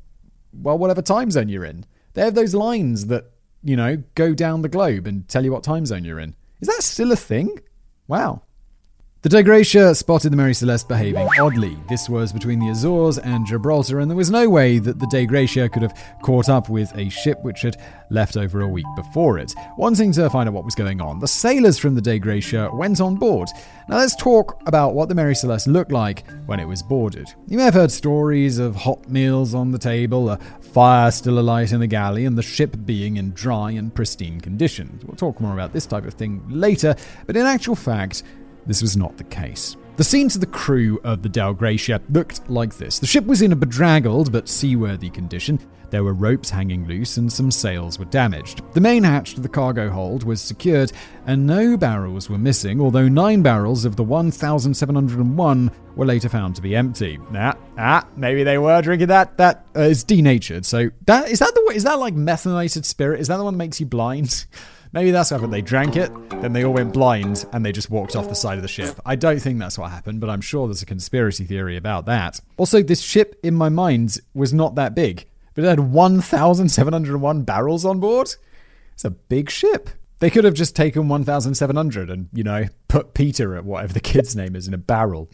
well, 0.53 0.79
whatever 0.79 1.03
time 1.03 1.31
zone 1.31 1.49
you're 1.49 1.65
in. 1.65 1.85
They 2.15 2.23
have 2.23 2.35
those 2.35 2.55
lines 2.55 3.07
that, 3.07 3.31
you 3.63 3.77
know, 3.77 4.03
go 4.15 4.35
down 4.35 4.63
the 4.63 4.69
globe 4.69 5.07
and 5.07 5.29
tell 5.29 5.45
you 5.45 5.53
what 5.53 5.63
time 5.63 5.87
zone 5.87 6.05
you're 6.05 6.21
in. 6.21 6.35
Is 6.61 6.69
that 6.69 6.83
still 6.83 7.13
a 7.13 7.17
thing? 7.17 7.61
Wow. 8.09 8.43
The 9.27 9.39
Dei 9.39 9.43
Gratia 9.43 9.93
spotted 9.93 10.31
the 10.31 10.37
Mary 10.37 10.55
Celeste 10.55 10.87
behaving 10.87 11.29
oddly. 11.41 11.77
This 11.89 12.09
was 12.09 12.33
between 12.33 12.61
the 12.61 12.69
Azores 12.69 13.19
and 13.19 13.45
Gibraltar, 13.45 13.99
and 13.99 14.09
there 14.09 14.17
was 14.17 14.31
no 14.31 14.49
way 14.49 14.79
that 14.79 15.01
the 15.01 15.07
Dei 15.09 15.27
Gratia 15.27 15.69
could 15.69 15.83
have 15.83 16.01
caught 16.23 16.49
up 16.49 16.69
with 16.69 16.97
a 16.97 17.09
ship 17.09 17.43
which 17.43 17.63
had 17.63 17.77
left 18.09 18.37
over 18.37 18.61
a 18.61 18.69
week 18.69 18.87
before 18.95 19.39
it. 19.39 19.53
Wanting 19.79 20.13
to 20.13 20.31
find 20.31 20.49
out 20.49 20.53
what 20.53 20.65
was 20.65 20.77
going 20.77 21.01
on, 21.01 21.19
the 21.19 21.27
sailors 21.27 21.77
from 21.77 21.97
the 21.97 22.01
Dei 22.01 22.21
Gratia 22.21 22.71
went 22.73 23.01
on 23.01 23.17
board. 23.17 23.49
Now 23.89 23.97
let's 23.97 24.15
talk 24.15 24.63
about 24.69 24.95
what 24.95 25.09
the 25.09 25.17
Mary 25.17 25.35
Celeste 25.35 25.67
looked 25.67 25.91
like 25.91 26.23
when 26.47 26.61
it 26.61 26.69
was 26.69 26.85
boarded. 26.85 27.29
You 27.49 27.57
may 27.57 27.65
have 27.65 27.75
heard 27.75 27.91
stories 27.91 28.61
of 28.61 28.77
hot 28.77 29.09
meals 29.09 29.55
on 29.55 29.73
the 29.73 29.79
table, 29.79 30.31
a 30.31 30.39
fire 30.61 31.11
still 31.11 31.41
alight 31.41 31.73
in 31.73 31.81
the 31.81 31.89
galley, 31.89 32.27
and 32.27 32.39
the 32.39 32.45
ship 32.45 32.77
being 32.85 33.17
in 33.17 33.33
dry 33.33 33.73
and 33.73 33.93
pristine 33.93 34.41
condition. 34.41 35.01
We'll 35.05 35.17
talk 35.17 35.41
more 35.41 35.55
about 35.55 35.73
this 35.73 35.85
type 35.87 36.05
of 36.05 36.15
thing 36.15 36.45
later, 36.49 36.95
but 37.27 37.37
in 37.37 37.45
actual 37.45 37.75
fact, 37.75 38.23
this 38.67 38.83
was 38.83 38.97
not 38.97 39.17
the 39.17 39.25
case. 39.25 39.77
The 39.97 40.05
scene 40.05 40.29
to 40.29 40.39
the 40.39 40.47
crew 40.47 41.01
of 41.05 41.23
the 41.23 41.29
Dei 41.29 41.55
Gratia 41.55 42.03
looked 42.11 42.51
like 42.51 42.77
this. 42.77 42.99
The 42.99 43.07
ship 43.07 43.25
was 43.25 43.41
in 43.41 43.53
a 43.53 43.57
bedraggled 43.57 44.31
but 44.31 44.47
seaworthy 44.47 45.09
condition. 45.09 45.59
There 45.89 46.05
were 46.05 46.13
ropes 46.13 46.51
hanging 46.51 46.87
loose 46.87 47.17
and 47.17 47.33
some 47.33 47.51
sails 47.51 47.99
were 47.99 48.05
damaged. 48.07 48.61
The 48.75 48.81
main 48.81 49.05
hatch 49.05 49.35
to 49.35 49.41
the 49.41 49.49
cargo 49.49 49.89
hold 49.89 50.25
was 50.25 50.43
secured 50.43 50.93
and 51.27 51.47
no 51.47 51.79
barrels 51.79 52.29
were 52.29 52.37
missing, 52.37 52.81
although 52.81 53.09
nine 53.09 53.41
barrels 53.41 53.87
of 53.87 53.97
the 53.97 54.03
1,701 54.03 55.71
were 55.95 56.07
later 56.07 56.29
found 56.29 56.57
to 56.57 56.63
be 56.63 56.77
empty. 56.77 57.19
Ah, 57.35 57.57
ah, 57.79 58.07
maybe 58.17 58.45
they 58.45 58.59
were 58.59 58.83
drinking 58.83 59.09
that. 59.09 59.39
That 59.39 59.65
uh, 59.75 59.81
is 59.81 60.05
denatured. 60.05 60.67
So 60.67 60.91
that 61.07 61.31
is 61.31 61.39
that 61.39 61.55
the 61.55 61.73
is 61.75 61.85
that 61.85 61.99
like 61.99 62.15
methylated 62.15 62.85
spirit? 62.85 63.21
Is 63.21 63.29
that 63.29 63.39
the 63.39 63.45
one 63.45 63.55
that 63.55 63.59
makes 63.59 63.81
you 63.81 63.87
blind? 63.87 64.47
Maybe 64.97 65.11
that's 65.11 65.31
what 65.31 65.41
happened. 65.41 65.53
They 65.53 65.61
drank 65.61 65.95
it, 65.95 66.11
then 66.41 66.55
they 66.55 66.65
all 66.65 66.73
went 66.73 66.95
blind, 66.95 67.45
and 67.53 67.63
they 67.63 67.71
just 67.71 67.91
walked 67.91 68.17
off 68.17 68.31
the 68.31 68.35
side 68.35 68.57
of 68.57 68.63
the 68.63 68.69
ship. 68.69 68.99
I 69.05 69.15
don't 69.15 69.39
think 69.39 69.59
that's 69.59 69.77
what 69.79 69.91
happened, 69.91 70.23
but 70.23 70.31
I'm 70.31 70.41
sure 70.41 70.67
there's 70.67 70.81
a 70.81 70.87
conspiracy 70.87 71.45
theory 71.45 71.77
about 71.77 72.07
that. 72.07 72.41
Also, 72.57 72.83
this 72.83 73.03
ship, 73.03 73.39
in 73.43 73.55
my 73.55 73.69
mind, 73.69 74.17
was 74.33 74.55
not 74.55 74.75
that 74.77 74.95
big, 74.95 75.27
but 75.53 75.65
it 75.65 75.69
had 75.69 75.81
1,701 75.81 77.43
barrels 77.43 77.85
on 77.85 78.01
board. 78.01 78.37
It's 78.95 79.05
a 79.05 79.11
big 79.11 79.51
ship. 79.51 79.91
They 80.21 80.31
could 80.31 80.45
have 80.45 80.55
just 80.55 80.75
taken 80.75 81.09
1,700 81.09 82.09
and, 82.09 82.31
you 82.33 82.43
know, 82.43 82.65
put 82.89 83.13
Peter 83.13 83.55
at 83.55 83.67
whatever 83.67 83.93
the 83.93 84.01
kid's 84.01 84.35
name 84.35 84.57
is 84.57 84.67
in 84.67 84.73
a 84.73 84.79
barrel. 84.79 85.29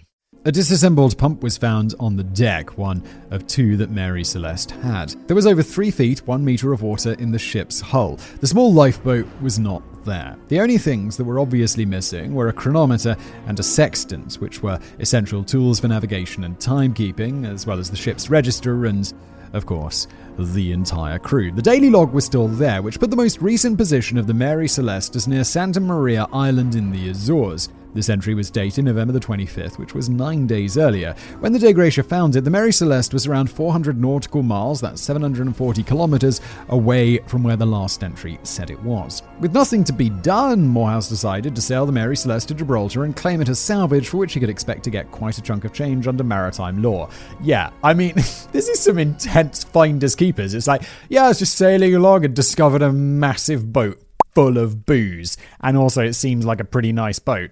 A 0.45 0.51
disassembled 0.51 1.17
pump 1.19 1.41
was 1.41 1.57
found 1.57 1.95
on 2.01 2.17
the 2.17 2.25
deck, 2.25 2.77
one 2.77 3.01
of 3.31 3.47
two 3.47 3.77
that 3.77 3.93
Mary 3.93 4.25
Celeste 4.25 4.73
had. 4.73 5.11
There 5.29 5.37
was 5.37 5.47
over 5.47 5.63
three 5.63 5.93
feet, 5.93 6.27
one 6.27 6.45
meter 6.45 6.73
of 6.73 6.83
water 6.83 7.13
in 7.13 7.31
the 7.31 7.39
ship's 7.39 7.81
hull. 7.81 8.19
The 8.41 8.49
small 8.49 8.73
lifeboat 8.73 9.25
was 9.41 9.61
not 9.61 9.85
there. 10.05 10.37
The 10.49 10.59
only 10.59 10.79
things 10.79 11.17
that 11.17 11.23
were 11.23 11.39
obviously 11.39 11.87
missing 11.87 12.35
were 12.35 12.49
a 12.49 12.53
chronometer 12.53 13.17
and 13.47 13.61
a 13.61 13.63
sextant, 13.63 14.35
which 14.35 14.65
were 14.65 14.81
essential 14.99 15.45
tools 15.45 15.79
for 15.79 15.87
navigation 15.87 16.43
and 16.43 16.59
timekeeping, 16.59 17.49
as 17.49 17.65
well 17.65 17.79
as 17.79 17.89
the 17.89 17.97
ship's 17.97 18.29
register 18.29 18.87
and, 18.87 19.13
of 19.53 19.65
course, 19.65 20.09
the 20.39 20.73
entire 20.73 21.21
crew. 21.21 21.53
The 21.53 21.63
daily 21.63 21.89
log 21.89 22.13
was 22.13 22.25
still 22.25 22.49
there, 22.49 22.83
which 22.83 22.99
put 22.99 23.11
the 23.11 23.17
most 23.17 23.41
recent 23.41 23.79
position 23.79 24.19
of 24.19 24.27
the 24.27 24.35
Mary 24.35 24.67
Celeste 24.67 25.15
as 25.15 25.29
near 25.29 25.45
Santa 25.45 25.79
Maria 25.79 26.27
Island 26.33 26.75
in 26.75 26.91
the 26.91 27.11
Azores. 27.11 27.69
This 27.95 28.09
entry 28.09 28.35
was 28.35 28.51
dated 28.51 28.87
November 28.87 29.13
the 29.13 29.21
25th, 29.21 29.79
which 29.79 29.95
was 29.95 30.09
nine 30.09 30.47
days 30.47 30.79
earlier. 30.79 31.15
When 31.41 31.53
the 31.53 31.59
Dei 31.59 31.75
Gratia 31.75 32.03
founded, 32.03 32.43
the 32.43 32.51
Mary 32.51 32.73
Celeste 32.73 33.13
was 33.13 33.27
around 33.27 33.51
400 33.51 34.01
nautical 34.01 34.43
miles, 34.43 34.81
that's 34.81 35.03
740 35.03 35.83
kilometers, 35.83 36.41
away 36.71 37.19
from 37.19 37.43
where 37.43 37.57
the 37.57 37.67
last 37.67 38.03
entry 38.03 38.39
said 38.45 38.71
it 38.71 38.83
was. 38.83 39.23
With 39.41 39.53
nothing 39.53 39.85
to 39.85 39.93
be 39.93 40.09
done, 40.09 40.67
Morehouse 40.67 41.09
decided 41.09 41.55
to 41.55 41.61
sail 41.61 41.85
the 41.85 41.93
Mary 41.93 42.17
Celeste 42.17 42.49
to 42.49 42.55
Gibraltar 42.55 43.05
and 43.05 43.15
claim 43.15 43.43
it 43.43 43.51
as 43.51 43.59
salvage, 43.59 44.09
for 44.09 44.17
which 44.17 44.33
he 44.33 44.41
could 44.41 44.49
expect 44.49 44.85
to 44.85 44.91
get 44.91 45.11
quite 45.11 45.37
a 45.37 45.43
chunk 45.43 45.65
of 45.65 45.75
change 45.75 46.07
under 46.07 46.25
maritime 46.25 46.83
law. 46.83 47.11
Yeah, 47.43 47.71
I 47.85 47.93
mean, 47.93 48.15
this 48.17 48.69
is 48.69 48.81
some 48.81 48.99
intense 48.99 49.65
finders 49.65 50.15
keepers. 50.15 50.55
It's 50.55 50.67
like, 50.67 50.83
yeah, 51.11 51.25
I 51.25 51.29
was 51.29 51.41
just 51.41 51.57
sailing 51.57 51.95
along 51.95 52.25
and 52.25 52.35
discovered 52.35 52.81
a 52.81 52.93
massive 52.93 53.71
boat 53.71 54.03
full 54.35 54.59
of 54.59 54.87
booze. 54.87 55.37
And 55.61 55.77
also, 55.77 56.03
it 56.03 56.15
seems 56.15 56.45
like 56.45 56.61
a 56.61 56.65
pretty 56.65 56.93
nice 56.93 57.19
boat 57.19 57.51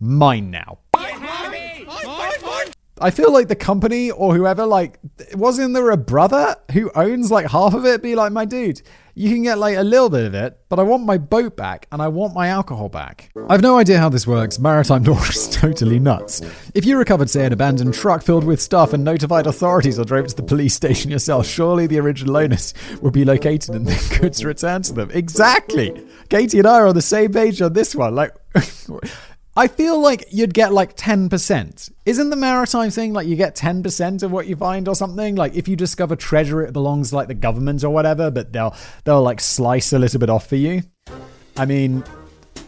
mine 0.00 0.50
now. 0.50 0.78
I 3.00 3.10
feel 3.10 3.32
like 3.32 3.48
the 3.48 3.56
company 3.56 4.10
or 4.10 4.34
whoever, 4.34 4.66
like, 4.66 4.98
wasn't 5.34 5.74
there 5.74 5.90
a 5.90 5.96
brother 5.96 6.56
who 6.72 6.90
owns 6.94 7.30
like 7.30 7.46
half 7.46 7.74
of 7.74 7.84
it? 7.84 8.02
Be 8.02 8.14
like, 8.16 8.32
my 8.32 8.44
dude, 8.44 8.82
you 9.14 9.30
can 9.30 9.42
get 9.42 9.58
like 9.58 9.76
a 9.76 9.82
little 9.82 10.08
bit 10.10 10.26
of 10.26 10.34
it, 10.34 10.58
but 10.68 10.78
I 10.78 10.82
want 10.82 11.04
my 11.04 11.18
boat 11.18 11.56
back 11.56 11.86
and 11.90 12.00
I 12.00 12.08
want 12.08 12.34
my 12.34 12.48
alcohol 12.48 12.88
back. 12.88 13.30
I've 13.48 13.62
no 13.62 13.78
idea 13.78 13.98
how 13.98 14.08
this 14.08 14.26
works. 14.26 14.58
Maritime 14.58 15.02
law 15.04 15.22
is 15.24 15.48
totally 15.48 15.98
nuts. 15.98 16.40
If 16.74 16.84
you 16.84 16.96
recovered, 16.96 17.30
say, 17.30 17.44
an 17.46 17.52
abandoned 17.52 17.94
truck 17.94 18.22
filled 18.22 18.44
with 18.44 18.60
stuff 18.60 18.92
and 18.92 19.04
notified 19.04 19.46
authorities 19.46 19.98
or 19.98 20.04
drove 20.04 20.26
it 20.26 20.28
to 20.30 20.36
the 20.36 20.42
police 20.42 20.74
station 20.74 21.10
yourself, 21.10 21.46
surely 21.46 21.86
the 21.86 21.98
original 21.98 22.36
owners 22.36 22.74
would 23.00 23.12
be 23.12 23.24
located 23.24 23.74
and 23.74 23.86
their 23.86 24.18
goods 24.20 24.44
returned 24.44 24.84
to 24.84 24.92
them. 24.92 25.10
Exactly. 25.12 26.04
Katie 26.28 26.58
and 26.58 26.66
I 26.66 26.80
are 26.80 26.86
on 26.86 26.94
the 26.94 27.02
same 27.02 27.32
page 27.32 27.60
on 27.62 27.72
this 27.72 27.94
one. 27.94 28.14
Like, 28.14 28.34
I 29.58 29.66
feel 29.66 30.00
like 30.00 30.26
you'd 30.30 30.54
get 30.54 30.72
like 30.72 30.96
10%. 30.96 31.90
Isn't 32.06 32.30
the 32.30 32.36
maritime 32.36 32.90
thing 32.90 33.12
like 33.12 33.26
you 33.26 33.34
get 33.34 33.56
10% 33.56 34.22
of 34.22 34.30
what 34.30 34.46
you 34.46 34.54
find 34.54 34.86
or 34.86 34.94
something? 34.94 35.34
Like 35.34 35.56
if 35.56 35.66
you 35.66 35.74
discover 35.74 36.14
treasure 36.14 36.62
it 36.62 36.72
belongs 36.72 37.12
like 37.12 37.26
the 37.26 37.34
government 37.34 37.82
or 37.82 37.90
whatever, 37.90 38.30
but 38.30 38.52
they'll 38.52 38.76
they'll 39.02 39.20
like 39.20 39.40
slice 39.40 39.92
a 39.92 39.98
little 39.98 40.20
bit 40.20 40.30
off 40.30 40.46
for 40.46 40.54
you. 40.54 40.82
I 41.56 41.66
mean, 41.66 42.04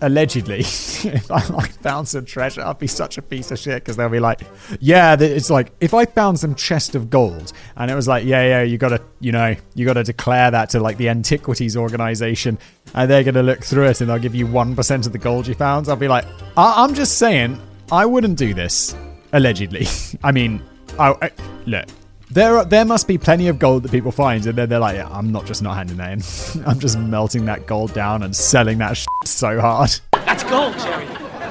allegedly, 0.01 0.61
if 0.61 1.31
I 1.31 1.47
like 1.49 1.73
found 1.81 2.09
some 2.09 2.25
treasure, 2.25 2.63
I'd 2.63 2.79
be 2.79 2.87
such 2.87 3.19
a 3.19 3.23
piece 3.23 3.51
of 3.51 3.59
shit 3.59 3.83
because 3.83 3.97
they'll 3.97 4.09
be 4.09 4.21
like, 4.21 4.43
yeah, 4.81 5.17
it's 5.19 5.51
like 5.51 5.73
if 5.81 5.95
I 5.95 6.05
found 6.05 6.39
some 6.39 6.55
chest 6.55 6.95
of 6.95 7.11
gold 7.11 7.53
and 7.77 7.91
it 7.91 7.95
was 7.95 8.09
like, 8.09 8.25
yeah, 8.25 8.43
yeah, 8.47 8.63
you 8.63 8.79
gotta, 8.79 9.03
you 9.21 9.33
know, 9.33 9.55
you 9.75 9.87
gotta 9.87 10.05
declare 10.05 10.51
that 10.51 10.71
to 10.71 10.81
like 10.81 10.97
the 10.97 11.09
antiquities 11.09 11.77
organization 11.77 12.59
and 12.95 13.11
they're 13.11 13.25
gonna 13.25 13.43
look 13.43 13.63
through 13.65 13.87
it 13.87 14.01
and 14.01 14.11
they'll 14.11 14.19
give 14.19 14.35
you 14.35 14.47
1% 14.47 15.07
of 15.07 15.13
the 15.13 15.19
gold 15.19 15.47
you 15.47 15.55
found. 15.55 15.89
I'll 15.89 15.97
be 15.97 16.09
like, 16.09 16.25
I- 16.57 16.85
am 16.85 16.95
just 16.95 17.19
saying, 17.19 17.61
I 17.93 18.07
wouldn't 18.07 18.39
do 18.39 18.55
this, 18.55 18.95
allegedly. 19.33 19.87
I 20.25 20.33
mean, 20.33 20.63
I, 20.99 21.15
I 21.23 21.31
look, 21.67 21.87
there, 22.31 22.65
there 22.65 22.85
must 22.85 23.09
be 23.09 23.19
plenty 23.19 23.49
of 23.49 23.59
gold 23.59 23.83
that 23.83 23.91
people 23.91 24.13
find, 24.13 24.47
and 24.47 24.57
then 24.57 24.69
they're 24.69 24.79
like, 24.79 24.97
yeah, 24.97 25.09
I'm 25.11 25.33
not 25.33 25.47
just 25.47 25.63
not 25.63 25.77
handing 25.77 25.97
that 25.97 26.13
in. 26.13 26.65
I'm 26.67 26.79
just 26.79 26.99
melting 26.99 27.45
that 27.47 27.67
gold 27.67 27.93
down 27.93 28.23
and 28.23 28.35
selling 28.35 28.79
that 28.79 29.05
so 29.25 29.61
hard. 29.61 29.91
That's 30.13 30.45
gold, 30.45 30.79
Jerry. 30.79 31.07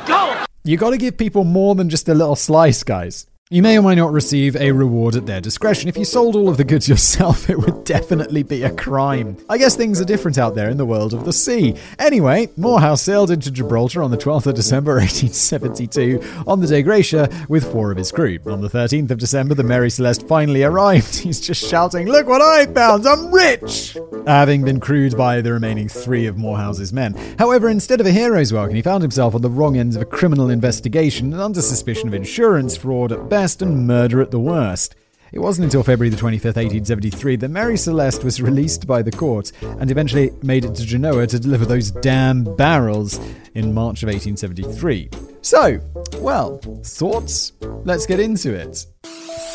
Gold! 0.08 0.48
You 0.64 0.78
gotta 0.78 0.98
give 0.98 1.18
people 1.18 1.44
more 1.44 1.76
than 1.76 1.90
just 1.90 2.08
a 2.08 2.14
little 2.14 2.36
slice, 2.36 2.84
guys. 2.84 3.28
You 3.52 3.64
may 3.64 3.80
or 3.80 3.82
may 3.82 3.96
not 3.96 4.12
receive 4.12 4.56
a 4.58 4.72
reward 4.72 5.16
at 5.16 5.26
their 5.26 5.42
discretion. 5.42 5.90
If 5.90 5.98
you 5.98 6.06
sold 6.06 6.36
all 6.36 6.50
of 6.50 6.58
the 6.58 6.64
goods 6.64 6.88
yourself, 6.88 7.50
it 7.50 7.58
would 7.58 7.84
definitely 7.84 8.44
be 8.44 8.62
a 8.62 8.70
crime. 8.70 9.38
I 9.50 9.58
guess 9.58 9.76
things 9.76 10.00
are 10.00 10.06
different 10.06 10.38
out 10.38 10.54
there 10.54 10.70
in 10.70 10.78
the 10.78 10.86
world 10.86 11.16
of 11.16 11.26
the 11.26 11.34
sea. 11.34 11.76
Anyway, 11.98 12.50
Morehouse 12.58 13.02
sailed 13.02 13.32
into 13.32 13.50
Gibraltar 13.50 14.04
on 14.04 14.12
the 14.12 14.18
12th 14.18 14.46
of 14.46 14.54
December 14.54 14.94
1872 14.98 16.22
on 16.46 16.60
the 16.60 16.68
Dei 16.68 16.84
Gratia 16.84 17.28
with 17.50 17.72
four 17.72 17.90
of 17.90 17.98
his 17.98 18.12
crew. 18.12 18.38
On 18.46 18.62
the 18.62 18.70
13th 18.70 19.10
of 19.10 19.18
December, 19.18 19.56
the 19.56 19.64
Mary 19.64 19.90
Celeste 19.90 20.28
finally 20.28 20.62
arrived. 20.62 21.16
He's 21.18 21.42
just 21.42 21.68
shouting, 21.68 22.08
Look 22.08 22.28
what 22.28 22.44
I 22.44 22.68
found! 22.68 23.08
I'm 23.08 23.34
rich! 23.34 23.98
Having 24.28 24.66
been 24.66 24.80
crewed 24.80 25.18
by 25.18 25.42
the 25.42 25.54
remaining 25.54 25.90
three 25.90 26.28
of 26.28 26.38
Morehouse's 26.38 26.94
men. 26.94 27.16
However, 27.40 27.68
instead 27.68 28.00
of 28.00 28.06
a 28.06 28.12
hero's 28.12 28.54
welcome, 28.54 28.76
he 28.76 28.84
found 28.84 29.02
himself 29.02 29.34
on 29.34 29.42
the 29.42 29.50
wrong 29.50 29.76
end 29.76 29.96
of 29.96 30.04
a 30.04 30.06
criminal 30.06 30.52
investigation 30.52 31.34
and 31.34 31.42
under 31.42 31.64
suspicion 31.64 32.08
of 32.08 32.14
insurance 32.14 32.78
fraud 32.78 33.12
at 33.12 33.28
best 33.28 33.39
best 33.40 33.62
and 33.62 33.88
murder 33.88 34.22
at 34.22 34.32
the 34.32 34.40
worst. 34.40 34.96
It 35.32 35.40
wasn't 35.40 35.64
until 35.64 35.82
February 35.82 36.10
the 36.10 36.22
25th, 36.22 36.58
1873, 36.58 37.38
that 37.38 37.48
Mary 37.48 37.78
Celeste 37.78 38.22
was 38.22 38.42
released 38.42 38.86
by 38.86 39.02
the 39.02 39.14
court 39.14 39.54
and 39.62 39.90
eventually 39.90 40.32
made 40.44 40.66
it 40.66 40.76
to 40.76 40.86
Genoa 40.86 41.26
to 41.26 41.40
deliver 41.40 41.66
those 41.66 41.90
damn 41.90 42.44
barrels 42.58 43.18
in 43.56 43.74
March 43.74 44.04
of 44.04 44.08
1873. 44.08 45.10
So, 45.42 45.80
well, 46.18 46.58
thoughts? 46.84 47.54
Let's 47.86 48.06
get 48.06 48.20
into 48.20 48.54
it. 48.54 48.86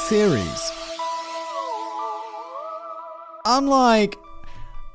Theories. 0.08 0.72
Unlike 3.44 4.16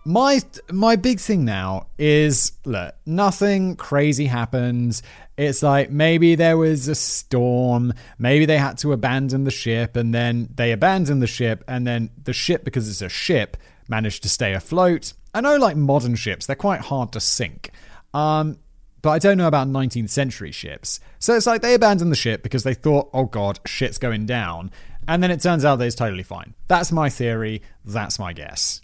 my 0.06 0.42
my 0.72 0.96
big 0.96 1.20
thing 1.20 1.46
now 1.46 1.86
is 2.00 2.54
look, 2.66 2.96
nothing 3.06 3.76
crazy 3.76 4.26
happens. 4.26 5.04
It's 5.40 5.64
like 5.64 5.90
maybe 5.90 6.36
there 6.36 6.58
was 6.58 6.90
a 6.90 6.96
storm, 6.96 7.94
maybe 8.18 8.46
they 8.46 8.58
had 8.58 8.78
to 8.80 8.92
abandon 8.92 9.46
the 9.46 9.52
ship, 9.52 9.96
and 9.96 10.14
then 10.14 10.50
they 10.54 10.74
abandoned 10.74 11.22
the 11.22 11.28
ship, 11.28 11.64
and 11.66 11.88
then 11.88 12.10
the 12.22 12.34
ship, 12.34 12.66
because 12.66 12.90
it's 12.90 13.02
a 13.02 13.08
ship, 13.08 13.56
managed 13.88 14.22
to 14.24 14.30
stay 14.30 14.54
afloat. 14.54 15.14
I 15.34 15.40
know, 15.40 15.56
like 15.56 15.78
modern 15.78 16.16
ships, 16.16 16.46
they're 16.46 16.58
quite 16.58 16.82
hard 16.82 17.14
to 17.14 17.22
sink. 17.22 17.72
Um, 18.14 18.58
but 19.02 19.12
I 19.12 19.20
don't 19.20 19.38
know 19.38 19.48
about 19.48 19.70
19th 19.70 20.10
century 20.10 20.52
ships. 20.52 21.00
So 21.20 21.38
it's 21.38 21.48
like 21.48 21.62
they 21.62 21.74
abandoned 21.74 22.12
the 22.12 22.18
ship 22.18 22.44
because 22.44 22.64
they 22.64 22.74
thought, 22.74 23.10
oh 23.14 23.24
god, 23.24 23.62
shit's 23.66 23.98
going 23.98 24.26
down. 24.26 24.72
And 25.08 25.24
then 25.24 25.32
it 25.32 25.42
turns 25.42 25.64
out 25.64 25.78
that 25.78 25.86
it's 25.86 25.96
totally 25.96 26.24
fine. 26.24 26.54
That's 26.68 26.92
my 26.92 27.10
theory. 27.10 27.62
That's 27.86 28.20
my 28.20 28.34
guess. 28.34 28.82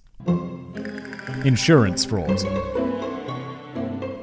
Insurance 1.44 2.06
fraud. 2.06 2.85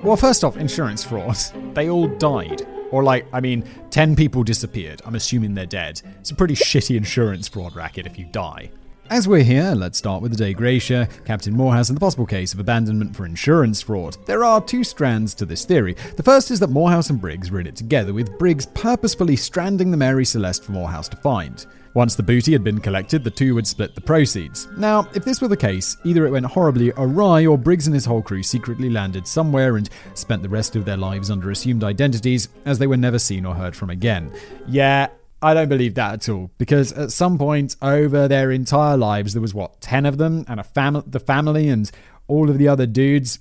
Well, 0.03 0.17
first 0.17 0.43
off, 0.43 0.57
insurance 0.57 1.05
fraud. 1.05 1.37
They 1.75 1.89
all 1.89 2.09
died. 2.09 2.67
Or, 2.91 3.05
like, 3.05 3.25
I 3.33 3.41
mean, 3.41 3.65
10 3.91 4.17
people 4.17 4.43
disappeared. 4.43 5.01
I'm 5.07 5.15
assuming 5.15 5.55
they're 5.55 5.65
dead. 5.65 6.03
It's 6.19 6.33
a 6.33 6.35
pretty 6.35 6.55
shitty 6.55 6.97
insurance 6.97 7.47
fraud 7.47 7.77
racket 7.77 8.07
if 8.07 8.19
you 8.19 8.25
die. 8.25 8.73
As 9.11 9.29
we're 9.29 9.45
here, 9.45 9.75
let's 9.77 9.99
start 9.99 10.21
with 10.21 10.33
the 10.33 10.37
Dei 10.37 10.55
Gratia, 10.55 11.09
Captain 11.25 11.55
Morehouse, 11.55 11.89
and 11.89 11.97
the 11.97 12.01
possible 12.01 12.27
case 12.27 12.53
of 12.53 12.59
abandonment 12.59 13.15
for 13.15 13.27
insurance 13.27 13.81
fraud. 13.81 14.17
There 14.27 14.43
are 14.43 14.61
two 14.61 14.83
strands 14.83 15.35
to 15.35 15.47
this 15.47 15.65
theory. 15.65 15.95
The 16.17 16.23
first 16.25 16.51
is 16.51 16.59
that 16.61 16.71
Morehouse 16.71 17.09
and 17.09 17.21
Briggs 17.21 17.51
were 17.51 17.61
in 17.61 17.67
it 17.69 17.77
together, 17.77 18.13
with 18.13 18.39
Briggs 18.39 18.67
purposefully 18.67 19.37
stranding 19.37 19.93
the 19.93 19.97
Mary 19.97 20.25
Celeste 20.25 20.65
for 20.65 20.73
Morehouse 20.73 21.09
to 21.11 21.17
find. 21.19 21.65
Once 21.95 22.15
the 22.15 22.23
booty 22.23 22.53
had 22.53 22.65
been 22.65 22.81
collected, 22.81 23.23
the 23.23 23.31
two 23.31 23.55
would 23.55 23.67
split 23.67 23.95
the 23.95 24.01
proceeds. 24.01 24.67
Now, 24.79 25.09
if 25.15 25.25
this 25.25 25.43
were 25.43 25.49
the 25.49 25.57
case, 25.57 25.97
either 26.05 26.27
it 26.27 26.31
went 26.31 26.47
horribly 26.47 26.91
awry 26.97 27.45
or 27.45 27.59
Briggs 27.59 27.87
and 27.87 27.95
his 27.95 28.07
whole 28.07 28.23
crew 28.23 28.43
secretly 28.43 28.89
landed 28.89 29.27
somewhere 29.27 29.77
and 29.77 29.91
spent 30.15 30.43
the 30.43 30.49
rest 30.49 30.75
of 30.75 30.87
their 30.87 30.97
lives 30.97 31.31
under 31.31 31.51
assumed 31.51 31.85
identities 31.85 32.49
as 32.65 32.79
they 32.79 32.87
were 32.87 32.97
never 32.97 33.19
seen 33.19 33.45
or 33.45 33.55
heard 33.55 33.77
from 33.77 33.91
again. 33.91 34.33
Yeah, 34.67 35.09
I 35.43 35.53
don't 35.53 35.69
believe 35.69 35.95
that 35.97 36.15
at 36.15 36.29
all 36.29 36.51
because 36.57 36.93
at 36.93 37.11
some 37.11 37.37
point 37.37 37.77
over 37.83 38.29
their 38.29 38.51
entire 38.53 38.97
lives 38.97 39.35
there 39.35 39.43
was 39.43 39.53
what 39.53 39.81
10 39.81 40.07
of 40.07 40.17
them 40.17 40.45
and 40.47 40.61
a 40.61 40.65
family 40.65 41.03
the 41.07 41.19
family 41.19 41.69
and 41.69 41.91
all 42.29 42.49
of 42.49 42.59
the 42.59 42.69
other 42.69 42.87
dudes 42.87 43.41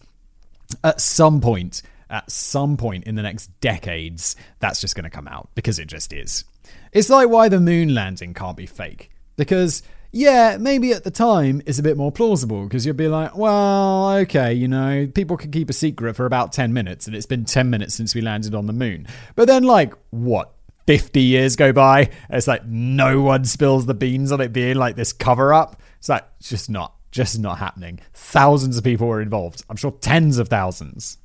at 0.83 0.99
some 0.99 1.39
point 1.39 1.83
at 2.09 2.29
some 2.29 2.75
point 2.75 3.03
in 3.03 3.15
the 3.15 3.21
next 3.21 3.47
decades 3.61 4.35
that's 4.59 4.81
just 4.81 4.95
going 4.95 5.03
to 5.03 5.11
come 5.11 5.27
out 5.27 5.49
because 5.53 5.77
it 5.77 5.85
just 5.85 6.11
is. 6.11 6.43
It's 6.91 7.09
like 7.09 7.29
why 7.29 7.49
the 7.49 7.59
moon 7.59 7.93
landing 7.93 8.33
can't 8.33 8.57
be 8.57 8.65
fake. 8.65 9.11
Because, 9.37 9.81
yeah, 10.11 10.57
maybe 10.59 10.91
at 10.91 11.03
the 11.03 11.11
time 11.11 11.61
it's 11.65 11.79
a 11.79 11.83
bit 11.83 11.97
more 11.97 12.11
plausible 12.11 12.63
because 12.63 12.85
you'll 12.85 12.95
be 12.95 13.07
like, 13.07 13.35
well, 13.35 14.11
okay, 14.17 14.53
you 14.53 14.67
know, 14.67 15.07
people 15.13 15.37
can 15.37 15.51
keep 15.51 15.69
a 15.69 15.73
secret 15.73 16.15
for 16.15 16.25
about 16.25 16.51
10 16.51 16.73
minutes 16.73 17.07
and 17.07 17.15
it's 17.15 17.25
been 17.25 17.45
10 17.45 17.69
minutes 17.69 17.95
since 17.95 18.13
we 18.13 18.21
landed 18.21 18.53
on 18.53 18.65
the 18.65 18.73
moon. 18.73 19.07
But 19.35 19.47
then, 19.47 19.63
like, 19.63 19.93
what? 20.09 20.53
50 20.87 21.21
years 21.21 21.55
go 21.55 21.71
by, 21.71 22.09
it's 22.29 22.47
like 22.47 22.65
no 22.65 23.21
one 23.21 23.45
spills 23.45 23.85
the 23.85 23.93
beans 23.93 24.31
on 24.31 24.41
it 24.41 24.51
being 24.51 24.75
like 24.75 24.95
this 24.95 25.13
cover 25.13 25.53
up. 25.53 25.81
It's 25.99 26.09
like, 26.09 26.25
it's 26.39 26.49
just 26.49 26.69
not, 26.69 26.95
just 27.11 27.39
not 27.39 27.59
happening. 27.59 27.99
Thousands 28.13 28.77
of 28.77 28.83
people 28.83 29.07
were 29.07 29.21
involved. 29.21 29.63
I'm 29.69 29.77
sure 29.77 29.91
tens 29.91 30.37
of 30.39 30.49
thousands. 30.49 31.19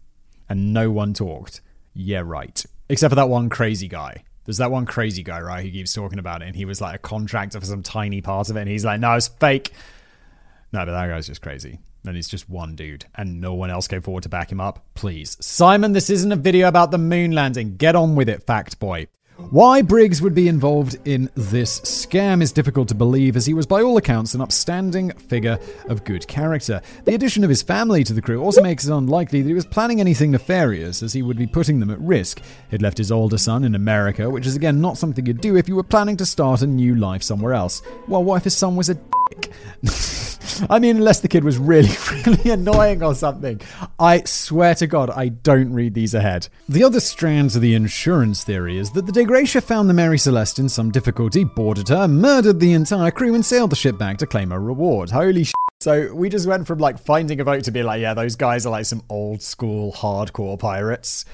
And 0.49 0.72
no 0.72 0.92
one 0.92 1.14
talked. 1.14 1.62
Yeah, 1.94 2.22
right. 2.25 2.64
Except 2.88 3.11
for 3.11 3.16
that 3.16 3.29
one 3.29 3.49
crazy 3.49 3.88
guy 3.88 4.22
There's 4.46 4.59
that 4.59 4.70
one 4.70 4.87
crazy 4.87 5.22
guy, 5.22 5.40
right, 5.40 5.64
who 5.64 5.70
keeps 5.70 5.92
talking 5.92 6.18
about 6.18 6.40
it, 6.40 6.46
and 6.46 6.56
he 6.56 6.64
was 6.64 6.80
like 6.80 6.94
a 6.94 6.98
contractor 6.98 7.61
for 7.61 7.66
some 7.66 7.82
tiny 7.82 8.20
part 8.20 8.48
of 8.48 8.56
it, 8.56 8.61
and 8.61 8.70
he's 8.70 8.85
like, 8.85 9.00
no, 9.00 9.12
it's 9.14 9.28
fake. 9.28 9.72
No, 10.72 10.87
but 10.87 10.92
that 10.92 11.09
guy's 11.09 11.26
just 11.26 11.42
crazy. 11.42 11.80
And 12.06 12.14
he's 12.14 12.28
just 12.28 12.48
one 12.48 12.76
dude, 12.76 13.06
and 13.16 13.40
no 13.40 13.54
one 13.54 13.70
else 13.70 13.88
came 13.88 14.02
forward 14.02 14.22
to 14.22 14.28
back 14.28 14.52
him 14.52 14.61
up. 14.61 14.85
Please. 14.94 15.37
Simon, 15.40 15.92
this 15.92 16.09
isn't 16.09 16.30
a 16.30 16.37
video 16.37 16.68
about 16.68 16.92
the 16.92 16.98
moon 16.98 17.32
landing. 17.32 17.76
Get 17.76 17.96
on 17.96 18.14
with 18.14 18.28
it, 18.28 18.44
fact 18.44 18.78
boy. 18.78 19.09
Why 19.38 19.83
Briggs 19.83 20.22
would 20.22 20.35
be 20.35 20.49
involved 20.49 20.96
in 21.05 21.31
this 21.35 21.81
scam 21.81 22.42
is 22.42 22.53
difficult 22.53 22.88
to 22.88 22.94
believe, 22.94 23.37
as 23.37 23.44
he 23.44 23.53
was, 23.53 23.66
by 23.66 23.83
all 23.83 23.99
accounts, 23.99 24.33
an 24.33 24.40
upstanding 24.40 25.11
figure 25.11 25.59
of 25.88 26.05
good 26.05 26.27
character. 26.27 26.81
The 27.05 27.14
addition 27.14 27.44
of 27.44 27.51
his 27.51 27.62
family 27.62 28.03
to 28.05 28.14
the 28.14 28.22
crew 28.22 28.42
also 28.42 28.62
makes 28.62 28.87
it 28.87 28.92
unlikely 28.92 29.42
that 29.42 29.49
he 29.49 29.55
was 29.55 29.66
planning 29.66 30.01
anything 30.01 30.31
nefarious, 30.31 31.03
as 31.03 31.12
he 31.12 31.20
would 31.20 31.37
be 31.37 31.46
putting 31.46 31.81
them 31.81 31.90
at 31.90 32.01
risk. 32.01 32.40
He'd 32.70 32.81
left 32.81 32.96
his 32.96 33.12
older 33.12 33.37
son 33.37 33.62
in 33.62 33.75
America, 33.75 34.31
which 34.31 34.46
is 34.46 34.57
again 34.57 34.81
not 34.81 34.96
something 34.96 35.27
you'd 35.27 35.42
do 35.42 35.57
if 35.57 35.68
you 35.68 35.77
were 35.77 35.83
planning 35.83 36.16
to 36.16 36.27
start 36.27 36.62
a 36.62 36.66
new 36.66 36.94
life 36.94 37.22
somewhere 37.22 37.53
else. 37.53 37.83
Well, 38.09 38.25
what 38.25 38.37
if 38.37 38.44
his 38.44 38.57
son 38.57 38.75
was 38.75 38.88
a 38.88 38.94
dick? 38.94 39.53
I 40.70 40.78
mean, 40.78 40.96
unless 40.96 41.20
the 41.20 41.28
kid 41.28 41.44
was 41.44 41.59
really, 41.59 41.90
really 42.26 42.50
annoying 42.50 43.02
or 43.02 43.14
something. 43.14 43.61
I 43.98 44.22
swear 44.24 44.74
to 44.76 44.87
God, 44.87 45.11
I 45.11 45.28
don't 45.28 45.72
read 45.72 45.94
these 45.94 46.14
ahead. 46.14 46.48
The 46.68 46.85
other 46.85 47.00
strands 47.00 47.56
of 47.56 47.62
the 47.62 47.74
insurance 47.74 48.44
theory 48.44 48.78
is 48.78 48.90
that 48.92 49.06
the 49.06 49.12
Dei 49.12 49.24
Gratia 49.24 49.61
found 49.61 49.88
the 49.88 49.94
Mary 49.94 50.18
Celeste 50.18 50.59
in 50.59 50.68
some 50.68 50.90
difficulty, 50.90 51.44
boarded 51.44 51.88
her, 51.88 52.09
murdered 52.09 52.61
the 52.61 52.72
entire 52.72 53.11
crew, 53.11 53.35
and 53.35 53.44
sailed 53.44 53.70
the 53.70 53.76
ship 53.76 53.98
back 53.98 54.18
to 54.18 54.26
claim 54.26 54.52
a 54.52 54.59
reward. 54.59 55.11
Holy 55.11 55.44
sh! 55.44 55.52
So 55.80 56.14
we 56.14 56.28
just 56.28 56.46
went 56.46 56.66
from 56.66 56.78
like 56.78 56.98
finding 56.98 57.40
a 57.40 57.44
boat 57.44 57.64
to 57.64 57.70
be 57.70 57.82
like, 57.82 58.00
yeah, 58.00 58.14
those 58.14 58.37
guys 58.37 58.66
are 58.66 58.70
like 58.70 58.87
some 58.87 59.02
old 59.09 59.42
school 59.42 59.92
hardcore 59.92 60.59
pirates. 60.59 61.24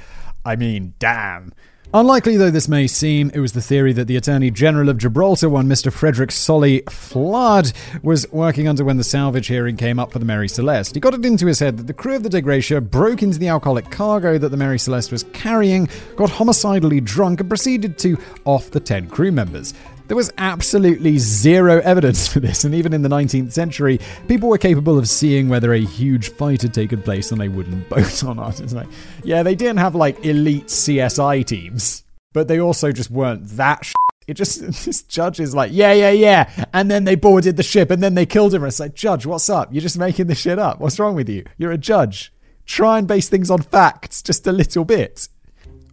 I 0.44 0.57
mean, 0.57 0.94
damn. 0.98 1.53
Unlikely 1.94 2.38
though 2.38 2.50
this 2.50 2.68
may 2.68 2.87
seem, 2.87 3.31
it 3.35 3.40
was 3.40 3.52
the 3.52 3.61
theory 3.61 3.92
that 3.92 4.07
the 4.07 4.16
Attorney 4.16 4.50
General 4.50 4.88
of 4.88 4.96
Gibraltar, 4.96 5.50
one 5.50 5.68
Mr. 5.68 5.92
Frederick 5.92 6.33
Solly 6.33 6.83
Flood, 6.88 7.70
was 8.02 8.26
working 8.33 8.66
under 8.66 8.83
when 8.83 8.96
the 8.96 9.05
salvage 9.05 9.48
hearing 9.48 9.76
came 9.76 9.98
up 9.98 10.11
for 10.11 10.18
the 10.18 10.24
Mary 10.24 10.48
Celeste. 10.48 10.94
He 10.94 11.00
got 11.00 11.12
it 11.12 11.22
into 11.26 11.46
his 11.46 11.59
head 11.59 11.76
that 11.76 11.87
the 11.87 11.92
crew 11.92 12.16
of 12.16 12.22
the 12.22 12.31
Dei 12.31 12.40
Gratia 12.40 12.81
broke 12.81 13.22
into 13.22 13.38
the 13.38 13.48
alcoholic 13.48 13.90
cargo 13.90 14.38
that 14.38 14.48
the 14.48 14.57
Mary 14.57 14.78
Celeste 14.78 15.12
was 15.12 15.24
carrying, 15.35 15.87
got 16.16 16.31
homicidally 16.31 16.98
drunk, 16.98 17.40
and 17.40 17.50
proceeded 17.50 17.98
to 17.98 18.16
off 18.46 18.70
the 18.70 18.81
10 18.81 19.11
crew 19.11 19.31
members. 19.31 19.74
There 20.12 20.16
was 20.18 20.31
absolutely 20.37 21.16
zero 21.16 21.81
evidence 21.81 22.29
for 22.29 22.38
this, 22.38 22.64
and 22.64 22.75
even 22.75 22.92
in 22.92 23.01
the 23.01 23.09
19th 23.09 23.51
century, 23.51 23.98
people 24.29 24.51
were 24.51 24.59
capable 24.59 24.98
of 24.98 25.09
seeing 25.09 25.48
whether 25.48 25.72
a 25.72 25.79
huge 25.79 26.29
fight 26.35 26.61
had 26.61 26.75
taken 26.75 27.01
place 27.01 27.33
on 27.33 27.40
a 27.40 27.48
wooden 27.48 27.87
boat 27.88 28.22
or 28.22 28.35
not. 28.35 28.61
It's 28.61 28.75
like, 28.75 28.88
yeah, 29.25 29.42
they 29.42 29.55
didn't 29.55 29.79
have 29.79 29.94
like 29.94 30.22
elite 30.22 30.66
CSI 30.66 31.46
teams, 31.46 32.05
but 32.35 32.46
they 32.46 32.61
also 32.61 32.92
just 32.92 33.11
weren't 33.11 33.48
that. 33.57 33.85
Sh- 33.87 33.94
it 34.27 34.35
just 34.35 34.61
this 34.85 35.01
judge 35.05 35.40
is 35.40 35.55
like, 35.55 35.72
yeah, 35.72 35.94
yeah, 35.94 36.11
yeah, 36.11 36.66
and 36.75 36.90
then 36.90 37.05
they 37.05 37.14
boarded 37.14 37.57
the 37.57 37.62
ship, 37.62 37.90
and 37.90 38.03
then 38.03 38.14
they 38.14 38.27
killed 38.27 38.53
him. 38.53 38.64
It's 38.64 38.81
like, 38.81 38.94
Judge, 38.94 39.25
what's 39.25 39.48
up? 39.48 39.72
You're 39.72 39.81
just 39.81 39.96
making 39.96 40.27
this 40.27 40.40
shit 40.40 40.59
up. 40.59 40.79
What's 40.79 40.98
wrong 40.98 41.14
with 41.14 41.31
you? 41.31 41.46
You're 41.57 41.72
a 41.72 41.79
judge. 41.79 42.35
Try 42.66 42.98
and 42.98 43.09
base 43.09 43.31
things 43.31 43.51
on 43.51 43.62
facts 43.62 44.20
just 44.20 44.46
a 44.46 44.53
little 44.53 44.85
bit. 44.85 45.29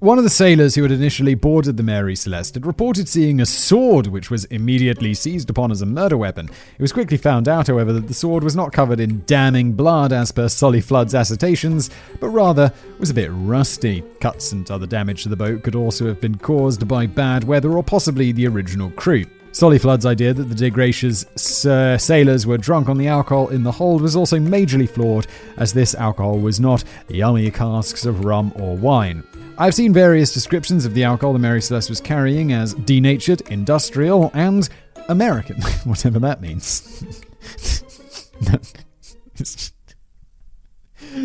One 0.01 0.17
of 0.17 0.23
the 0.23 0.29
sailors 0.29 0.75
who 0.75 0.83
had 0.83 0.93
initially 0.93 1.35
boarded 1.35 1.75
the 1.75 1.83
Mary 1.83 2.15
Celeste 2.15 2.53
had 2.53 2.65
reported 2.65 3.09
seeing 3.09 3.41
a 3.41 3.45
sword, 3.45 4.07
which 4.07 4.31
was 4.31 4.45
immediately 4.45 5.13
seized 5.13 5.49
upon 5.49 5.71
as 5.71 5.81
a 5.81 5.85
murder 5.85 6.15
weapon. 6.15 6.45
It 6.47 6.81
was 6.81 6.93
quickly 6.93 7.17
found 7.17 7.49
out, 7.49 7.67
however, 7.67 7.91
that 7.91 8.07
the 8.07 8.13
sword 8.13 8.41
was 8.41 8.55
not 8.55 8.71
covered 8.71 9.01
in 9.01 9.23
damning 9.25 9.73
blood 9.73 10.13
as 10.13 10.31
per 10.31 10.47
Solly 10.47 10.79
Flood's 10.79 11.13
assertions, 11.13 11.89
but 12.21 12.29
rather 12.29 12.71
was 12.97 13.09
a 13.09 13.13
bit 13.13 13.29
rusty. 13.33 14.01
Cuts 14.21 14.53
and 14.53 14.71
other 14.71 14.87
damage 14.87 15.23
to 15.23 15.29
the 15.29 15.35
boat 15.35 15.63
could 15.63 15.75
also 15.75 16.07
have 16.07 16.21
been 16.21 16.37
caused 16.37 16.87
by 16.87 17.05
bad 17.05 17.43
weather 17.43 17.73
or 17.73 17.83
possibly 17.83 18.31
the 18.31 18.47
original 18.47 18.91
crew. 18.91 19.25
Solly 19.51 19.79
Flood's 19.79 20.05
idea 20.05 20.33
that 20.33 20.43
the 20.43 20.55
Dei 20.55 20.69
Gratia's 20.69 21.25
uh, 21.65 21.97
sailors 21.97 22.47
were 22.47 22.57
drunk 22.57 22.87
on 22.87 22.97
the 22.97 23.09
alcohol 23.09 23.49
in 23.49 23.63
the 23.63 23.71
hold 23.73 24.01
was 24.01 24.15
also 24.15 24.37
majorly 24.37 24.89
flawed, 24.89 25.27
as 25.57 25.73
this 25.73 25.93
alcohol 25.93 26.39
was 26.39 26.57
not 26.57 26.85
yummy 27.09 27.51
casks 27.51 28.05
of 28.05 28.23
rum 28.23 28.53
or 28.55 28.77
wine. 28.77 29.23
I've 29.61 29.75
seen 29.75 29.91
various 29.91 30.33
descriptions 30.33 30.85
of 30.85 30.93
the 30.93 31.03
alcohol 31.03 31.33
the 31.33 31.39
Mary 31.39 31.61
Celeste 31.61 31.89
was 31.89 31.99
carrying 31.99 32.53
as 32.53 32.75
denatured, 32.75 33.41
industrial, 33.51 34.31
and 34.33 34.69
American, 35.09 35.61
whatever 35.83 36.17
that 36.19 36.39
means. 36.39 37.03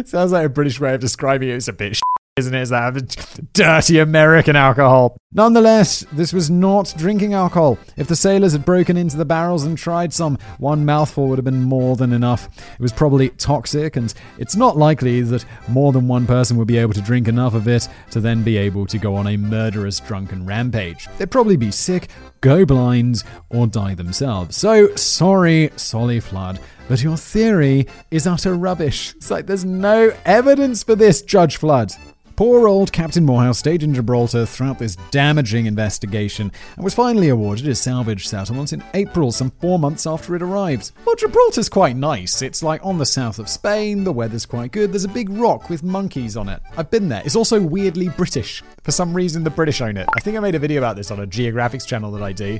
Sounds 0.04 0.32
like 0.32 0.46
a 0.46 0.48
British 0.48 0.80
way 0.80 0.94
of 0.94 1.00
describing 1.00 1.48
it. 1.48 1.52
It's 1.52 1.68
a 1.68 1.72
bit 1.72 2.00
isn't 2.36 2.54
it? 2.54 2.62
Is 2.62 2.70
that 2.70 3.48
dirty 3.52 4.00
American 4.00 4.56
alcohol? 4.56 5.16
Nonetheless, 5.32 6.04
this 6.12 6.32
was 6.32 6.50
not 6.50 6.92
drinking 6.96 7.32
alcohol. 7.32 7.78
If 7.96 8.08
the 8.08 8.16
sailors 8.16 8.52
had 8.52 8.64
broken 8.64 8.96
into 8.96 9.16
the 9.16 9.24
barrels 9.24 9.62
and 9.62 9.78
tried 9.78 10.12
some, 10.12 10.38
one 10.58 10.84
mouthful 10.84 11.28
would 11.28 11.38
have 11.38 11.44
been 11.44 11.62
more 11.62 11.94
than 11.94 12.12
enough. 12.12 12.48
It 12.74 12.80
was 12.80 12.92
probably 12.92 13.28
toxic, 13.30 13.94
and 13.94 14.12
it's 14.38 14.56
not 14.56 14.76
likely 14.76 15.20
that 15.22 15.44
more 15.68 15.92
than 15.92 16.08
one 16.08 16.26
person 16.26 16.56
would 16.56 16.66
be 16.66 16.78
able 16.78 16.92
to 16.94 17.00
drink 17.00 17.28
enough 17.28 17.54
of 17.54 17.68
it 17.68 17.88
to 18.10 18.20
then 18.20 18.42
be 18.42 18.56
able 18.56 18.86
to 18.86 18.98
go 18.98 19.14
on 19.14 19.28
a 19.28 19.36
murderous 19.36 20.00
drunken 20.00 20.44
rampage. 20.44 21.06
They'd 21.18 21.30
probably 21.30 21.56
be 21.56 21.70
sick, 21.70 22.08
go 22.40 22.64
blind, 22.64 23.22
or 23.50 23.68
die 23.68 23.94
themselves. 23.94 24.56
So, 24.56 24.92
sorry, 24.96 25.70
Solly 25.76 26.18
Flood. 26.18 26.58
But 26.88 27.02
your 27.02 27.16
theory 27.16 27.86
is 28.10 28.26
utter 28.26 28.54
rubbish. 28.54 29.14
It's 29.16 29.30
like 29.30 29.46
there's 29.46 29.64
no 29.64 30.12
evidence 30.24 30.82
for 30.82 30.96
this, 30.96 31.22
Judge 31.22 31.56
Flood. 31.56 31.92
Poor 32.36 32.66
old 32.66 32.92
Captain 32.92 33.24
Morehouse 33.24 33.60
stayed 33.60 33.84
in 33.84 33.94
Gibraltar 33.94 34.44
throughout 34.44 34.80
this 34.80 34.96
damaging 35.12 35.66
investigation 35.66 36.50
and 36.74 36.82
was 36.82 36.92
finally 36.92 37.28
awarded 37.28 37.64
his 37.64 37.80
salvage 37.80 38.26
settlement 38.26 38.72
in 38.72 38.82
April, 38.94 39.30
some 39.30 39.52
four 39.60 39.78
months 39.78 40.04
after 40.04 40.34
it 40.34 40.42
arrived. 40.42 40.90
Well, 41.06 41.14
Gibraltar's 41.14 41.68
quite 41.68 41.94
nice. 41.94 42.42
It's 42.42 42.60
like 42.60 42.84
on 42.84 42.98
the 42.98 43.06
south 43.06 43.38
of 43.38 43.48
Spain, 43.48 44.02
the 44.02 44.10
weather's 44.10 44.46
quite 44.46 44.72
good, 44.72 44.90
there's 44.90 45.04
a 45.04 45.08
big 45.08 45.30
rock 45.30 45.70
with 45.70 45.84
monkeys 45.84 46.36
on 46.36 46.48
it. 46.48 46.60
I've 46.76 46.90
been 46.90 47.08
there. 47.08 47.22
It's 47.24 47.36
also 47.36 47.60
weirdly 47.60 48.08
British. 48.08 48.64
For 48.82 48.90
some 48.90 49.14
reason, 49.14 49.44
the 49.44 49.50
British 49.50 49.80
own 49.80 49.96
it. 49.96 50.08
I 50.16 50.18
think 50.18 50.36
I 50.36 50.40
made 50.40 50.56
a 50.56 50.58
video 50.58 50.78
about 50.78 50.96
this 50.96 51.12
on 51.12 51.20
a 51.20 51.26
geographics 51.28 51.86
channel 51.86 52.10
that 52.10 52.22
I 52.22 52.32
do. 52.32 52.58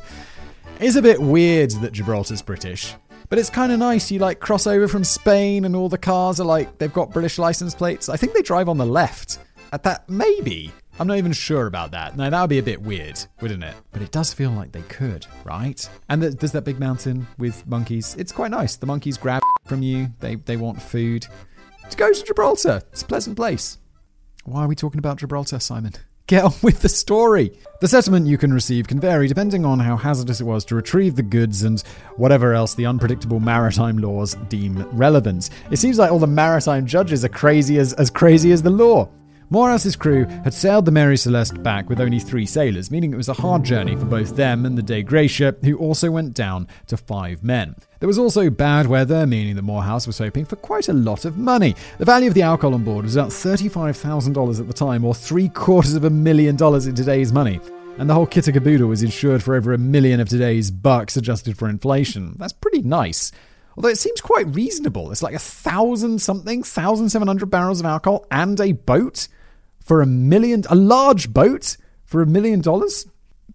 It's 0.78 0.94
a 0.94 1.02
bit 1.02 1.20
weird 1.20 1.72
that 1.72 1.92
Gibraltar's 1.92 2.42
British. 2.42 2.94
But 3.28 3.40
it's 3.40 3.50
kind 3.50 3.72
of 3.72 3.80
nice. 3.80 4.08
You 4.12 4.20
like 4.20 4.38
cross 4.38 4.68
over 4.68 4.86
from 4.86 5.02
Spain, 5.02 5.64
and 5.64 5.74
all 5.74 5.88
the 5.88 5.98
cars 5.98 6.38
are 6.38 6.44
like 6.44 6.78
they've 6.78 6.92
got 6.92 7.10
British 7.10 7.38
license 7.38 7.74
plates. 7.74 8.08
I 8.08 8.16
think 8.16 8.34
they 8.34 8.42
drive 8.42 8.68
on 8.68 8.78
the 8.78 8.86
left. 8.86 9.40
At 9.74 9.82
that, 9.82 10.08
maybe. 10.08 10.70
I'm 11.00 11.08
not 11.08 11.18
even 11.18 11.32
sure 11.32 11.66
about 11.66 11.90
that. 11.90 12.16
Now, 12.16 12.30
that 12.30 12.40
would 12.40 12.48
be 12.48 12.60
a 12.60 12.62
bit 12.62 12.80
weird, 12.80 13.18
wouldn't 13.40 13.64
it? 13.64 13.74
But 13.90 14.02
it 14.02 14.12
does 14.12 14.32
feel 14.32 14.52
like 14.52 14.70
they 14.70 14.82
could, 14.82 15.26
right? 15.42 15.90
And 16.08 16.22
there's 16.22 16.52
that 16.52 16.62
big 16.62 16.78
mountain 16.78 17.26
with 17.38 17.66
monkeys. 17.66 18.14
It's 18.16 18.30
quite 18.30 18.52
nice. 18.52 18.76
The 18.76 18.86
monkeys 18.86 19.18
grab 19.18 19.42
from 19.64 19.82
you, 19.82 20.10
they, 20.20 20.36
they 20.36 20.56
want 20.56 20.80
food. 20.80 21.26
To 21.90 21.96
go 21.96 22.12
to 22.12 22.24
Gibraltar. 22.24 22.82
It's 22.92 23.02
a 23.02 23.06
pleasant 23.06 23.34
place. 23.34 23.78
Why 24.44 24.62
are 24.62 24.68
we 24.68 24.76
talking 24.76 25.00
about 25.00 25.16
Gibraltar, 25.16 25.58
Simon? 25.58 25.94
Get 26.28 26.44
on 26.44 26.54
with 26.62 26.82
the 26.82 26.88
story. 26.88 27.58
The 27.80 27.88
settlement 27.88 28.28
you 28.28 28.38
can 28.38 28.52
receive 28.52 28.86
can 28.86 29.00
vary 29.00 29.26
depending 29.26 29.64
on 29.64 29.80
how 29.80 29.96
hazardous 29.96 30.40
it 30.40 30.44
was 30.44 30.64
to 30.66 30.76
retrieve 30.76 31.16
the 31.16 31.22
goods 31.24 31.64
and 31.64 31.82
whatever 32.14 32.54
else 32.54 32.76
the 32.76 32.86
unpredictable 32.86 33.40
maritime 33.40 33.98
laws 33.98 34.34
deem 34.48 34.88
relevant. 34.96 35.50
It 35.72 35.78
seems 35.78 35.98
like 35.98 36.12
all 36.12 36.20
the 36.20 36.28
maritime 36.28 36.86
judges 36.86 37.24
are 37.24 37.28
crazy 37.28 37.78
as, 37.78 37.92
as 37.94 38.08
crazy 38.08 38.52
as 38.52 38.62
the 38.62 38.70
law. 38.70 39.10
Moras's 39.54 39.94
crew 39.94 40.24
had 40.42 40.52
sailed 40.52 40.84
the 40.84 40.90
Mary 40.90 41.16
Celeste 41.16 41.62
back 41.62 41.88
with 41.88 42.00
only 42.00 42.18
three 42.18 42.44
sailors, 42.44 42.90
meaning 42.90 43.12
it 43.12 43.16
was 43.16 43.28
a 43.28 43.34
hard 43.34 43.62
journey 43.62 43.94
for 43.94 44.04
both 44.04 44.34
them 44.34 44.66
and 44.66 44.76
the 44.76 44.82
Dei 44.82 45.04
Gratia, 45.04 45.54
who 45.62 45.78
also 45.78 46.10
went 46.10 46.34
down 46.34 46.66
to 46.88 46.96
five 46.96 47.44
men. 47.44 47.76
There 48.00 48.08
was 48.08 48.18
also 48.18 48.50
bad 48.50 48.88
weather, 48.88 49.28
meaning 49.28 49.54
that 49.54 49.62
Morehouse 49.62 50.08
was 50.08 50.18
hoping 50.18 50.44
for 50.44 50.56
quite 50.56 50.88
a 50.88 50.92
lot 50.92 51.24
of 51.24 51.38
money. 51.38 51.76
The 51.98 52.04
value 52.04 52.26
of 52.26 52.34
the 52.34 52.42
alcohol 52.42 52.74
on 52.74 52.82
board 52.82 53.04
was 53.04 53.14
about 53.14 53.30
$35,000 53.30 54.58
at 54.58 54.66
the 54.66 54.72
time, 54.72 55.04
or 55.04 55.14
three 55.14 55.48
quarters 55.48 55.94
of 55.94 56.02
a 56.02 56.10
million 56.10 56.56
dollars 56.56 56.88
in 56.88 56.96
today's 56.96 57.32
money. 57.32 57.60
And 57.98 58.10
the 58.10 58.14
whole 58.14 58.26
kit 58.26 58.48
and 58.48 58.54
caboodle 58.54 58.88
was 58.88 59.04
insured 59.04 59.44
for 59.44 59.54
over 59.54 59.72
a 59.72 59.78
million 59.78 60.18
of 60.18 60.28
today's 60.28 60.72
bucks 60.72 61.16
adjusted 61.16 61.56
for 61.56 61.68
inflation. 61.68 62.34
That's 62.38 62.52
pretty 62.52 62.82
nice. 62.82 63.30
Although 63.76 63.90
it 63.90 63.98
seems 63.98 64.20
quite 64.20 64.52
reasonable. 64.52 65.12
It's 65.12 65.22
like 65.22 65.36
a 65.36 65.38
thousand 65.38 66.20
something, 66.20 66.64
thousand 66.64 67.10
seven 67.10 67.28
hundred 67.28 67.50
barrels 67.50 67.78
of 67.78 67.86
alcohol 67.86 68.26
and 68.32 68.60
a 68.60 68.72
boat 68.72 69.28
for 69.84 70.02
a 70.02 70.06
million, 70.06 70.64
a 70.68 70.74
large 70.74 71.32
boat 71.32 71.76
for 72.04 72.22
a 72.22 72.26
million 72.26 72.60
dollars 72.60 73.06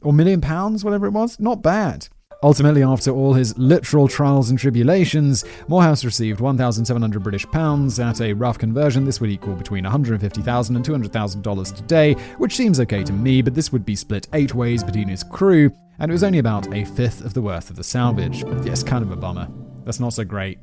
or 0.01 0.13
million 0.13 0.39
pounds, 0.39 0.85
whatever 0.85 1.05
it 1.05 1.11
was. 1.11 1.39
Not 1.39 1.61
bad. 1.61 2.07
Ultimately, 2.41 2.83
after 2.83 3.11
all 3.11 3.33
his 3.33 3.57
literal 3.57 4.07
trials 4.07 4.49
and 4.49 4.57
tribulations, 4.57 5.43
Morehouse 5.67 6.05
received 6.05 6.39
1,700 6.39 7.21
British 7.21 7.45
pounds. 7.47 7.99
At 7.99 8.21
a 8.21 8.31
rough 8.31 8.57
conversion, 8.57 9.03
this 9.03 9.19
would 9.19 9.29
equal 9.29 9.55
between 9.55 9.83
150,000 9.83 10.75
and 10.75 10.85
200,000 10.85 11.41
dollars 11.41 11.73
today, 11.73 12.13
which 12.37 12.55
seems 12.55 12.79
okay 12.79 13.03
to 13.03 13.11
me, 13.11 13.41
but 13.41 13.55
this 13.55 13.73
would 13.73 13.85
be 13.85 13.95
split 13.95 14.29
eight 14.31 14.55
ways 14.55 14.85
between 14.85 15.09
his 15.09 15.21
crew, 15.21 15.69
and 15.99 16.09
it 16.09 16.13
was 16.13 16.23
only 16.23 16.39
about 16.39 16.73
a 16.73 16.85
fifth 16.85 17.25
of 17.25 17.33
the 17.33 17.41
worth 17.41 17.69
of 17.69 17.75
the 17.75 17.83
salvage. 17.83 18.45
Yes, 18.63 18.83
kind 18.83 19.03
of 19.03 19.11
a 19.11 19.17
bummer. 19.17 19.49
That's 19.83 19.99
not 19.99 20.13
so 20.13 20.23
great. 20.23 20.59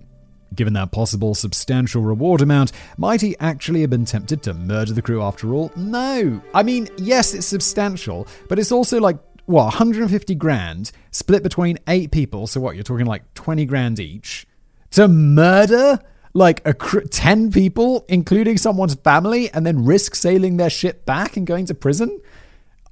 Given 0.54 0.74
that 0.74 0.92
possible 0.92 1.34
substantial 1.34 2.02
reward 2.02 2.40
amount, 2.40 2.72
might 2.96 3.20
he 3.20 3.36
actually 3.40 3.80
have 3.82 3.90
been 3.90 4.04
tempted 4.04 4.42
to 4.44 4.54
murder 4.54 4.92
the 4.92 5.02
crew 5.02 5.22
after 5.22 5.52
all? 5.52 5.72
No. 5.76 6.40
I 6.54 6.62
mean, 6.62 6.88
yes, 6.96 7.34
it's 7.34 7.46
substantial, 7.46 8.26
but 8.48 8.58
it's 8.58 8.72
also 8.72 9.00
like, 9.00 9.18
what, 9.46 9.64
150 9.64 10.34
grand 10.36 10.92
split 11.10 11.42
between 11.42 11.78
eight 11.88 12.10
people. 12.10 12.46
So 12.46 12.60
what, 12.60 12.74
you're 12.74 12.84
talking 12.84 13.06
like 13.06 13.34
20 13.34 13.64
grand 13.66 13.98
each? 13.98 14.46
To 14.92 15.08
murder? 15.08 15.98
Like 16.32 16.66
a 16.66 16.74
cr- 16.74 17.00
10 17.00 17.50
people, 17.50 18.04
including 18.08 18.58
someone's 18.58 18.94
family, 18.94 19.50
and 19.52 19.66
then 19.66 19.84
risk 19.84 20.14
sailing 20.14 20.58
their 20.58 20.70
ship 20.70 21.06
back 21.06 21.36
and 21.36 21.46
going 21.46 21.66
to 21.66 21.74
prison? 21.74 22.20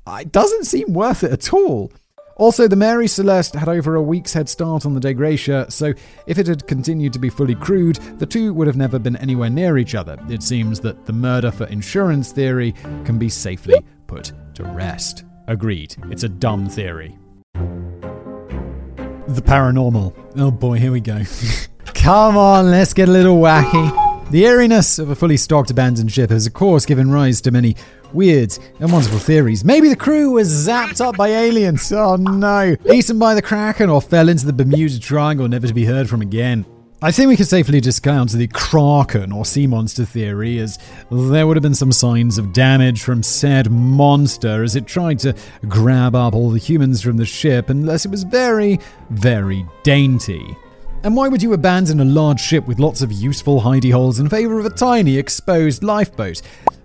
It 0.06 0.32
doesn't 0.32 0.64
seem 0.64 0.92
worth 0.92 1.24
it 1.24 1.32
at 1.32 1.52
all. 1.52 1.92
Also, 2.36 2.66
the 2.66 2.74
Mary 2.74 3.06
Celeste 3.06 3.54
had 3.54 3.68
over 3.68 3.94
a 3.94 4.02
week's 4.02 4.32
head 4.32 4.48
start 4.48 4.84
on 4.84 4.94
the 4.94 5.00
Dei 5.00 5.12
Gratia, 5.12 5.66
so 5.68 5.92
if 6.26 6.36
it 6.36 6.48
had 6.48 6.66
continued 6.66 7.12
to 7.12 7.20
be 7.20 7.30
fully 7.30 7.54
crewed, 7.54 7.96
the 8.18 8.26
two 8.26 8.52
would 8.54 8.66
have 8.66 8.76
never 8.76 8.98
been 8.98 9.16
anywhere 9.16 9.50
near 9.50 9.78
each 9.78 9.94
other. 9.94 10.18
It 10.28 10.42
seems 10.42 10.80
that 10.80 11.06
the 11.06 11.12
murder 11.12 11.52
for 11.52 11.66
insurance 11.66 12.32
theory 12.32 12.72
can 13.04 13.18
be 13.18 13.28
safely 13.28 13.76
put 14.08 14.32
to 14.54 14.64
rest. 14.64 15.24
Agreed, 15.46 15.94
it's 16.10 16.24
a 16.24 16.28
dumb 16.28 16.68
theory. 16.68 17.16
The 17.54 19.42
paranormal. 19.42 20.12
Oh 20.36 20.50
boy, 20.50 20.78
here 20.78 20.92
we 20.92 21.00
go. 21.00 21.22
Come 21.94 22.36
on, 22.36 22.70
let's 22.70 22.94
get 22.94 23.08
a 23.08 23.12
little 23.12 23.38
wacky. 23.38 24.30
The 24.30 24.46
eeriness 24.46 24.98
of 24.98 25.10
a 25.10 25.14
fully 25.14 25.36
stocked 25.36 25.70
abandoned 25.70 26.10
ship 26.10 26.30
has, 26.30 26.46
of 26.46 26.54
course, 26.54 26.86
given 26.86 27.10
rise 27.10 27.40
to 27.42 27.50
many 27.50 27.76
weird 28.14 28.56
and 28.80 28.92
wonderful 28.92 29.18
theories. 29.18 29.64
Maybe 29.64 29.88
the 29.88 29.96
crew 29.96 30.32
was 30.32 30.48
zapped 30.48 31.00
up 31.00 31.16
by 31.16 31.28
aliens. 31.28 31.92
Oh 31.92 32.16
no. 32.16 32.76
Eaten 32.90 33.18
by 33.18 33.34
the 33.34 33.42
Kraken 33.42 33.90
or 33.90 34.00
fell 34.00 34.28
into 34.28 34.46
the 34.46 34.52
Bermuda 34.52 35.00
Triangle, 35.00 35.48
never 35.48 35.66
to 35.66 35.74
be 35.74 35.84
heard 35.84 36.08
from 36.08 36.22
again. 36.22 36.64
I 37.02 37.10
think 37.10 37.28
we 37.28 37.36
can 37.36 37.44
safely 37.44 37.82
discount 37.82 38.32
the 38.32 38.46
Kraken 38.46 39.30
or 39.30 39.44
sea 39.44 39.66
monster 39.66 40.06
theory, 40.06 40.58
as 40.58 40.78
there 41.10 41.46
would 41.46 41.54
have 41.54 41.62
been 41.62 41.74
some 41.74 41.92
signs 41.92 42.38
of 42.38 42.54
damage 42.54 43.02
from 43.02 43.22
said 43.22 43.70
monster 43.70 44.62
as 44.62 44.74
it 44.74 44.86
tried 44.86 45.18
to 45.18 45.34
grab 45.68 46.14
up 46.14 46.34
all 46.34 46.48
the 46.48 46.58
humans 46.58 47.02
from 47.02 47.18
the 47.18 47.26
ship, 47.26 47.68
unless 47.68 48.06
it 48.06 48.10
was 48.10 48.22
very, 48.22 48.80
very 49.10 49.66
dainty. 49.82 50.56
And 51.02 51.14
why 51.14 51.28
would 51.28 51.42
you 51.42 51.52
abandon 51.52 52.00
a 52.00 52.04
large 52.06 52.40
ship 52.40 52.66
with 52.66 52.78
lots 52.78 53.02
of 53.02 53.12
useful 53.12 53.60
hidey 53.60 53.92
holes 53.92 54.18
in 54.18 54.30
favour 54.30 54.58
of 54.58 54.64
a 54.64 54.70
tiny 54.70 55.18
exposed 55.18 55.84
lifeboat? 55.84 56.40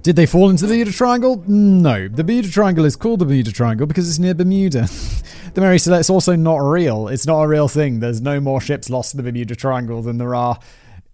Did 0.09 0.15
they 0.15 0.25
fall 0.25 0.49
into 0.49 0.65
the 0.65 0.69
Bermuda 0.73 0.91
Triangle? 0.91 1.43
No. 1.45 2.07
The 2.07 2.23
Bermuda 2.23 2.49
Triangle 2.49 2.83
is 2.83 2.95
called 2.95 3.19
the 3.19 3.25
Bermuda 3.25 3.51
Triangle 3.51 3.85
because 3.85 4.09
it's 4.09 4.17
near 4.17 4.33
Bermuda. 4.33 4.89
the 5.53 5.61
Mary 5.61 5.77
Celeste's 5.77 6.09
also 6.09 6.35
not 6.35 6.57
real. 6.57 7.07
It's 7.09 7.27
not 7.27 7.43
a 7.43 7.47
real 7.47 7.67
thing. 7.67 7.99
There's 7.99 8.19
no 8.19 8.39
more 8.39 8.59
ships 8.59 8.89
lost 8.89 9.13
in 9.13 9.17
the 9.17 9.23
Bermuda 9.23 9.55
Triangle 9.55 10.01
than 10.01 10.17
there 10.17 10.33
are 10.33 10.57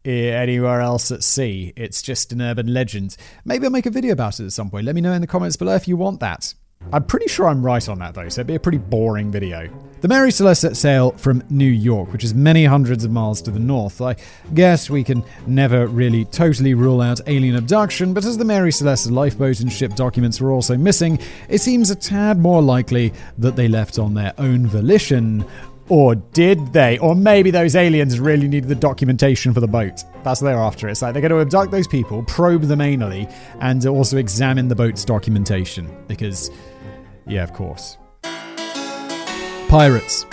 anywhere 0.06 0.80
else 0.80 1.12
at 1.12 1.26
sea. 1.26 1.74
It's 1.76 2.02
just 2.02 2.32
an 2.32 2.42
urban 2.42 2.74
legend. 2.74 3.18
Maybe 3.44 3.66
I'll 3.66 3.70
make 3.70 3.86
a 3.86 3.90
video 3.90 4.14
about 4.14 4.40
it 4.40 4.46
at 4.46 4.54
some 4.54 4.70
point. 4.70 4.86
Let 4.86 4.96
me 4.96 5.02
know 5.02 5.12
in 5.12 5.20
the 5.20 5.28
comments 5.28 5.58
below 5.58 5.76
if 5.76 5.90
you 5.90 5.98
want 5.98 6.22
that. 6.22 6.54
I'm 6.94 7.04
pretty 7.04 7.28
sure 7.28 7.48
I'm 7.48 7.66
right 7.66 7.88
on 7.90 8.00
that 8.00 8.14
though, 8.14 8.30
so 8.30 8.42
it'd 8.42 8.48
be 8.48 8.56
a 8.56 8.60
pretty 8.60 8.78
boring 8.78 9.32
video. 9.32 9.70
The 10.02 10.10
Mary 10.10 10.30
Celeste 10.30 10.62
set 10.62 10.78
sail 10.78 11.12
from 11.14 11.42
New 11.50 11.66
York, 11.66 12.14
which 12.14 12.24
is 12.24 12.36
many 12.36 12.64
hundreds 12.64 13.04
of 13.04 13.12
miles 13.12 13.42
to 13.42 13.52
the 13.52 13.60
north. 13.60 14.02
I 14.02 14.16
guess 14.54 14.88
we 14.88 15.04
can 15.04 15.24
never 15.48 15.88
really 15.88 16.26
totally 16.26 16.76
rule 16.76 17.02
out 17.02 17.22
alien 17.26 17.56
abduction, 17.56 18.14
but 18.14 18.24
as 18.24 18.38
the 18.38 18.46
Mary 18.46 18.72
Celeste's 18.72 19.12
lifeboat 19.12 19.62
and 19.62 19.72
ship 19.72 19.96
documents 19.96 20.40
were 20.40 20.52
also 20.52 20.78
missing, 20.78 21.18
it 21.50 21.60
seems 21.60 21.90
a 21.90 21.96
tad 21.96 22.38
more 22.38 22.62
likely 22.62 23.14
that 23.40 23.56
they 23.56 23.68
left 23.68 23.98
on 23.98 24.14
their 24.14 24.34
own 24.38 24.68
volition. 24.68 25.44
Or 25.90 26.16
did 26.16 26.74
they? 26.74 26.98
Or 26.98 27.16
maybe 27.16 27.52
those 27.52 27.76
aliens 27.76 28.20
really 28.20 28.48
needed 28.48 28.70
the 28.70 28.76
documentation 28.76 29.54
for 29.54 29.60
the 29.60 29.68
boat. 29.68 30.04
That's 30.24 30.42
what 30.42 30.50
they're 30.50 30.58
after. 30.58 30.88
It's 30.88 31.02
like 31.02 31.14
they're 31.14 31.22
going 31.22 31.32
to 31.32 31.42
abduct 31.42 31.72
those 31.72 31.88
people, 31.88 32.24
probe 32.24 32.64
them 32.64 32.80
anally, 32.80 33.32
and 33.60 33.86
also 33.86 34.18
examine 34.18 34.68
the 34.68 34.76
boat's 34.76 35.06
documentation. 35.06 35.96
Because 36.08 36.50
yeah, 37.28 37.44
of 37.44 37.54
course. 37.54 37.98
Pirates. 39.70 40.26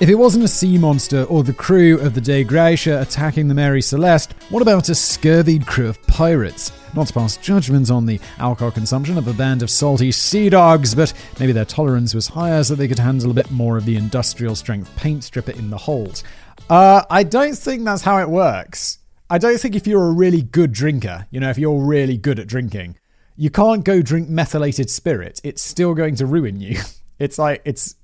If 0.00 0.08
it 0.08 0.14
wasn't 0.14 0.44
a 0.44 0.48
sea 0.48 0.78
monster 0.78 1.24
or 1.24 1.42
the 1.42 1.52
crew 1.52 2.00
of 2.00 2.14
the 2.14 2.22
Dei 2.22 2.42
Gratia 2.42 3.02
attacking 3.02 3.48
the 3.48 3.54
Mary 3.54 3.82
Celeste, 3.82 4.32
what 4.48 4.62
about 4.62 4.88
a 4.88 4.94
scurvied 4.94 5.66
crew 5.66 5.90
of 5.90 6.02
pirates? 6.04 6.72
Not 6.94 7.08
to 7.08 7.12
pass 7.12 7.36
judgment 7.36 7.90
on 7.90 8.06
the 8.06 8.18
alcohol 8.38 8.70
consumption 8.70 9.18
of 9.18 9.28
a 9.28 9.34
band 9.34 9.62
of 9.62 9.68
salty 9.68 10.10
sea 10.10 10.48
dogs, 10.48 10.94
but 10.94 11.12
maybe 11.38 11.52
their 11.52 11.66
tolerance 11.66 12.14
was 12.14 12.28
higher 12.28 12.64
so 12.64 12.74
they 12.74 12.88
could 12.88 12.98
handle 12.98 13.30
a 13.30 13.34
bit 13.34 13.50
more 13.50 13.76
of 13.76 13.84
the 13.84 13.96
industrial 13.96 14.54
strength 14.54 14.90
paint 14.96 15.22
stripper 15.22 15.52
in 15.52 15.68
the 15.68 15.76
hold. 15.76 16.22
Uh, 16.70 17.04
I 17.10 17.22
don't 17.22 17.58
think 17.58 17.84
that's 17.84 18.00
how 18.00 18.20
it 18.20 18.30
works. 18.30 19.00
I 19.28 19.36
don't 19.36 19.60
think 19.60 19.76
if 19.76 19.86
you're 19.86 20.06
a 20.06 20.12
really 20.12 20.40
good 20.40 20.72
drinker, 20.72 21.26
you 21.30 21.40
know, 21.40 21.50
if 21.50 21.58
you're 21.58 21.78
really 21.78 22.16
good 22.16 22.38
at 22.38 22.46
drinking, 22.46 22.96
you 23.36 23.50
can't 23.50 23.84
go 23.84 24.02
drink 24.02 24.28
methylated 24.28 24.90
spirit. 24.90 25.40
It's 25.44 25.62
still 25.62 25.94
going 25.94 26.16
to 26.16 26.26
ruin 26.26 26.60
you. 26.60 26.80
It's 27.20 27.38
like 27.38 27.60
it's 27.66 27.96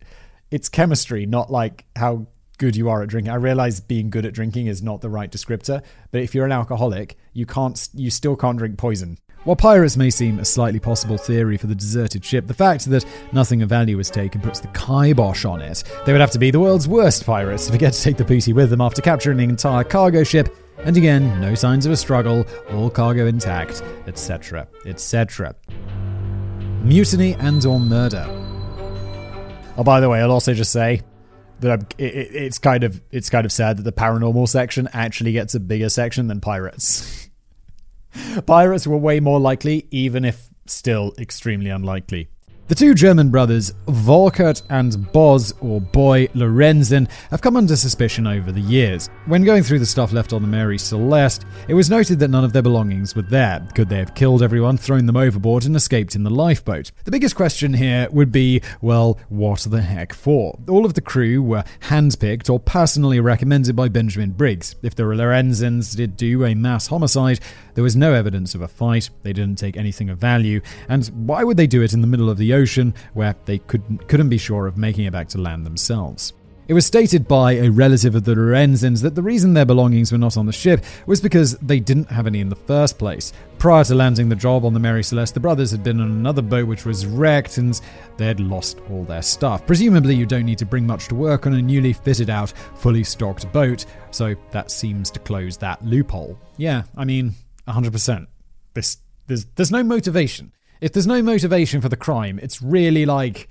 it's 0.51 0.69
chemistry, 0.69 1.25
not 1.25 1.51
like 1.51 1.87
how 1.97 2.27
good 2.59 2.77
you 2.77 2.91
are 2.91 3.03
at 3.03 3.09
drinking. 3.09 3.33
I 3.33 3.37
realize 3.37 3.81
being 3.81 4.11
good 4.11 4.27
at 4.27 4.35
drinking 4.35 4.67
is 4.67 4.83
not 4.83 5.01
the 5.01 5.09
right 5.09 5.33
descriptor, 5.33 5.83
but 6.11 6.21
if 6.21 6.35
you're 6.35 6.45
an 6.45 6.53
alcoholic, 6.53 7.17
you 7.33 7.47
can't 7.47 7.89
you 7.95 8.11
still 8.11 8.37
can't 8.37 8.59
drink 8.59 8.77
poison. 8.77 9.17
While 9.45 9.57
pirates 9.57 9.97
may 9.97 10.11
seem 10.11 10.41
a 10.41 10.45
slightly 10.45 10.81
possible 10.81 11.17
theory 11.17 11.57
for 11.57 11.69
the 11.69 11.75
deserted 11.75 12.25
ship, 12.25 12.49
the 12.49 12.55
fact 12.55 12.87
that 12.87 13.05
nothing 13.33 13.63
of 13.63 13.69
value 13.69 13.97
was 13.97 14.11
taken 14.11 14.41
puts 14.41 14.59
the 14.59 14.67
kibosh 14.69 15.45
on 15.45 15.63
it. 15.63 15.85
They 16.05 16.11
would 16.11 16.21
have 16.21 16.33
to 16.33 16.39
be 16.41 16.51
the 16.51 16.59
world's 16.59 16.89
worst 16.89 17.25
pirates 17.25 17.67
to 17.67 17.73
forget 17.73 17.93
to 17.93 18.03
take 18.03 18.17
the 18.17 18.25
booty 18.25 18.53
with 18.53 18.71
them 18.71 18.81
after 18.81 19.03
capturing 19.03 19.41
an 19.41 19.51
entire 19.51 19.85
cargo 19.85 20.25
ship 20.25 20.55
and 20.85 20.97
again, 20.97 21.41
no 21.41 21.55
signs 21.55 21.87
of 21.87 21.93
a 21.93 21.97
struggle, 21.97 22.47
all 22.71 22.91
cargo 22.91 23.27
intact, 23.27 23.83
etc., 24.07 24.69
etc. 24.85 25.55
Mutiny 26.83 27.35
and 27.35 27.65
or 27.65 27.81
murder. 27.81 28.27
Oh, 29.77 29.85
by 29.85 30.01
the 30.01 30.09
way, 30.09 30.21
I'll 30.21 30.31
also 30.31 30.55
just 30.55 30.73
say 30.73 31.03
that 31.61 31.95
it, 31.99 32.05
it, 32.05 32.35
it's 32.35 32.59
kind 32.59 32.85
of 32.85 33.03
it's 33.11 33.31
kind 33.31 33.45
of 33.45 33.53
sad 33.53 33.79
that 33.79 33.83
the 33.83 33.93
paranormal 33.93 34.49
section 34.49 34.89
actually 34.93 35.33
gets 35.33 35.55
a 35.55 35.61
bigger 35.61 35.89
section 35.89 36.29
than 36.29 36.41
pirates. 36.41 37.29
pirates 38.47 38.87
were 38.87 38.97
way 38.97 39.21
more 39.21 39.41
likely, 39.41 39.87
even 39.91 40.25
if 40.25 40.49
still 40.67 41.13
extremely 41.19 41.71
unlikely. 41.71 42.29
The 42.69 42.75
two 42.75 42.95
German 42.95 43.31
brothers, 43.31 43.73
Volkert 43.87 44.63
and 44.71 45.13
Boz, 45.13 45.55
or 45.61 45.81
Boy 45.81 46.27
Lorenzen, 46.35 47.09
have 47.31 47.41
come 47.41 47.57
under 47.57 47.77
suspicion 47.77 48.27
over 48.27 48.51
the 48.51 48.61
years. 48.61 49.09
When 49.27 49.45
going 49.45 49.63
through 49.63 49.79
the 49.79 49.87
stuff 49.87 50.13
left 50.13 50.33
on 50.33 50.43
the 50.43 50.49
Mary 50.49 50.77
Celeste, 50.77 51.45
it 51.69 51.75
was 51.75 51.89
noted 51.89 52.19
that 52.19 52.31
none 52.31 52.43
of 52.43 52.53
their 52.53 52.63
belongings 52.63 53.15
were 53.15 53.23
there. 53.23 53.65
Could 53.77 53.89
they 53.89 53.99
have 53.99 54.17
killed 54.17 54.43
everyone, 54.43 54.79
thrown 54.79 55.07
them 55.07 55.17
overboard, 55.17 55.65
and 55.65 55.77
escaped 55.77 56.17
in 56.17 56.25
the 56.25 56.31
lifeboat? 56.31 56.91
The 57.05 57.13
biggest 57.13 57.37
question 57.37 57.73
here 57.73 58.09
would 58.11 58.33
be 58.33 58.61
well, 58.81 59.21
what 59.29 59.61
the 59.61 59.83
heck 59.83 60.13
for? 60.13 60.59
All 60.69 60.85
of 60.85 60.95
the 60.95 61.01
crew 61.01 61.41
were 61.45 61.63
handpicked 61.83 62.51
or 62.51 62.59
personally 62.59 63.21
recommended 63.21 63.77
by 63.77 63.91
Benjamin 63.91 64.33
Briggs. 64.33 64.75
If 64.83 64.97
the 64.97 65.05
Lorenzens 65.05 65.95
did 65.95 66.17
do 66.17 66.45
a 66.45 66.57
mass 66.57 66.89
homicide, 66.89 67.39
there 67.75 67.85
was 67.85 67.95
no 67.95 68.13
evidence 68.13 68.57
of 68.57 68.63
a 68.63 68.67
fight, 68.67 69.09
they 69.23 69.33
didn't 69.33 69.59
take 69.59 69.77
anything 69.77 70.11
of 70.11 70.19
value, 70.19 70.61
and 70.89 71.07
why 71.29 71.45
would 71.45 71.59
they 71.59 71.69
do 71.69 71.83
it 71.83 71.93
in 71.93 72.01
the 72.01 72.09
middle 72.09 72.29
of 72.29 72.39
the 72.39 72.56
ocean 72.57 72.95
where 73.15 73.37
they 73.45 73.59
couldn't, 73.59 74.09
couldn't 74.09 74.29
be 74.29 74.39
sure 74.39 74.67
of 74.67 74.77
making 74.77 75.05
it 75.05 75.13
back 75.13 75.29
to 75.29 75.39
land 75.39 75.65
themselves? 75.65 76.33
It 76.69 76.75
was 76.75 76.85
stated 76.85 77.29
by 77.29 77.53
a 77.53 77.71
relative 77.71 78.17
of 78.17 78.25
the 78.25 78.35
Lorenzens 78.35 79.01
that 79.03 79.15
the 79.15 79.23
reason 79.23 79.55
their 79.55 79.65
belongings 79.65 80.11
were 80.11 80.19
not 80.19 80.37
on 80.37 80.47
the 80.47 80.53
ship 80.53 80.85
was 81.07 81.21
because 81.21 81.57
they 81.59 81.79
didn't 81.79 82.11
have 82.11 82.27
any 82.27 82.41
in 82.41 82.49
the 82.49 82.57
first 82.57 82.99
place. 82.99 83.33
Prior 83.59 83.85
to 83.85 83.95
landing 83.95 84.29
the 84.29 84.35
job 84.35 84.65
on 84.65 84.75
the 84.75 84.81
Mary 84.81 85.05
Celeste, 85.05 85.35
the 85.35 85.41
brothers 85.41 85.71
had 85.71 85.85
been 85.85 86.01
on 86.01 86.11
another 86.11 86.43
boat 86.43 86.67
which 86.67 86.85
was 86.85 87.07
wrecked 87.07 87.59
and 87.59 87.81
they 88.17 88.27
had 88.27 88.41
lost 88.41 88.81
all 88.91 89.05
their 89.05 89.23
stuff. 89.23 89.65
Presumably, 89.65 90.17
you 90.17 90.27
don't 90.27 90.45
need 90.45 90.59
to 90.59 90.67
bring 90.67 90.85
much 90.85 91.07
to 91.07 91.15
work 91.15 91.47
on 91.47 91.55
a 91.55 91.63
newly 91.63 91.93
fitted 91.93 92.31
out, 92.31 92.53
fully 92.75 93.05
stocked 93.05 93.51
boat, 93.53 93.87
so 94.11 94.35
that 94.51 94.73
seems 94.73 95.09
to 95.13 95.21
close 95.21 95.57
that 95.59 95.85
loophole. 95.85 96.37
Yeah, 96.57 96.83
I 96.97 97.05
mean, 97.05 97.35
100%. 97.69 98.27
This, 98.75 98.97
there's, 99.29 99.45
there's 99.55 99.71
no 99.71 99.85
motivation. 99.85 100.51
If 100.81 100.93
there's 100.93 101.07
no 101.07 101.23
motivation 101.23 101.81
for 101.81 101.89
the 101.89 101.97
crime, 101.97 102.39
it's 102.43 102.61
really 102.61 103.07
like, 103.07 103.49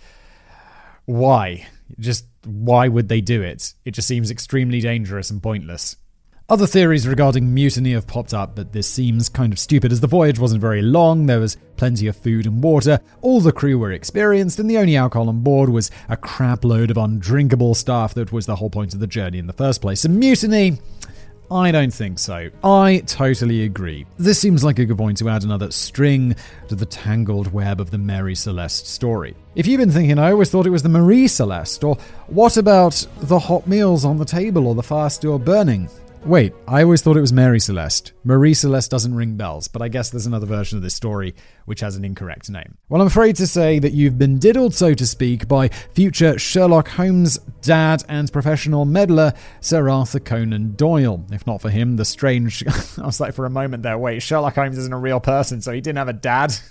why? 1.05 1.67
Just 1.99 2.25
why 2.45 2.87
would 2.87 3.09
they 3.09 3.21
do 3.21 3.41
it? 3.41 3.73
It 3.83 3.91
just 3.91 4.07
seems 4.07 4.31
extremely 4.31 4.79
dangerous 4.79 5.29
and 5.29 5.41
pointless. 5.41 5.97
Other 6.47 6.67
theories 6.67 7.07
regarding 7.07 7.55
mutiny 7.55 7.93
have 7.93 8.05
popped 8.05 8.31
up, 8.31 8.55
but 8.55 8.71
this 8.71 8.87
seems 8.87 9.29
kind 9.29 9.51
of 9.51 9.57
stupid 9.57 9.91
as 9.91 10.01
the 10.01 10.07
voyage 10.07 10.37
wasn't 10.37 10.61
very 10.61 10.83
long, 10.83 11.25
there 11.25 11.39
was 11.39 11.57
plenty 11.75 12.05
of 12.05 12.15
food 12.15 12.45
and 12.45 12.61
water, 12.61 12.99
all 13.21 13.41
the 13.41 13.51
crew 13.51 13.79
were 13.79 13.91
experienced, 13.91 14.59
and 14.59 14.69
the 14.69 14.77
only 14.77 14.95
alcohol 14.95 15.27
on 15.27 15.41
board 15.41 15.69
was 15.69 15.89
a 16.07 16.15
crap 16.15 16.63
load 16.63 16.91
of 16.91 16.97
undrinkable 16.97 17.73
stuff 17.73 18.13
that 18.13 18.31
was 18.31 18.45
the 18.45 18.57
whole 18.57 18.69
point 18.69 18.93
of 18.93 18.99
the 18.99 19.07
journey 19.07 19.39
in 19.39 19.47
the 19.47 19.53
first 19.53 19.81
place. 19.81 20.05
A 20.05 20.09
mutiny? 20.09 20.77
I 21.51 21.71
don't 21.71 21.93
think 21.93 22.17
so. 22.17 22.49
I 22.63 23.03
totally 23.05 23.63
agree. 23.63 24.05
This 24.17 24.39
seems 24.39 24.63
like 24.63 24.79
a 24.79 24.85
good 24.85 24.97
point 24.97 25.17
to 25.19 25.29
add 25.29 25.43
another 25.43 25.69
string 25.71 26.35
to 26.69 26.75
the 26.75 26.85
tangled 26.85 27.53
web 27.53 27.79
of 27.79 27.91
the 27.91 27.97
Mary 27.97 28.35
Celeste 28.35 28.87
story. 28.87 29.35
If 29.53 29.67
you've 29.67 29.79
been 29.79 29.91
thinking, 29.91 30.17
I 30.17 30.31
always 30.31 30.49
thought 30.49 30.65
it 30.65 30.71
was 30.71 30.83
the 30.83 30.89
Marie 30.89 31.27
Celeste, 31.27 31.83
or 31.83 31.97
what 32.27 32.57
about 32.57 33.05
the 33.17 33.39
hot 33.39 33.67
meals 33.67 34.05
on 34.05 34.17
the 34.17 34.25
table 34.25 34.67
or 34.67 34.75
the 34.75 34.83
fire 34.83 35.09
still 35.09 35.37
burning? 35.37 35.87
Wait, 36.25 36.53
I 36.67 36.81
always 36.81 37.03
thought 37.03 37.17
it 37.17 37.21
was 37.21 37.31
Mary 37.31 37.59
Celeste. 37.59 38.13
Marie 38.23 38.55
Celeste 38.55 38.89
doesn't 38.89 39.13
ring 39.13 39.37
bells, 39.37 39.67
but 39.67 39.83
I 39.83 39.89
guess 39.89 40.09
there's 40.09 40.25
another 40.25 40.47
version 40.47 40.75
of 40.75 40.81
this 40.81 40.95
story 40.95 41.35
which 41.65 41.81
has 41.81 41.95
an 41.97 42.03
incorrect 42.03 42.49
name. 42.49 42.79
Well, 42.89 42.99
I'm 42.99 43.05
afraid 43.07 43.35
to 43.35 43.45
say 43.45 43.77
that 43.77 43.93
you've 43.93 44.17
been 44.17 44.39
diddled, 44.39 44.73
so 44.73 44.95
to 44.95 45.05
speak, 45.05 45.47
by 45.47 45.67
future 45.67 46.39
Sherlock 46.39 46.87
Holmes 46.87 47.37
dad 47.61 48.03
and 48.09 48.33
professional 48.33 48.85
meddler 48.85 49.33
Sir 49.61 49.87
Arthur 49.87 50.19
Conan 50.19 50.73
Doyle. 50.73 51.23
If 51.31 51.45
not 51.45 51.61
for 51.61 51.69
him, 51.69 51.95
the 51.95 52.05
strange. 52.05 52.65
I 52.97 53.05
was 53.05 53.19
like, 53.19 53.35
for 53.35 53.45
a 53.45 53.51
moment 53.51 53.83
there, 53.83 53.99
wait, 53.99 54.23
Sherlock 54.23 54.55
Holmes 54.55 54.79
isn't 54.79 54.93
a 54.93 54.97
real 54.97 55.19
person, 55.19 55.61
so 55.61 55.73
he 55.73 55.79
didn't 55.79 55.99
have 55.99 56.09
a 56.09 56.13
dad? 56.13 56.55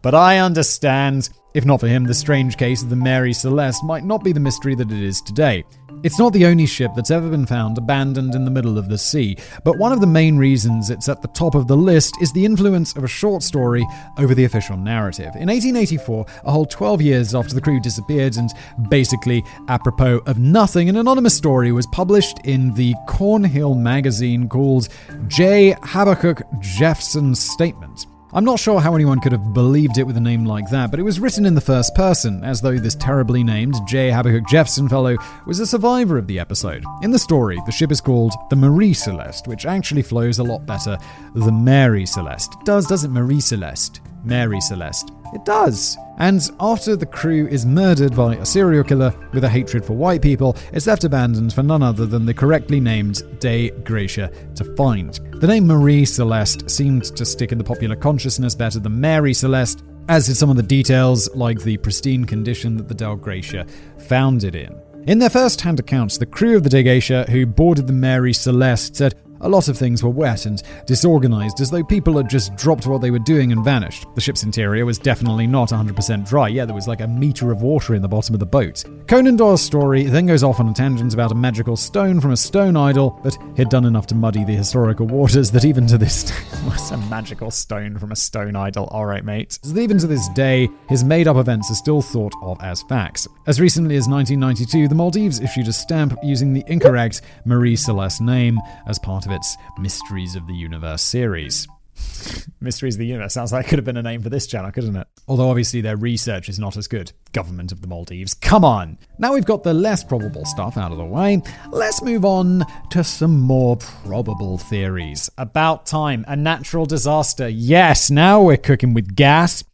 But 0.00 0.14
I 0.14 0.38
understand. 0.38 1.28
If 1.54 1.66
not 1.66 1.80
for 1.80 1.88
him, 1.88 2.04
the 2.04 2.14
strange 2.14 2.56
case 2.56 2.82
of 2.82 2.88
the 2.88 2.96
Mary 2.96 3.34
Celeste 3.34 3.84
might 3.84 4.04
not 4.04 4.24
be 4.24 4.32
the 4.32 4.40
mystery 4.40 4.74
that 4.74 4.90
it 4.90 5.02
is 5.02 5.20
today. 5.20 5.64
It's 6.02 6.18
not 6.18 6.32
the 6.32 6.46
only 6.46 6.66
ship 6.66 6.92
that's 6.96 7.10
ever 7.10 7.28
been 7.28 7.46
found 7.46 7.78
abandoned 7.78 8.34
in 8.34 8.44
the 8.44 8.50
middle 8.50 8.76
of 8.78 8.88
the 8.88 8.98
sea, 8.98 9.36
but 9.62 9.78
one 9.78 9.92
of 9.92 10.00
the 10.00 10.06
main 10.06 10.36
reasons 10.36 10.90
it's 10.90 11.08
at 11.08 11.22
the 11.22 11.28
top 11.28 11.54
of 11.54 11.68
the 11.68 11.76
list 11.76 12.16
is 12.20 12.32
the 12.32 12.44
influence 12.44 12.96
of 12.96 13.04
a 13.04 13.08
short 13.08 13.42
story 13.42 13.86
over 14.18 14.34
the 14.34 14.44
official 14.44 14.76
narrative. 14.76 15.36
In 15.36 15.48
1884, 15.48 16.26
a 16.44 16.50
whole 16.50 16.66
12 16.66 17.02
years 17.02 17.34
after 17.34 17.54
the 17.54 17.60
crew 17.60 17.78
disappeared 17.78 18.36
and 18.36 18.50
basically 18.88 19.44
apropos 19.68 20.22
of 20.26 20.38
nothing, 20.38 20.88
an 20.88 20.96
anonymous 20.96 21.36
story 21.36 21.70
was 21.70 21.86
published 21.88 22.38
in 22.44 22.74
the 22.74 22.94
Cornhill 23.06 23.76
magazine 23.76 24.48
called 24.48 24.88
J. 25.28 25.76
Habakkuk 25.82 26.42
Jephson's 26.60 27.38
Statement. 27.38 28.06
I'm 28.34 28.46
not 28.46 28.58
sure 28.58 28.80
how 28.80 28.94
anyone 28.94 29.20
could 29.20 29.32
have 29.32 29.52
believed 29.52 29.98
it 29.98 30.06
with 30.06 30.16
a 30.16 30.20
name 30.20 30.46
like 30.46 30.70
that, 30.70 30.90
but 30.90 30.98
it 30.98 31.02
was 31.02 31.20
written 31.20 31.44
in 31.44 31.54
the 31.54 31.60
first 31.60 31.94
person, 31.94 32.42
as 32.42 32.62
though 32.62 32.78
this 32.78 32.94
terribly 32.94 33.44
named 33.44 33.74
J. 33.86 34.10
Habakkuk 34.10 34.48
Jephson 34.48 34.88
fellow 34.88 35.18
was 35.46 35.60
a 35.60 35.66
survivor 35.66 36.16
of 36.16 36.26
the 36.26 36.38
episode. 36.38 36.82
In 37.02 37.10
the 37.10 37.18
story, 37.18 37.60
the 37.66 37.72
ship 37.72 37.92
is 37.92 38.00
called 38.00 38.32
the 38.48 38.56
Marie 38.56 38.94
Celeste, 38.94 39.46
which 39.48 39.66
actually 39.66 40.00
flows 40.00 40.38
a 40.38 40.44
lot 40.44 40.64
better 40.64 40.96
than 41.34 41.62
Mary 41.62 42.06
Celeste. 42.06 42.56
Does, 42.64 42.86
doesn't 42.86 43.12
Marie 43.12 43.40
Celeste? 43.40 44.00
Mary 44.24 44.62
Celeste. 44.62 45.12
It 45.32 45.44
does. 45.44 45.96
And 46.18 46.48
after 46.60 46.94
the 46.94 47.06
crew 47.06 47.46
is 47.48 47.64
murdered 47.64 48.14
by 48.14 48.36
a 48.36 48.46
serial 48.46 48.84
killer 48.84 49.14
with 49.32 49.44
a 49.44 49.48
hatred 49.48 49.84
for 49.84 49.94
white 49.94 50.22
people, 50.22 50.56
it's 50.72 50.86
left 50.86 51.04
abandoned 51.04 51.52
for 51.52 51.62
none 51.62 51.82
other 51.82 52.06
than 52.06 52.26
the 52.26 52.34
correctly 52.34 52.80
named 52.80 53.22
Dei 53.40 53.70
Gratia 53.70 54.30
to 54.54 54.64
find. 54.76 55.14
The 55.40 55.46
name 55.46 55.66
Marie 55.66 56.04
Celeste 56.04 56.70
seemed 56.70 57.04
to 57.16 57.24
stick 57.24 57.50
in 57.50 57.58
the 57.58 57.64
popular 57.64 57.96
consciousness 57.96 58.54
better 58.54 58.78
than 58.78 59.00
Mary 59.00 59.32
Celeste, 59.34 59.82
as 60.08 60.26
did 60.26 60.36
some 60.36 60.50
of 60.50 60.56
the 60.56 60.62
details 60.62 61.34
like 61.34 61.60
the 61.60 61.78
pristine 61.78 62.24
condition 62.24 62.76
that 62.76 62.88
the 62.88 62.94
Dei 62.94 63.14
Gratia 63.16 63.66
found 63.98 64.44
it 64.44 64.54
in. 64.54 64.78
In 65.06 65.18
their 65.18 65.30
first 65.30 65.60
hand 65.62 65.80
accounts, 65.80 66.18
the 66.18 66.26
crew 66.26 66.56
of 66.56 66.62
the 66.62 66.68
Dei 66.68 66.84
Gratia 66.84 67.24
who 67.28 67.46
boarded 67.46 67.86
the 67.88 67.92
Mary 67.92 68.32
Celeste 68.32 68.94
said 68.94 69.14
a 69.42 69.48
lot 69.48 69.68
of 69.68 69.76
things 69.76 70.02
were 70.02 70.10
wet 70.10 70.46
and 70.46 70.62
disorganized, 70.86 71.60
as 71.60 71.70
though 71.70 71.84
people 71.84 72.16
had 72.16 72.28
just 72.28 72.54
dropped 72.56 72.86
what 72.86 73.00
they 73.00 73.10
were 73.10 73.18
doing 73.18 73.52
and 73.52 73.64
vanished. 73.64 74.06
The 74.14 74.20
ship's 74.20 74.42
interior 74.42 74.86
was 74.86 74.98
definitely 74.98 75.46
not 75.46 75.70
100% 75.70 76.28
dry. 76.28 76.48
Yeah, 76.48 76.64
there 76.64 76.74
was 76.74 76.88
like 76.88 77.00
a 77.00 77.08
meter 77.08 77.52
of 77.52 77.62
water 77.62 77.94
in 77.94 78.02
the 78.02 78.08
bottom 78.08 78.34
of 78.34 78.40
the 78.40 78.46
boat. 78.46 78.84
Conan 79.08 79.36
Doyle's 79.36 79.62
story 79.62 80.04
then 80.04 80.26
goes 80.26 80.42
off 80.42 80.60
on 80.60 80.68
a 80.68 80.74
tangent 80.74 81.14
about 81.14 81.32
a 81.32 81.34
magical 81.34 81.76
stone 81.76 82.20
from 82.20 82.32
a 82.32 82.36
stone 82.36 82.76
idol, 82.76 83.20
that 83.24 83.36
had 83.56 83.68
done 83.68 83.84
enough 83.84 84.06
to 84.08 84.14
muddy 84.14 84.44
the 84.44 84.54
historical 84.54 85.06
waters 85.06 85.50
that 85.50 85.64
even 85.64 85.86
to 85.86 85.98
this 85.98 86.22
day 86.24 86.34
was 86.64 86.90
a 86.90 86.96
magical 87.08 87.50
stone 87.50 87.98
from 87.98 88.12
a 88.12 88.16
stone 88.16 88.56
idol. 88.56 88.86
All 88.86 89.06
right, 89.06 89.24
mate. 89.24 89.58
Even 89.76 89.98
to 89.98 90.06
this 90.06 90.28
day, 90.30 90.68
his 90.88 91.04
made-up 91.04 91.36
events 91.36 91.70
are 91.70 91.74
still 91.74 92.02
thought 92.02 92.34
of 92.42 92.60
as 92.62 92.82
facts. 92.82 93.26
As 93.46 93.60
recently 93.60 93.96
as 93.96 94.08
1992, 94.08 94.88
the 94.88 94.94
Maldives 94.94 95.40
issued 95.40 95.68
a 95.68 95.72
stamp 95.72 96.16
using 96.22 96.52
the 96.52 96.64
incorrect 96.66 97.22
Marie 97.44 97.76
Celeste 97.76 98.20
name 98.20 98.60
as 98.86 98.98
part 98.98 99.26
of 99.26 99.31
its 99.32 99.56
Mysteries 99.78 100.36
of 100.36 100.46
the 100.46 100.54
Universe 100.54 101.02
series. 101.02 101.66
Mysteries 102.60 102.94
of 102.94 103.00
the 103.00 103.06
Universe 103.06 103.34
sounds 103.34 103.52
like 103.52 103.66
it 103.66 103.68
could 103.68 103.78
have 103.78 103.84
been 103.84 103.96
a 103.96 104.02
name 104.02 104.22
for 104.22 104.28
this 104.28 104.46
channel, 104.46 104.70
couldn't 104.70 104.96
it? 104.96 105.06
Although 105.26 105.50
obviously 105.50 105.80
their 105.80 105.96
research 105.96 106.48
is 106.48 106.58
not 106.58 106.76
as 106.76 106.88
good. 106.88 107.12
Government 107.32 107.72
of 107.72 107.80
the 107.80 107.88
Maldives, 107.88 108.34
come 108.34 108.64
on! 108.64 108.98
Now 109.18 109.34
we've 109.34 109.44
got 109.44 109.62
the 109.62 109.74
less 109.74 110.04
probable 110.04 110.44
stuff 110.44 110.76
out 110.76 110.92
of 110.92 110.98
the 110.98 111.04
way, 111.04 111.42
let's 111.70 112.02
move 112.02 112.24
on 112.24 112.64
to 112.90 113.02
some 113.02 113.40
more 113.40 113.76
probable 113.76 114.58
theories. 114.58 115.30
About 115.38 115.86
time, 115.86 116.24
a 116.28 116.36
natural 116.36 116.86
disaster. 116.86 117.48
Yes, 117.48 118.10
now 118.10 118.42
we're 118.42 118.56
cooking 118.56 118.94
with 118.94 119.16
gas. 119.16 119.64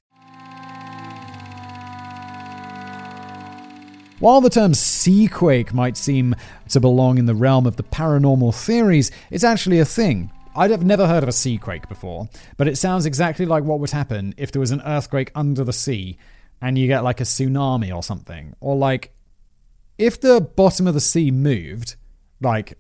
While 4.20 4.40
the 4.40 4.50
term 4.50 4.72
seaquake 4.72 5.72
might 5.72 5.96
seem 5.96 6.34
to 6.70 6.80
belong 6.80 7.18
in 7.18 7.26
the 7.26 7.36
realm 7.36 7.66
of 7.66 7.76
the 7.76 7.84
paranormal 7.84 8.52
theories, 8.52 9.12
it's 9.30 9.44
actually 9.44 9.78
a 9.78 9.84
thing. 9.84 10.32
I'd 10.56 10.72
have 10.72 10.84
never 10.84 11.06
heard 11.06 11.22
of 11.22 11.28
a 11.28 11.32
seaquake 11.32 11.88
before, 11.88 12.28
but 12.56 12.66
it 12.66 12.76
sounds 12.76 13.06
exactly 13.06 13.46
like 13.46 13.62
what 13.62 13.78
would 13.78 13.90
happen 13.90 14.34
if 14.36 14.50
there 14.50 14.58
was 14.58 14.72
an 14.72 14.82
earthquake 14.84 15.30
under 15.36 15.62
the 15.62 15.72
sea 15.72 16.18
and 16.60 16.76
you 16.76 16.88
get 16.88 17.04
like 17.04 17.20
a 17.20 17.24
tsunami 17.24 17.94
or 17.94 18.02
something. 18.02 18.56
Or 18.60 18.74
like 18.74 19.14
if 19.98 20.20
the 20.20 20.40
bottom 20.40 20.88
of 20.88 20.94
the 20.94 21.00
sea 21.00 21.30
moved, 21.30 21.94
like 22.40 22.76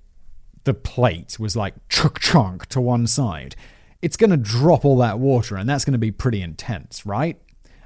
the 0.64 0.74
plate 0.74 1.38
was 1.38 1.54
like 1.54 1.74
chunk 1.88 2.18
chunk 2.18 2.66
to 2.66 2.80
one 2.80 3.06
side, 3.06 3.54
it's 4.02 4.16
going 4.16 4.30
to 4.30 4.36
drop 4.36 4.84
all 4.84 4.96
that 4.98 5.20
water 5.20 5.56
and 5.56 5.68
that's 5.68 5.84
going 5.84 5.92
to 5.92 5.98
be 5.98 6.10
pretty 6.10 6.42
intense, 6.42 7.06
right? 7.06 7.40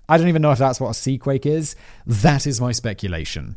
I 0.09 0.19
don't 0.19 0.29
even 0.29 0.43
know 0.43 0.53
if 0.53 0.59
that's 0.59 0.81
what 0.81 0.89
a 0.89 0.93
seaquake 0.93 1.47
is. 1.47 1.77
That 2.07 2.47
is 2.47 2.61
my 2.61 2.73
speculation. 2.73 3.57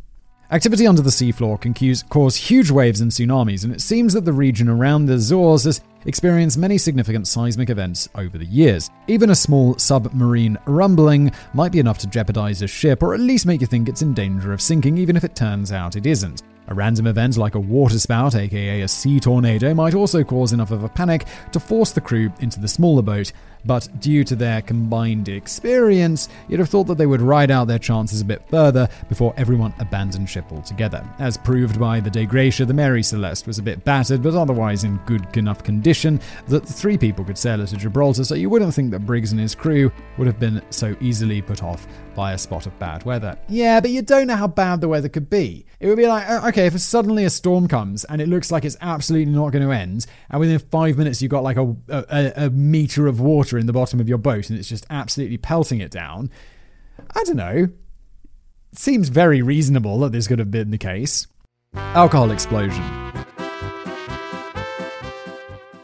Activity 0.52 0.86
under 0.86 1.02
the 1.02 1.10
seafloor 1.10 1.60
can 1.60 1.74
cause 2.10 2.36
huge 2.36 2.70
waves 2.70 3.02
and 3.02 3.10
tsunamis, 3.10 3.64
and 3.64 3.74
it 3.74 3.82
seems 3.82 4.14
that 4.14 4.26
the 4.26 4.34
region 4.34 4.70
around 4.70 5.08
the 5.08 5.16
Azores 5.16 5.64
has 5.64 5.82
experienced 6.06 6.60
many 6.60 6.78
significant 6.78 7.28
seismic 7.28 7.72
events 7.72 8.08
over 8.14 8.38
the 8.38 8.46
years. 8.46 8.92
Even 9.08 9.32
a 9.32 9.36
small 9.36 9.76
submarine 9.80 10.56
rumbling 10.68 11.32
might 11.56 11.72
be 11.72 11.80
enough 11.80 11.98
to 11.98 12.08
jeopardize 12.08 12.62
a 12.62 12.68
ship, 12.68 13.02
or 13.02 13.16
at 13.16 13.20
least 13.20 13.48
make 13.48 13.60
you 13.60 13.66
think 13.66 13.90
it's 13.90 14.04
in 14.04 14.14
danger 14.14 14.54
of 14.54 14.62
sinking, 14.62 15.00
even 15.00 15.18
if 15.18 15.24
it 15.24 15.36
turns 15.36 15.72
out 15.72 15.96
it 15.96 16.06
isn't. 16.06 16.44
A 16.68 16.76
random 16.76 17.08
event 17.08 17.38
like 17.38 17.56
a 17.56 17.60
waterspout, 17.60 18.36
aka 18.36 18.82
a 18.82 18.88
sea 18.88 19.20
tornado, 19.20 19.74
might 19.74 19.96
also 19.96 20.24
cause 20.24 20.54
enough 20.54 20.72
of 20.72 20.84
a 20.84 20.90
panic 20.90 21.26
to 21.54 21.60
force 21.60 21.92
the 21.92 22.02
crew 22.02 22.32
into 22.40 22.60
the 22.60 22.68
smaller 22.68 23.02
boat, 23.02 23.32
but 23.66 23.88
due 24.00 24.24
to 24.24 24.36
their 24.36 24.62
combined 24.62 25.30
experience, 25.30 26.30
you'd 26.48 26.60
have 26.60 26.70
thought 26.70 26.86
that 26.86 26.98
they 26.98 27.06
would 27.06 27.22
ride 27.22 27.52
out 27.52 27.68
their 27.68 27.80
chances 27.80 28.22
a 28.22 28.26
bit 28.26 28.48
further 28.50 28.88
before 29.10 29.34
everyone 29.38 29.74
abandoned 29.80 30.30
ship 30.30 30.46
altogether. 30.52 31.08
As 31.20 31.38
proved 31.38 31.80
by 31.80 32.00
the 32.00 32.10
Dei 32.10 32.26
Gratia, 32.26 32.66
the 32.66 32.74
Mary 32.74 33.04
Celeste 33.04 33.48
was 33.48 33.60
a 33.60 33.64
bit 33.64 33.84
battered, 33.84 34.22
but 34.22 34.36
otherwise 34.36 34.84
in 34.84 34.98
good 35.06 35.36
enough 35.38 35.64
condition 35.64 36.20
that 36.48 36.68
three 36.68 36.98
people 36.98 37.26
could 37.26 37.38
sail 37.38 37.62
it 37.62 37.68
to 37.68 37.78
Gibraltar, 37.78 38.24
so 38.24 38.36
you 38.36 38.50
wouldn't 38.50 38.74
think 38.74 38.92
that 38.92 39.06
Briggs 39.06 39.32
and 39.32 39.42
his 39.42 39.56
crew 39.56 39.92
would 40.18 40.28
have 40.28 40.40
been 40.40 40.62
so 40.70 40.96
easily 41.02 41.42
put 41.42 41.64
off 41.64 41.88
by 42.16 42.34
a 42.34 42.38
spot 42.38 42.66
of 42.66 42.78
bad 42.80 43.04
weather. 43.04 43.38
Yeah, 43.50 43.82
but 43.82 43.92
you 43.92 44.02
don't 44.02 44.28
know 44.28 44.36
how 44.36 44.48
bad 44.48 44.80
the 44.80 44.88
weather 44.88 45.10
could 45.10 45.30
be. 45.30 45.66
It 45.80 45.88
would 45.88 45.98
be 45.98 46.08
like, 46.08 46.28
uh, 46.30 46.48
okay, 46.48 46.68
if 46.68 46.80
suddenly 46.80 47.26
a 47.26 47.30
storm 47.30 47.68
comes 47.68 48.06
and 48.06 48.22
it 48.22 48.30
looks 48.30 48.52
like 48.52 48.64
it's 48.64 48.78
absolutely 48.82 49.34
not 49.34 49.52
going 49.52 49.64
to 49.64 49.72
end, 49.72 50.06
and 50.30 50.40
within 50.40 50.60
five 50.60 50.98
minutes 50.98 51.22
you've 51.22 51.32
got 51.32 51.44
like 51.44 51.58
a, 51.58 51.76
a, 51.90 52.46
a 52.46 52.50
meter 52.50 53.08
of 53.08 53.20
water 53.20 53.55
in 53.58 53.66
the 53.66 53.74
bottom 53.74 54.00
of 54.00 54.10
your 54.10 54.18
boat 54.18 54.50
and 54.50 54.58
it's 54.58 54.70
just 54.70 54.86
absolutely 54.90 55.38
pelting 55.38 55.80
it 55.80 55.92
down, 55.92 56.30
I 57.16 57.24
don't 57.24 57.38
know. 57.38 57.70
It 58.72 58.80
seems 58.80 59.10
very 59.10 59.42
reasonable 59.42 60.00
that 60.00 60.12
this 60.12 60.28
could 60.28 60.40
have 60.40 60.52
been 60.52 60.72
the 60.72 60.78
case. 60.78 61.28
Alcohol 61.74 62.32
explosion. 62.32 62.84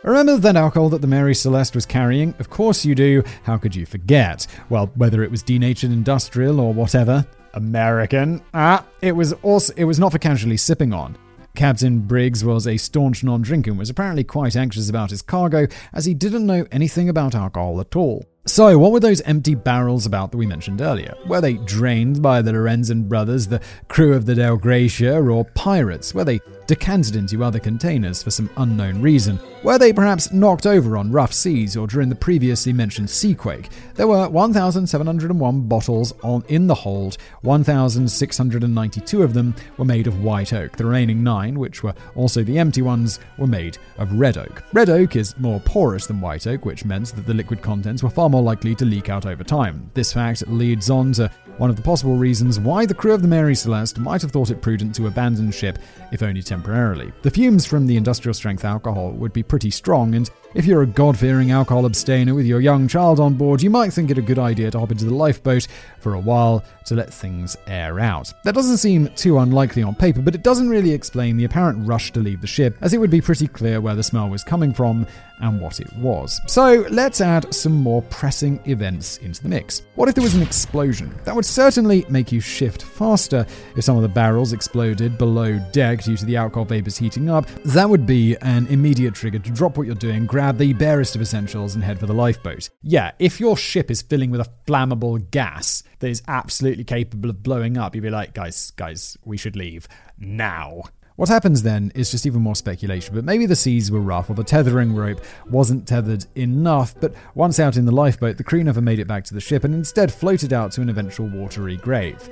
Remember 0.03 0.35
that 0.37 0.55
alcohol 0.55 0.89
that 0.89 1.01
the 1.01 1.07
Mary 1.07 1.35
Celeste 1.35 1.75
was 1.75 1.85
carrying? 1.85 2.33
Of 2.39 2.49
course 2.49 2.83
you 2.83 2.95
do. 2.95 3.23
How 3.43 3.57
could 3.57 3.75
you 3.75 3.85
forget? 3.85 4.47
Well, 4.69 4.87
whether 4.95 5.23
it 5.23 5.29
was 5.29 5.43
denatured 5.43 5.91
industrial 5.91 6.59
or 6.59 6.73
whatever, 6.73 7.25
American. 7.53 8.41
Ah, 8.53 8.83
it 9.01 9.11
was 9.11 9.33
also 9.43 9.73
it 9.77 9.83
was 9.83 9.99
not 9.99 10.11
for 10.11 10.17
casually 10.17 10.57
sipping 10.57 10.91
on. 10.91 11.17
Captain 11.55 11.99
Briggs 11.99 12.45
was 12.45 12.65
a 12.65 12.77
staunch 12.77 13.23
non 13.23 13.41
drinker 13.41 13.71
and 13.71 13.79
was 13.79 13.89
apparently 13.89 14.23
quite 14.23 14.55
anxious 14.55 14.89
about 14.89 15.09
his 15.09 15.21
cargo 15.21 15.67
as 15.93 16.05
he 16.05 16.13
didn't 16.13 16.45
know 16.45 16.65
anything 16.71 17.09
about 17.09 17.35
alcohol 17.35 17.79
at 17.81 17.95
all. 17.95 18.25
So, 18.47 18.79
what 18.79 18.91
were 18.91 18.99
those 18.99 19.21
empty 19.21 19.53
barrels 19.53 20.07
about 20.07 20.31
that 20.31 20.37
we 20.37 20.47
mentioned 20.47 20.81
earlier? 20.81 21.13
Were 21.27 21.41
they 21.41 21.53
drained 21.53 22.23
by 22.23 22.41
the 22.41 22.51
Lorenzen 22.51 23.07
brothers, 23.07 23.45
the 23.45 23.61
crew 23.87 24.13
of 24.13 24.25
the 24.25 24.33
Dei 24.33 24.57
Gratia, 24.57 25.21
or 25.21 25.45
pirates? 25.53 26.15
Were 26.15 26.23
they 26.23 26.39
decanted 26.65 27.15
into 27.15 27.43
other 27.43 27.59
containers 27.59 28.23
for 28.23 28.31
some 28.31 28.49
unknown 28.57 28.99
reason? 28.99 29.39
Were 29.63 29.77
they 29.77 29.93
perhaps 29.93 30.31
knocked 30.31 30.65
over 30.65 30.97
on 30.97 31.11
rough 31.11 31.33
seas 31.33 31.77
or 31.77 31.85
during 31.85 32.09
the 32.09 32.15
previously 32.15 32.73
mentioned 32.73 33.09
seaquake? 33.09 33.69
There 33.93 34.07
were 34.07 34.27
1,701 34.27 35.67
bottles 35.67 36.11
on 36.23 36.43
in 36.47 36.65
the 36.65 36.73
hold. 36.73 37.17
1,692 37.41 39.21
of 39.21 39.33
them 39.35 39.53
were 39.77 39.85
made 39.85 40.07
of 40.07 40.23
white 40.23 40.51
oak. 40.51 40.77
The 40.77 40.85
remaining 40.85 41.23
nine, 41.23 41.59
which 41.59 41.83
were 41.83 41.93
also 42.15 42.41
the 42.41 42.57
empty 42.57 42.81
ones, 42.81 43.19
were 43.37 43.45
made 43.45 43.77
of 43.99 44.11
red 44.13 44.39
oak. 44.39 44.63
Red 44.73 44.89
oak 44.89 45.15
is 45.15 45.37
more 45.37 45.59
porous 45.59 46.07
than 46.07 46.21
white 46.21 46.47
oak, 46.47 46.65
which 46.65 46.85
meant 46.85 47.15
that 47.15 47.27
the 47.27 47.35
liquid 47.35 47.61
contents 47.61 48.01
were 48.01 48.09
far 48.09 48.30
more 48.31 48.41
likely 48.41 48.73
to 48.75 48.85
leak 48.85 49.09
out 49.09 49.25
over 49.25 49.43
time. 49.43 49.91
This 49.93 50.13
fact 50.13 50.47
leads 50.47 50.89
on 50.89 51.11
to 51.13 51.29
one 51.57 51.69
of 51.69 51.75
the 51.75 51.81
possible 51.81 52.15
reasons 52.15 52.59
why 52.59 52.85
the 52.85 52.93
crew 52.93 53.13
of 53.13 53.21
the 53.21 53.27
Mary 53.27 53.53
Celeste 53.53 53.99
might 53.99 54.21
have 54.21 54.31
thought 54.31 54.49
it 54.49 54.61
prudent 54.61 54.95
to 54.95 55.07
abandon 55.07 55.51
ship, 55.51 55.77
if 56.11 56.23
only 56.23 56.41
temporarily. 56.41 57.11
The 57.21 57.29
fumes 57.29 57.65
from 57.65 57.85
the 57.85 57.97
industrial 57.97 58.33
strength 58.33 58.65
alcohol 58.65 59.11
would 59.11 59.33
be 59.33 59.43
pretty 59.43 59.69
strong, 59.69 60.15
and 60.15 60.29
if 60.53 60.65
you're 60.65 60.81
a 60.81 60.87
God 60.87 61.17
fearing 61.17 61.51
alcohol 61.51 61.85
abstainer 61.85 62.35
with 62.35 62.45
your 62.45 62.59
young 62.59 62.87
child 62.87 63.19
on 63.19 63.35
board, 63.35 63.61
you 63.61 63.69
might 63.69 63.93
think 63.93 64.11
it 64.11 64.17
a 64.17 64.21
good 64.21 64.39
idea 64.39 64.69
to 64.71 64.79
hop 64.79 64.91
into 64.91 65.05
the 65.05 65.13
lifeboat 65.13 65.67
for 65.99 66.13
a 66.13 66.19
while 66.19 66.63
to 66.85 66.95
let 66.95 67.13
things 67.13 67.55
air 67.67 67.99
out. 67.99 68.33
That 68.43 68.55
doesn't 68.55 68.77
seem 68.77 69.07
too 69.15 69.39
unlikely 69.39 69.83
on 69.83 69.95
paper, 69.95 70.21
but 70.21 70.35
it 70.35 70.43
doesn't 70.43 70.67
really 70.67 70.91
explain 70.91 71.37
the 71.37 71.45
apparent 71.45 71.87
rush 71.87 72.11
to 72.13 72.19
leave 72.19 72.41
the 72.41 72.47
ship, 72.47 72.77
as 72.81 72.93
it 72.93 72.97
would 72.97 73.09
be 73.11 73.21
pretty 73.21 73.47
clear 73.47 73.79
where 73.79 73.95
the 73.95 74.03
smell 74.03 74.29
was 74.29 74.43
coming 74.43 74.73
from 74.73 75.07
and 75.39 75.59
what 75.59 75.79
it 75.79 75.91
was. 75.93 76.39
So 76.47 76.85
let's 76.89 77.21
add 77.21 77.51
some 77.53 77.73
more 77.73 78.01
pressing 78.03 78.59
events 78.65 79.17
into 79.17 79.41
the 79.41 79.49
mix. 79.49 79.83
What 79.95 80.09
if 80.09 80.15
there 80.15 80.23
was 80.23 80.35
an 80.35 80.43
explosion? 80.43 81.15
That 81.23 81.35
would 81.35 81.45
certainly 81.45 82.05
make 82.09 82.31
you 82.31 82.39
shift 82.39 82.83
faster 82.83 83.45
if 83.75 83.83
some 83.83 83.95
of 83.95 84.03
the 84.03 84.09
barrels 84.09 84.53
exploded 84.53 85.17
below 85.17 85.59
deck 85.71 86.03
due 86.03 86.17
to 86.17 86.25
the 86.25 86.35
alcohol 86.35 86.65
vapors 86.65 86.97
heating 86.97 87.29
up. 87.29 87.47
That 87.65 87.89
would 87.89 88.05
be 88.05 88.35
an 88.41 88.67
immediate 88.67 89.15
trigger 89.15 89.39
to 89.39 89.51
drop 89.51 89.77
what 89.77 89.87
you're 89.87 89.95
doing, 89.95 90.27
grab 90.27 90.40
the 90.51 90.73
barest 90.73 91.15
of 91.15 91.21
essentials, 91.21 91.75
and 91.75 91.83
head 91.83 91.99
for 91.99 92.07
the 92.07 92.13
lifeboat. 92.13 92.69
Yeah, 92.81 93.11
if 93.19 93.39
your 93.39 93.55
ship 93.55 93.91
is 93.91 94.01
filling 94.01 94.31
with 94.31 94.41
a 94.41 94.49
flammable 94.65 95.29
gas 95.29 95.83
that 95.99 96.09
is 96.09 96.23
absolutely 96.27 96.83
capable 96.83 97.29
of 97.29 97.43
blowing 97.43 97.77
up, 97.77 97.93
you'd 97.93 98.01
be 98.01 98.09
like, 98.09 98.33
guys, 98.33 98.71
guys, 98.71 99.17
we 99.23 99.37
should 99.37 99.55
leave 99.55 99.87
now. 100.17 100.81
What 101.17 101.29
happens 101.29 101.61
then 101.61 101.91
is 101.93 102.09
just 102.09 102.25
even 102.25 102.41
more 102.41 102.55
speculation, 102.55 103.13
but 103.13 103.23
maybe 103.23 103.45
the 103.45 103.55
seas 103.55 103.91
were 103.91 103.99
rough 103.99 104.31
or 104.31 104.33
the 104.33 104.43
tethering 104.43 104.95
rope 104.95 105.21
wasn't 105.47 105.87
tethered 105.87 106.25
enough, 106.35 106.95
but 106.99 107.13
once 107.35 107.59
out 107.59 107.77
in 107.77 107.85
the 107.85 107.91
lifeboat, 107.91 108.37
the 108.37 108.43
crew 108.43 108.63
never 108.63 108.81
made 108.81 108.97
it 108.97 109.07
back 109.07 109.23
to 109.25 109.35
the 109.35 109.39
ship 109.39 109.63
and 109.63 109.75
instead 109.75 110.11
floated 110.11 110.51
out 110.51 110.71
to 110.71 110.81
an 110.81 110.89
eventual 110.89 111.27
watery 111.27 111.77
grave. 111.77 112.27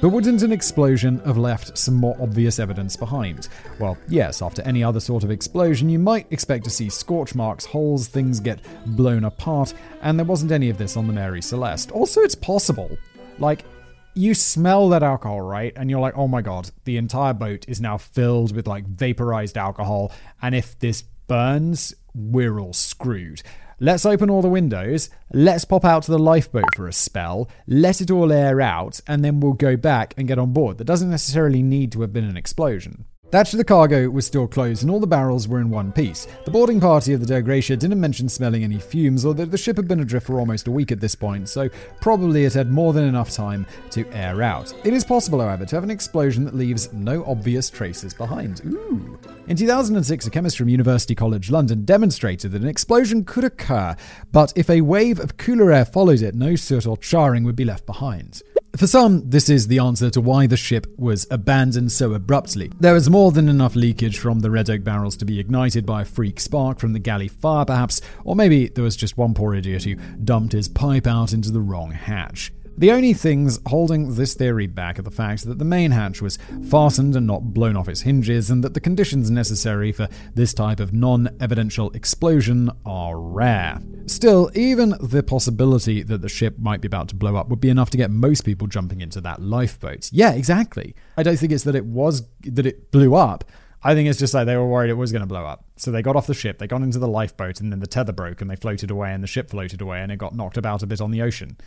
But 0.00 0.08
wouldn't 0.08 0.42
an 0.42 0.50
explosion 0.50 1.20
have 1.26 1.36
left 1.36 1.76
some 1.76 1.94
more 1.94 2.16
obvious 2.18 2.58
evidence 2.58 2.96
behind? 2.96 3.48
Well, 3.78 3.98
yes, 4.08 4.40
after 4.40 4.62
any 4.62 4.82
other 4.82 4.98
sort 4.98 5.24
of 5.24 5.30
explosion, 5.30 5.90
you 5.90 5.98
might 5.98 6.26
expect 6.32 6.64
to 6.64 6.70
see 6.70 6.88
scorch 6.88 7.34
marks, 7.34 7.66
holes, 7.66 8.08
things 8.08 8.40
get 8.40 8.60
blown 8.86 9.24
apart, 9.24 9.74
and 10.00 10.18
there 10.18 10.24
wasn't 10.24 10.52
any 10.52 10.70
of 10.70 10.78
this 10.78 10.96
on 10.96 11.06
the 11.06 11.12
Mary 11.12 11.42
Celeste. 11.42 11.90
Also, 11.90 12.22
it's 12.22 12.34
possible. 12.34 12.96
Like, 13.38 13.66
you 14.14 14.32
smell 14.32 14.88
that 14.88 15.02
alcohol, 15.02 15.42
right? 15.42 15.74
And 15.76 15.90
you're 15.90 16.00
like, 16.00 16.16
oh 16.16 16.28
my 16.28 16.40
god, 16.40 16.70
the 16.84 16.96
entire 16.96 17.34
boat 17.34 17.66
is 17.68 17.80
now 17.80 17.98
filled 17.98 18.56
with 18.56 18.66
like 18.66 18.86
vaporized 18.86 19.58
alcohol. 19.58 20.12
And 20.40 20.54
if 20.54 20.78
this 20.78 21.02
burns, 21.02 21.94
we're 22.14 22.58
all 22.58 22.72
screwed. 22.72 23.42
Let's 23.82 24.04
open 24.04 24.28
all 24.28 24.42
the 24.42 24.48
windows. 24.50 25.08
Let's 25.32 25.64
pop 25.64 25.86
out 25.86 26.02
to 26.02 26.10
the 26.10 26.18
lifeboat 26.18 26.74
for 26.76 26.86
a 26.86 26.92
spell. 26.92 27.48
Let 27.66 28.02
it 28.02 28.10
all 28.10 28.30
air 28.30 28.60
out, 28.60 29.00
and 29.06 29.24
then 29.24 29.40
we'll 29.40 29.54
go 29.54 29.74
back 29.74 30.12
and 30.18 30.28
get 30.28 30.38
on 30.38 30.52
board. 30.52 30.76
There 30.76 30.84
doesn't 30.84 31.08
necessarily 31.08 31.62
need 31.62 31.90
to 31.92 32.02
have 32.02 32.12
been 32.12 32.24
an 32.24 32.36
explosion. 32.36 33.06
That 33.30 33.46
to 33.46 33.56
the 33.56 33.64
cargo 33.64 34.10
was 34.10 34.26
still 34.26 34.48
closed 34.48 34.82
and 34.82 34.90
all 34.90 34.98
the 34.98 35.06
barrels 35.06 35.46
were 35.46 35.60
in 35.60 35.70
one 35.70 35.92
piece. 35.92 36.26
The 36.44 36.50
boarding 36.50 36.80
party 36.80 37.12
of 37.12 37.20
the 37.20 37.26
Dei 37.26 37.42
Gratia 37.42 37.76
didn't 37.76 38.00
mention 38.00 38.28
smelling 38.28 38.64
any 38.64 38.78
fumes, 38.80 39.24
although 39.24 39.44
the 39.44 39.56
ship 39.56 39.76
had 39.76 39.86
been 39.86 40.00
adrift 40.00 40.26
for 40.26 40.40
almost 40.40 40.66
a 40.66 40.72
week 40.72 40.90
at 40.90 40.98
this 40.98 41.14
point, 41.14 41.48
so 41.48 41.68
probably 42.00 42.44
it 42.44 42.54
had 42.54 42.72
more 42.72 42.92
than 42.92 43.04
enough 43.04 43.30
time 43.30 43.66
to 43.90 44.04
air 44.12 44.42
out. 44.42 44.74
It 44.84 44.92
is 44.92 45.04
possible, 45.04 45.40
however, 45.40 45.64
to 45.64 45.76
have 45.76 45.84
an 45.84 45.92
explosion 45.92 46.44
that 46.44 46.56
leaves 46.56 46.92
no 46.92 47.24
obvious 47.24 47.70
traces 47.70 48.12
behind. 48.12 48.62
Ooh. 48.66 49.16
In 49.46 49.56
2006, 49.56 50.26
a 50.26 50.30
chemist 50.30 50.58
from 50.58 50.68
University 50.68 51.14
College 51.14 51.52
London 51.52 51.84
demonstrated 51.84 52.50
that 52.50 52.62
an 52.62 52.68
explosion 52.68 53.24
could 53.24 53.44
occur, 53.44 53.94
but 54.32 54.52
if 54.56 54.68
a 54.68 54.80
wave 54.80 55.20
of 55.20 55.36
cooler 55.36 55.72
air 55.72 55.84
followed 55.84 56.22
it, 56.22 56.34
no 56.34 56.56
soot 56.56 56.84
or 56.84 56.96
charring 56.96 57.44
would 57.44 57.56
be 57.56 57.64
left 57.64 57.86
behind. 57.86 58.42
For 58.76 58.86
some, 58.86 59.28
this 59.28 59.50
is 59.50 59.66
the 59.66 59.80
answer 59.80 60.10
to 60.10 60.20
why 60.20 60.46
the 60.46 60.56
ship 60.56 60.86
was 60.96 61.26
abandoned 61.30 61.90
so 61.90 62.14
abruptly. 62.14 62.70
There 62.78 62.94
was 62.94 63.10
more 63.10 63.32
than 63.32 63.48
enough 63.48 63.74
leakage 63.74 64.18
from 64.18 64.40
the 64.40 64.50
red 64.50 64.70
oak 64.70 64.84
barrels 64.84 65.16
to 65.18 65.24
be 65.24 65.40
ignited 65.40 65.84
by 65.84 66.02
a 66.02 66.04
freak 66.04 66.38
spark 66.38 66.78
from 66.78 66.92
the 66.92 66.98
galley 67.00 67.28
fire, 67.28 67.64
perhaps, 67.64 68.00
or 68.24 68.36
maybe 68.36 68.68
there 68.68 68.84
was 68.84 68.96
just 68.96 69.18
one 69.18 69.34
poor 69.34 69.54
idiot 69.54 69.84
who 69.84 69.96
dumped 70.24 70.52
his 70.52 70.68
pipe 70.68 71.06
out 71.06 71.32
into 71.32 71.50
the 71.50 71.60
wrong 71.60 71.90
hatch. 71.90 72.52
The 72.80 72.92
only 72.92 73.12
things 73.12 73.60
holding 73.66 74.14
this 74.14 74.32
theory 74.32 74.66
back 74.66 74.98
are 74.98 75.02
the 75.02 75.10
fact 75.10 75.44
that 75.44 75.58
the 75.58 75.66
main 75.66 75.90
hatch 75.90 76.22
was 76.22 76.38
fastened 76.70 77.14
and 77.14 77.26
not 77.26 77.52
blown 77.52 77.76
off 77.76 77.90
its 77.90 78.00
hinges, 78.00 78.48
and 78.48 78.64
that 78.64 78.72
the 78.72 78.80
conditions 78.80 79.30
necessary 79.30 79.92
for 79.92 80.08
this 80.34 80.54
type 80.54 80.80
of 80.80 80.94
non 80.94 81.28
evidential 81.40 81.90
explosion 81.90 82.70
are 82.86 83.20
rare. 83.20 83.82
Still, 84.06 84.50
even 84.54 84.94
the 84.98 85.22
possibility 85.22 86.02
that 86.02 86.22
the 86.22 86.28
ship 86.30 86.58
might 86.58 86.80
be 86.80 86.86
about 86.86 87.08
to 87.08 87.14
blow 87.14 87.36
up 87.36 87.50
would 87.50 87.60
be 87.60 87.68
enough 87.68 87.90
to 87.90 87.98
get 87.98 88.10
most 88.10 88.46
people 88.46 88.66
jumping 88.66 89.02
into 89.02 89.20
that 89.20 89.42
lifeboat. 89.42 90.08
Yeah, 90.10 90.32
exactly. 90.32 90.94
I 91.18 91.22
don't 91.22 91.36
think 91.36 91.52
it's 91.52 91.64
that 91.64 91.74
it 91.74 91.84
was 91.84 92.22
that 92.44 92.64
it 92.64 92.90
blew 92.90 93.14
up. 93.14 93.44
I 93.82 93.94
think 93.94 94.08
it's 94.08 94.18
just 94.18 94.32
like 94.32 94.46
they 94.46 94.56
were 94.56 94.66
worried 94.66 94.88
it 94.88 94.94
was 94.94 95.12
going 95.12 95.20
to 95.20 95.26
blow 95.26 95.44
up. 95.44 95.66
So 95.76 95.90
they 95.90 96.00
got 96.00 96.16
off 96.16 96.26
the 96.26 96.32
ship, 96.32 96.56
they 96.56 96.66
got 96.66 96.80
into 96.80 96.98
the 96.98 97.08
lifeboat, 97.08 97.60
and 97.60 97.70
then 97.70 97.80
the 97.80 97.86
tether 97.86 98.12
broke 98.12 98.40
and 98.40 98.48
they 98.50 98.56
floated 98.56 98.90
away, 98.90 99.12
and 99.12 99.22
the 99.22 99.28
ship 99.28 99.50
floated 99.50 99.82
away, 99.82 100.00
and 100.00 100.10
it 100.10 100.16
got 100.16 100.34
knocked 100.34 100.56
about 100.56 100.82
a 100.82 100.86
bit 100.86 101.02
on 101.02 101.10
the 101.10 101.20
ocean. 101.20 101.58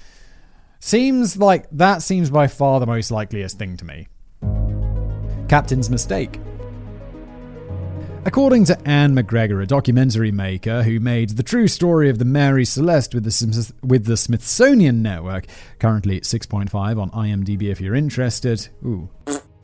Seems 0.85 1.37
like 1.37 1.65
that 1.71 2.01
seems 2.01 2.29
by 2.29 2.47
far 2.47 2.81
the 2.81 2.85
most 2.85 3.09
likeliest 3.09 3.57
thing 3.57 3.77
to 3.77 3.85
me. 3.85 4.09
Captain's 5.47 5.89
mistake. 5.89 6.41
According 8.25 8.65
to 8.65 8.77
Anne 8.85 9.15
McGregor, 9.15 9.63
a 9.63 9.65
documentary 9.65 10.33
maker 10.33 10.83
who 10.83 10.99
made 10.99 11.29
the 11.29 11.41
true 11.41 11.69
story 11.69 12.09
of 12.09 12.19
the 12.19 12.25
Mary 12.25 12.65
Celeste 12.65 13.15
with 13.15 13.23
the, 13.23 13.73
with 13.81 14.03
the 14.03 14.17
Smithsonian 14.17 15.01
Network, 15.01 15.45
currently 15.79 16.19
6.5 16.19 17.01
on 17.01 17.09
IMDb 17.11 17.71
if 17.71 17.79
you're 17.79 17.95
interested. 17.95 18.67
Ooh. 18.85 19.07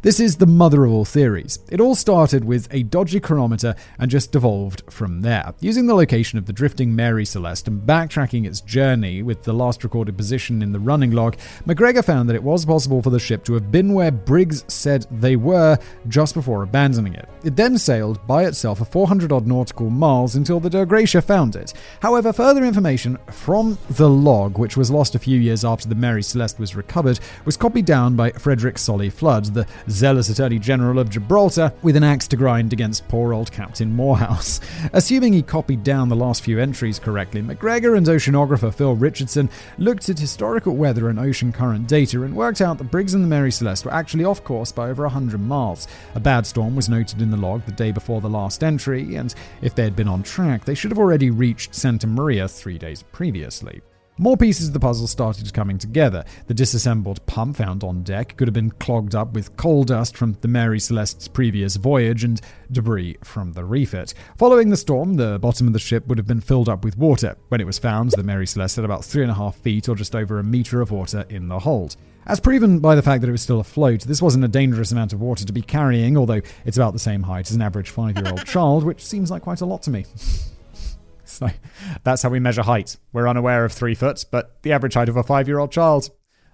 This 0.01 0.21
is 0.21 0.37
the 0.37 0.45
mother 0.45 0.85
of 0.85 0.93
all 0.93 1.03
theories. 1.03 1.59
It 1.69 1.81
all 1.81 1.93
started 1.93 2.45
with 2.45 2.73
a 2.73 2.83
dodgy 2.83 3.19
chronometer 3.19 3.75
and 3.97 4.09
just 4.09 4.31
devolved 4.31 4.81
from 4.89 5.19
there. 5.19 5.53
Using 5.59 5.87
the 5.87 5.93
location 5.93 6.39
of 6.39 6.45
the 6.45 6.53
drifting 6.53 6.95
Mary 6.95 7.25
Celeste 7.25 7.67
and 7.67 7.81
backtracking 7.81 8.47
its 8.47 8.61
journey 8.61 9.21
with 9.23 9.43
the 9.43 9.51
last 9.51 9.83
recorded 9.83 10.15
position 10.15 10.61
in 10.61 10.71
the 10.71 10.79
running 10.79 11.11
log, 11.11 11.35
McGregor 11.67 12.03
found 12.03 12.29
that 12.29 12.37
it 12.37 12.43
was 12.43 12.65
possible 12.65 13.01
for 13.01 13.09
the 13.09 13.19
ship 13.19 13.43
to 13.43 13.53
have 13.55 13.73
been 13.73 13.93
where 13.93 14.09
Briggs 14.09 14.63
said 14.69 15.05
they 15.11 15.35
were 15.35 15.77
just 16.07 16.33
before 16.33 16.63
abandoning 16.63 17.15
it. 17.15 17.27
It 17.43 17.57
then 17.57 17.77
sailed 17.77 18.25
by 18.25 18.45
itself 18.45 18.77
for 18.77 18.85
400 18.85 19.33
odd 19.33 19.47
nautical 19.47 19.89
miles 19.89 20.35
until 20.35 20.61
the 20.61 20.69
Dei 20.69 20.85
Gratia 20.85 21.21
found 21.21 21.57
it. 21.57 21.73
However, 22.01 22.31
further 22.31 22.63
information 22.63 23.17
from 23.31 23.77
the 23.89 24.09
log, 24.09 24.57
which 24.57 24.77
was 24.77 24.91
lost 24.91 25.15
a 25.15 25.19
few 25.19 25.37
years 25.37 25.65
after 25.65 25.89
the 25.89 25.95
Mary 25.95 26.23
Celeste 26.23 26.57
was 26.57 26.77
recovered, 26.77 27.19
was 27.43 27.57
copied 27.57 27.85
down 27.85 28.15
by 28.15 28.31
Frederick 28.31 28.77
Solly 28.77 29.09
Flood, 29.09 29.53
the 29.53 29.67
zealous 29.89 30.29
Attorney 30.29 30.59
General 30.59 30.99
of 30.99 31.09
Gibraltar, 31.09 31.73
with 31.81 31.95
an 31.95 32.03
axe 32.03 32.27
to 32.29 32.37
grind 32.37 32.73
against 32.73 33.07
poor 33.07 33.33
old 33.33 33.51
Captain 33.51 33.93
Morehouse. 33.93 34.59
Assuming 34.93 35.33
he 35.33 35.41
copied 35.41 35.83
down 35.83 36.09
the 36.09 36.15
last 36.15 36.43
few 36.43 36.59
entries 36.59 36.99
correctly, 36.99 37.41
McGregor 37.41 37.97
and 37.97 38.07
oceanographer 38.07 38.73
Phil 38.73 38.95
Richardson 38.95 39.49
looked 39.77 40.09
at 40.09 40.19
historical 40.19 40.75
weather 40.75 41.09
and 41.09 41.19
ocean 41.19 41.51
current 41.51 41.87
data 41.87 42.23
and 42.23 42.35
worked 42.35 42.61
out 42.61 42.77
that 42.77 42.91
Briggs 42.91 43.13
and 43.13 43.23
the 43.23 43.27
Mary 43.27 43.51
Celeste 43.51 43.85
were 43.85 43.93
actually 43.93 44.25
off 44.25 44.43
course 44.43 44.71
by 44.71 44.89
over 44.89 45.03
100 45.03 45.39
miles. 45.39 45.87
A 46.15 46.19
bad 46.19 46.45
storm 46.45 46.75
was 46.75 46.89
noted 46.89 47.21
in 47.21 47.31
the 47.31 47.37
log 47.37 47.65
the 47.65 47.71
day 47.71 47.91
before 47.91 48.21
the 48.21 48.29
last 48.29 48.63
entry, 48.63 49.15
and 49.15 49.33
if 49.61 49.75
they 49.75 49.83
had 49.83 49.95
been 49.95 50.07
on 50.07 50.23
track, 50.23 50.65
they 50.65 50.75
should 50.75 50.91
have 50.91 50.99
already 50.99 51.29
reached 51.29 51.75
Santa 51.75 52.07
Maria 52.07 52.47
three 52.47 52.77
days 52.77 53.03
previously. 53.11 53.81
More 54.21 54.35
pieces 54.35 54.67
of 54.67 54.73
the 54.73 54.81
puzzle 54.81 55.07
started 55.07 55.53
coming 55.53 55.77
together. 55.77 56.25
The 56.47 56.53
disassembled 56.53 57.25
pump 57.25 57.55
found 57.55 57.85
on 57.85 58.03
deck 58.03 58.35
could 58.35 58.49
have 58.49 58.53
been 58.53 58.71
clogged 58.71 59.15
up 59.15 59.31
with 59.31 59.55
coal 59.55 59.85
dust 59.85 60.17
from 60.17 60.33
the 60.41 60.49
Mary 60.49 60.77
Celeste's 60.77 61.29
previous 61.29 61.77
voyage 61.77 62.25
and 62.25 62.41
debris 62.69 63.15
from 63.23 63.53
the 63.53 63.63
refit. 63.63 64.13
Following 64.37 64.71
the 64.71 64.75
storm, 64.75 65.15
the 65.15 65.39
bottom 65.39 65.67
of 65.67 65.73
the 65.73 65.79
ship 65.79 66.05
would 66.07 66.17
have 66.17 66.27
been 66.27 66.41
filled 66.41 66.67
up 66.67 66.83
with 66.83 66.97
water. 66.97 67.37
When 67.47 67.61
it 67.61 67.65
was 67.65 67.79
found, 67.79 68.11
the 68.11 68.23
Mary 68.23 68.45
Celeste 68.45 68.75
had 68.75 68.83
about 68.83 69.05
three 69.05 69.21
and 69.21 69.31
a 69.31 69.35
half 69.35 69.55
feet 69.55 69.87
or 69.87 69.95
just 69.95 70.13
over 70.13 70.37
a 70.37 70.43
meter 70.43 70.81
of 70.81 70.91
water 70.91 71.25
in 71.29 71.47
the 71.47 71.59
hold. 71.59 71.95
As 72.25 72.41
proven 72.41 72.79
by 72.79 72.95
the 72.95 73.01
fact 73.01 73.21
that 73.21 73.29
it 73.29 73.31
was 73.31 73.41
still 73.41 73.61
afloat, 73.61 74.01
this 74.01 74.21
wasn't 74.21 74.43
a 74.43 74.49
dangerous 74.49 74.91
amount 74.91 75.13
of 75.13 75.21
water 75.21 75.45
to 75.45 75.53
be 75.53 75.61
carrying, 75.61 76.17
although 76.17 76.41
it's 76.65 76.75
about 76.75 76.91
the 76.91 76.99
same 76.99 77.23
height 77.23 77.49
as 77.49 77.55
an 77.55 77.61
average 77.61 77.89
five 77.89 78.17
year 78.17 78.27
old 78.27 78.45
child, 78.45 78.83
which 78.83 79.05
seems 79.05 79.31
like 79.31 79.43
quite 79.43 79.61
a 79.61 79.65
lot 79.65 79.81
to 79.83 79.91
me. 79.91 80.05
like, 81.41 81.59
that's 82.03 82.21
how 82.21 82.29
we 82.29 82.39
measure 82.39 82.63
height. 82.63 82.97
We're 83.13 83.27
unaware 83.27 83.65
of 83.65 83.71
three 83.71 83.95
foot, 83.95 84.25
but 84.31 84.61
the 84.63 84.71
average 84.71 84.93
height 84.93 85.09
of 85.09 85.17
a 85.17 85.23
five 85.23 85.47
year 85.47 85.59
old 85.59 85.71
child. 85.71 86.09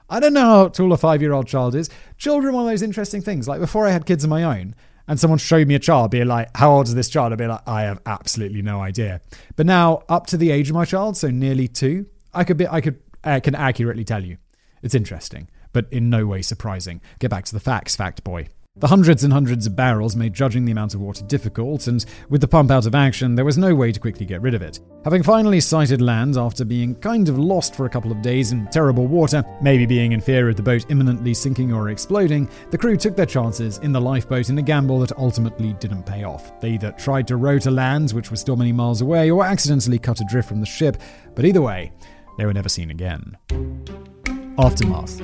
I 0.09 0.19
don't 0.19 0.33
know 0.33 0.41
how 0.41 0.67
tall 0.67 0.93
a 0.93 0.97
five 0.97 1.21
year 1.21 1.33
old 1.33 1.47
child 1.47 1.75
is. 1.75 1.89
Children 2.17 2.53
are 2.53 2.57
one 2.57 2.65
of 2.65 2.71
those 2.71 2.81
interesting 2.81 3.21
things. 3.21 3.47
Like 3.47 3.59
before 3.59 3.87
I 3.87 3.91
had 3.91 4.05
kids 4.05 4.23
of 4.23 4.29
my 4.29 4.43
own, 4.43 4.75
and 5.07 5.19
someone 5.19 5.37
showed 5.37 5.67
me 5.67 5.75
a 5.75 5.79
child, 5.79 6.11
be 6.11 6.23
like, 6.23 6.49
How 6.55 6.71
old 6.71 6.87
is 6.87 6.95
this 6.95 7.09
child? 7.09 7.31
I'd 7.31 7.37
be 7.37 7.47
like, 7.47 7.67
I 7.67 7.83
have 7.83 8.01
absolutely 8.05 8.61
no 8.61 8.81
idea. 8.81 9.21
But 9.55 9.65
now, 9.65 10.03
up 10.09 10.27
to 10.27 10.37
the 10.37 10.51
age 10.51 10.69
of 10.69 10.75
my 10.75 10.85
child, 10.85 11.17
so 11.17 11.29
nearly 11.29 11.67
two, 11.67 12.07
I 12.33 12.43
could 12.43 12.57
be, 12.57 12.67
I 12.67 12.81
could, 12.81 12.99
can 13.23 13.55
accurately 13.55 14.03
tell 14.03 14.23
you. 14.23 14.37
It's 14.81 14.95
interesting, 14.95 15.49
but 15.73 15.87
in 15.91 16.09
no 16.09 16.25
way 16.25 16.41
surprising. 16.41 17.01
Get 17.19 17.31
back 17.31 17.45
to 17.45 17.53
the 17.53 17.59
facts, 17.59 17.95
fact 17.95 18.23
boy. 18.23 18.47
The 18.77 18.87
hundreds 18.87 19.23
and 19.23 19.31
hundreds 19.31 19.65
of 19.65 19.73
barrels 19.73 20.17
made 20.17 20.33
judging 20.33 20.65
the 20.65 20.73
amount 20.73 20.95
of 20.95 20.99
water 20.99 21.23
difficult, 21.23 21.87
and 21.87 22.03
with 22.27 22.41
the 22.41 22.47
pump 22.49 22.71
out 22.71 22.85
of 22.85 22.93
action, 22.93 23.33
there 23.33 23.45
was 23.45 23.57
no 23.57 23.73
way 23.73 23.93
to 23.93 24.01
quickly 24.01 24.25
get 24.25 24.41
rid 24.41 24.53
of 24.53 24.61
it. 24.61 24.81
Having 25.05 25.23
finally 25.23 25.61
sighted 25.61 26.01
land 26.01 26.35
after 26.35 26.65
being 26.65 26.93
kind 26.95 27.29
of 27.29 27.39
lost 27.39 27.73
for 27.73 27.85
a 27.85 27.89
couple 27.89 28.11
of 28.11 28.21
days 28.21 28.51
in 28.51 28.67
terrible 28.67 29.07
water, 29.07 29.45
maybe 29.61 29.85
being 29.85 30.11
in 30.11 30.19
fear 30.19 30.49
of 30.49 30.57
the 30.57 30.61
boat 30.61 30.85
imminently 30.89 31.33
sinking 31.33 31.71
or 31.71 31.87
exploding, 31.87 32.49
the 32.69 32.77
crew 32.77 32.97
took 32.97 33.15
their 33.15 33.25
chances 33.25 33.77
in 33.77 33.93
the 33.93 34.01
lifeboat 34.01 34.49
in 34.49 34.57
a 34.57 34.61
gamble 34.61 34.99
that 34.99 35.17
ultimately 35.17 35.71
didn't 35.79 36.05
pay 36.05 36.25
off. 36.25 36.59
They 36.59 36.71
either 36.71 36.91
tried 36.91 37.27
to 37.29 37.37
row 37.37 37.57
to 37.59 37.71
land, 37.71 38.11
which 38.11 38.29
was 38.29 38.41
still 38.41 38.57
many 38.57 38.73
miles 38.73 38.99
away, 38.99 39.31
or 39.31 39.45
accidentally 39.45 39.99
cut 39.99 40.19
adrift 40.19 40.49
from 40.49 40.59
the 40.59 40.65
ship, 40.65 40.97
but 41.33 41.45
either 41.45 41.61
way, 41.61 41.93
they 42.37 42.45
were 42.45 42.53
never 42.53 42.67
seen 42.67 42.91
again. 42.91 43.37
Aftermath. 44.59 45.21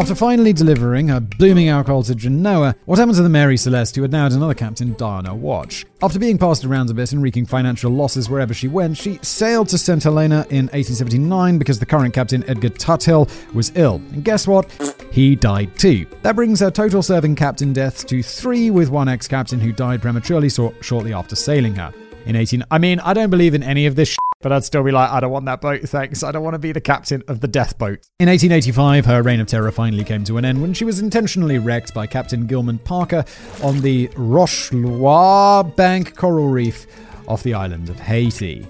After 0.00 0.14
finally 0.14 0.54
delivering 0.54 1.08
her 1.08 1.20
blooming 1.20 1.68
alcohol 1.68 2.02
to 2.04 2.14
Genoa, 2.14 2.74
what 2.86 2.98
happened 2.98 3.18
to 3.18 3.22
the 3.22 3.28
Mary 3.28 3.58
Celeste 3.58 3.96
who 3.96 4.00
had 4.00 4.10
now 4.10 4.22
had 4.22 4.32
another 4.32 4.54
captain 4.54 4.94
die 4.94 5.18
on 5.18 5.26
her 5.26 5.34
watch? 5.34 5.84
After 6.00 6.18
being 6.18 6.38
passed 6.38 6.64
around 6.64 6.88
a 6.88 6.94
bit 6.94 7.12
and 7.12 7.22
wreaking 7.22 7.44
financial 7.44 7.92
losses 7.92 8.30
wherever 8.30 8.54
she 8.54 8.66
went, 8.66 8.96
she 8.96 9.18
sailed 9.20 9.68
to 9.68 9.76
St. 9.76 10.02
Helena 10.02 10.46
in 10.48 10.68
1879 10.68 11.58
because 11.58 11.78
the 11.78 11.84
current 11.84 12.14
captain, 12.14 12.48
Edgar 12.48 12.70
Tuthill, 12.70 13.28
was 13.54 13.72
ill. 13.74 13.96
And 14.14 14.24
guess 14.24 14.46
what? 14.46 14.72
He 15.12 15.36
died 15.36 15.76
too. 15.78 16.06
That 16.22 16.34
brings 16.34 16.60
her 16.60 16.70
total 16.70 17.02
serving 17.02 17.36
captain 17.36 17.74
deaths 17.74 18.02
to 18.04 18.22
three, 18.22 18.70
with 18.70 18.88
one 18.88 19.06
ex 19.06 19.28
captain 19.28 19.60
who 19.60 19.70
died 19.70 20.00
prematurely 20.00 20.48
shortly 20.48 21.12
after 21.12 21.36
sailing 21.36 21.74
her. 21.74 21.92
In 22.26 22.36
18. 22.36 22.64
I 22.70 22.78
mean, 22.78 23.00
I 23.00 23.14
don't 23.14 23.30
believe 23.30 23.54
in 23.54 23.62
any 23.62 23.86
of 23.86 23.96
this 23.96 24.16
but 24.42 24.52
I'd 24.52 24.64
still 24.64 24.82
be 24.82 24.90
like, 24.90 25.10
I 25.10 25.20
don't 25.20 25.30
want 25.30 25.44
that 25.46 25.60
boat, 25.60 25.82
thanks. 25.82 26.22
I 26.22 26.32
don't 26.32 26.42
want 26.42 26.54
to 26.54 26.58
be 26.58 26.72
the 26.72 26.80
captain 26.80 27.22
of 27.28 27.40
the 27.40 27.48
death 27.48 27.76
boat. 27.76 28.00
In 28.18 28.28
1885, 28.28 29.04
her 29.04 29.22
reign 29.22 29.40
of 29.40 29.46
terror 29.46 29.70
finally 29.70 30.02
came 30.02 30.24
to 30.24 30.38
an 30.38 30.46
end 30.46 30.62
when 30.62 30.72
she 30.72 30.84
was 30.84 30.98
intentionally 30.98 31.58
wrecked 31.58 31.92
by 31.92 32.06
Captain 32.06 32.46
Gilman 32.46 32.78
Parker 32.78 33.24
on 33.62 33.80
the 33.80 34.08
Rochelais 34.08 35.76
Bank 35.76 36.16
coral 36.16 36.48
reef 36.48 36.86
off 37.28 37.42
the 37.42 37.52
island 37.52 37.90
of 37.90 38.00
Haiti. 38.00 38.66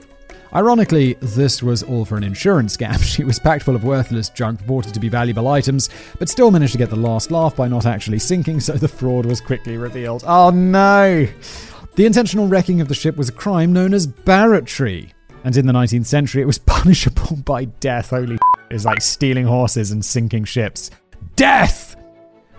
Ironically, 0.53 1.15
this 1.21 1.63
was 1.63 1.85
all 1.85 2.05
for 2.05 2.17
an 2.17 2.25
insurance 2.25 2.77
scam. 2.77 3.01
She 3.11 3.23
was 3.23 3.39
packed 3.39 3.63
full 3.63 3.77
of 3.77 3.85
worthless 3.85 4.29
junk 4.31 4.59
purported 4.59 4.93
to 4.95 5.01
be 5.01 5.09
valuable 5.09 5.47
items, 5.47 5.89
but 6.19 6.29
still 6.29 6.51
managed 6.51 6.73
to 6.73 6.79
get 6.79 6.91
the 6.91 6.97
last 6.97 7.31
laugh 7.31 7.55
by 7.55 7.69
not 7.69 7.87
actually 7.87 8.19
sinking, 8.19 8.59
so 8.59 8.73
the 8.73 8.89
fraud 8.89 9.27
was 9.27 9.41
quickly 9.41 9.77
revealed. 9.77 10.25
Oh 10.27 10.51
no! 10.51 11.29
The 11.97 12.07
intentional 12.07 12.47
wrecking 12.47 12.81
of 12.81 12.89
the 12.89 12.95
ship 12.95 13.17
was 13.17 13.29
a 13.29 13.33
crime 13.33 13.73
known 13.73 13.93
as 13.93 14.07
barratry 14.07 15.13
and 15.45 15.57
in 15.57 15.67
the 15.67 15.73
19th 15.73 16.07
century 16.07 16.43
it 16.43 16.47
was 16.47 16.59
punishable 16.67 17.37
by 17.37 17.65
death. 17.65 18.11
Holy 18.11 18.39
is 18.71 18.85
like 18.85 19.01
stealing 19.03 19.47
horses 19.47 19.91
and 19.91 20.05
sinking 20.05 20.45
ships. 20.45 20.91
Death! 21.37 21.97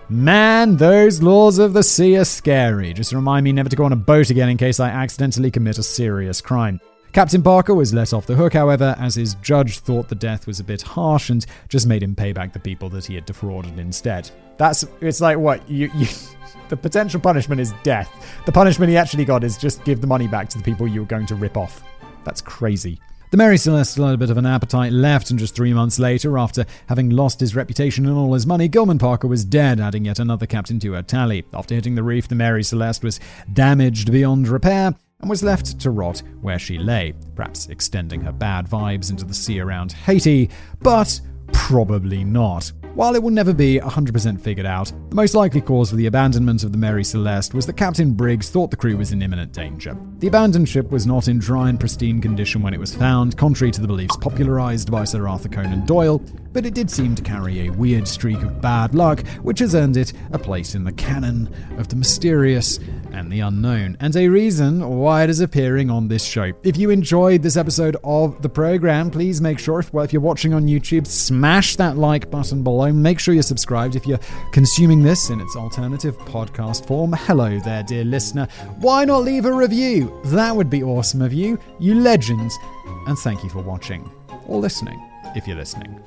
Man, 0.08 0.76
those 0.76 1.22
laws 1.22 1.58
of 1.58 1.72
the 1.72 1.82
sea 1.82 2.18
are 2.18 2.24
scary. 2.24 2.92
Just 2.92 3.12
remind 3.12 3.44
me 3.44 3.52
never 3.52 3.70
to 3.70 3.76
go 3.76 3.84
on 3.84 3.92
a 3.92 3.96
boat 3.96 4.28
again 4.28 4.50
in 4.50 4.58
case 4.58 4.78
I 4.78 4.90
accidentally 4.90 5.50
commit 5.50 5.78
a 5.78 5.82
serious 5.82 6.42
crime. 6.42 6.80
Captain 7.12 7.42
Parker 7.42 7.74
was 7.74 7.92
let 7.92 8.14
off 8.14 8.24
the 8.24 8.34
hook, 8.34 8.54
however, 8.54 8.96
as 8.98 9.16
his 9.16 9.34
judge 9.36 9.80
thought 9.80 10.08
the 10.08 10.14
death 10.14 10.46
was 10.46 10.60
a 10.60 10.64
bit 10.64 10.80
harsh 10.80 11.28
and 11.28 11.44
just 11.68 11.86
made 11.86 12.02
him 12.02 12.14
pay 12.14 12.32
back 12.32 12.54
the 12.54 12.58
people 12.58 12.88
that 12.88 13.04
he 13.04 13.14
had 13.14 13.26
defrauded 13.26 13.78
instead. 13.78 14.30
That's 14.56 14.86
it's 15.02 15.20
like 15.20 15.36
what 15.36 15.68
you 15.68 15.90
you 15.94 16.06
the 16.70 16.76
potential 16.76 17.20
punishment 17.20 17.60
is 17.60 17.74
death. 17.82 18.10
The 18.46 18.52
punishment 18.52 18.88
he 18.88 18.96
actually 18.96 19.26
got 19.26 19.44
is 19.44 19.58
just 19.58 19.84
give 19.84 20.00
the 20.00 20.06
money 20.06 20.26
back 20.26 20.48
to 20.50 20.58
the 20.58 20.64
people 20.64 20.88
you 20.88 21.00
were 21.00 21.06
going 21.06 21.26
to 21.26 21.34
rip 21.34 21.58
off. 21.58 21.82
That's 22.24 22.40
crazy. 22.40 22.98
The 23.30 23.36
Mary 23.36 23.58
Celeste 23.58 23.96
had 23.96 24.14
a 24.14 24.18
bit 24.18 24.30
of 24.30 24.38
an 24.38 24.46
appetite 24.46 24.92
left, 24.92 25.30
and 25.30 25.38
just 25.38 25.54
three 25.54 25.72
months 25.72 25.98
later, 25.98 26.38
after 26.38 26.66
having 26.88 27.10
lost 27.10 27.40
his 27.40 27.56
reputation 27.56 28.06
and 28.06 28.16
all 28.16 28.32
his 28.34 28.46
money, 28.46 28.68
Gilman 28.68 28.98
Parker 28.98 29.26
was 29.26 29.44
dead, 29.44 29.80
adding 29.80 30.04
yet 30.04 30.18
another 30.18 30.44
captain 30.46 30.78
to 30.80 30.92
her 30.92 31.02
tally. 31.02 31.44
After 31.52 31.74
hitting 31.74 31.94
the 31.94 32.02
reef, 32.02 32.28
the 32.28 32.34
Mary 32.34 32.62
Celeste 32.62 33.02
was 33.02 33.20
damaged 33.50 34.12
beyond 34.12 34.48
repair 34.48 34.94
and 35.22 35.30
was 35.30 35.42
left 35.42 35.80
to 35.80 35.90
rot 35.90 36.22
where 36.40 36.58
she 36.58 36.78
lay, 36.78 37.14
perhaps 37.34 37.68
extending 37.68 38.20
her 38.20 38.32
bad 38.32 38.68
vibes 38.68 39.10
into 39.10 39.24
the 39.24 39.32
sea 39.32 39.60
around 39.60 39.92
Haiti, 39.92 40.50
but 40.80 41.20
probably 41.52 42.24
not. 42.24 42.72
While 42.94 43.14
it 43.14 43.22
will 43.22 43.30
never 43.30 43.54
be 43.54 43.80
100% 43.80 44.38
figured 44.38 44.66
out, 44.66 44.92
the 45.08 45.16
most 45.16 45.34
likely 45.34 45.62
cause 45.62 45.88
for 45.88 45.96
the 45.96 46.06
abandonment 46.06 46.62
of 46.62 46.72
the 46.72 46.78
Mary 46.78 47.04
Celeste 47.04 47.54
was 47.54 47.64
that 47.66 47.76
Captain 47.76 48.12
Briggs 48.12 48.50
thought 48.50 48.70
the 48.70 48.76
crew 48.76 48.98
was 48.98 49.12
in 49.12 49.22
imminent 49.22 49.52
danger. 49.52 49.96
The 50.18 50.26
abandoned 50.26 50.68
ship 50.68 50.90
was 50.90 51.06
not 51.06 51.28
in 51.28 51.38
dry 51.38 51.70
and 51.70 51.80
pristine 51.80 52.20
condition 52.20 52.60
when 52.60 52.74
it 52.74 52.80
was 52.80 52.94
found, 52.94 53.38
contrary 53.38 53.70
to 53.70 53.80
the 53.80 53.86
beliefs 53.86 54.16
popularized 54.18 54.90
by 54.90 55.04
Sir 55.04 55.26
Arthur 55.26 55.48
Conan 55.48 55.86
Doyle, 55.86 56.22
but 56.52 56.66
it 56.66 56.74
did 56.74 56.90
seem 56.90 57.14
to 57.14 57.22
carry 57.22 57.66
a 57.66 57.72
weird 57.72 58.06
streak 58.06 58.42
of 58.42 58.60
bad 58.60 58.94
luck, 58.94 59.26
which 59.42 59.60
has 59.60 59.74
earned 59.74 59.96
it 59.96 60.12
a 60.32 60.38
place 60.38 60.74
in 60.74 60.84
the 60.84 60.92
canon 60.92 61.52
of 61.78 61.88
the 61.88 61.96
mysterious 61.96 62.78
and 63.12 63.30
the 63.30 63.40
unknown, 63.40 63.96
and 64.00 64.16
a 64.16 64.28
reason 64.28 64.86
why 64.98 65.22
it 65.22 65.30
is 65.30 65.40
appearing 65.40 65.90
on 65.90 66.08
this 66.08 66.24
show. 66.24 66.52
If 66.62 66.76
you 66.76 66.90
enjoyed 66.90 67.42
this 67.42 67.56
episode 67.56 67.96
of 68.04 68.40
the 68.42 68.48
program, 68.48 69.10
please 69.10 69.40
make 69.40 69.58
sure, 69.58 69.80
if, 69.80 69.92
well, 69.92 70.04
if 70.04 70.12
you're 70.12 70.22
watching 70.22 70.54
on 70.54 70.66
YouTube, 70.66 71.06
smash 71.06 71.76
that 71.76 71.96
like 71.96 72.30
button 72.30 72.62
below. 72.62 72.92
Make 72.92 73.18
sure 73.18 73.34
you're 73.34 73.42
subscribed 73.42 73.96
if 73.96 74.06
you're 74.06 74.20
consuming 74.52 75.02
this 75.02 75.30
in 75.30 75.40
its 75.40 75.56
alternative 75.56 76.16
podcast 76.18 76.86
form. 76.86 77.12
Hello 77.12 77.58
there, 77.60 77.82
dear 77.82 78.04
listener. 78.04 78.46
Why 78.78 79.04
not 79.04 79.18
leave 79.18 79.44
a 79.44 79.52
review? 79.52 80.20
That 80.26 80.54
would 80.54 80.70
be 80.70 80.82
awesome 80.82 81.22
of 81.22 81.32
you, 81.32 81.58
you 81.78 81.94
legends. 81.94 82.58
And 83.06 83.18
thank 83.18 83.42
you 83.42 83.50
for 83.50 83.62
watching 83.62 84.10
or 84.46 84.60
listening 84.60 85.00
if 85.34 85.46
you're 85.46 85.56
listening. 85.56 86.00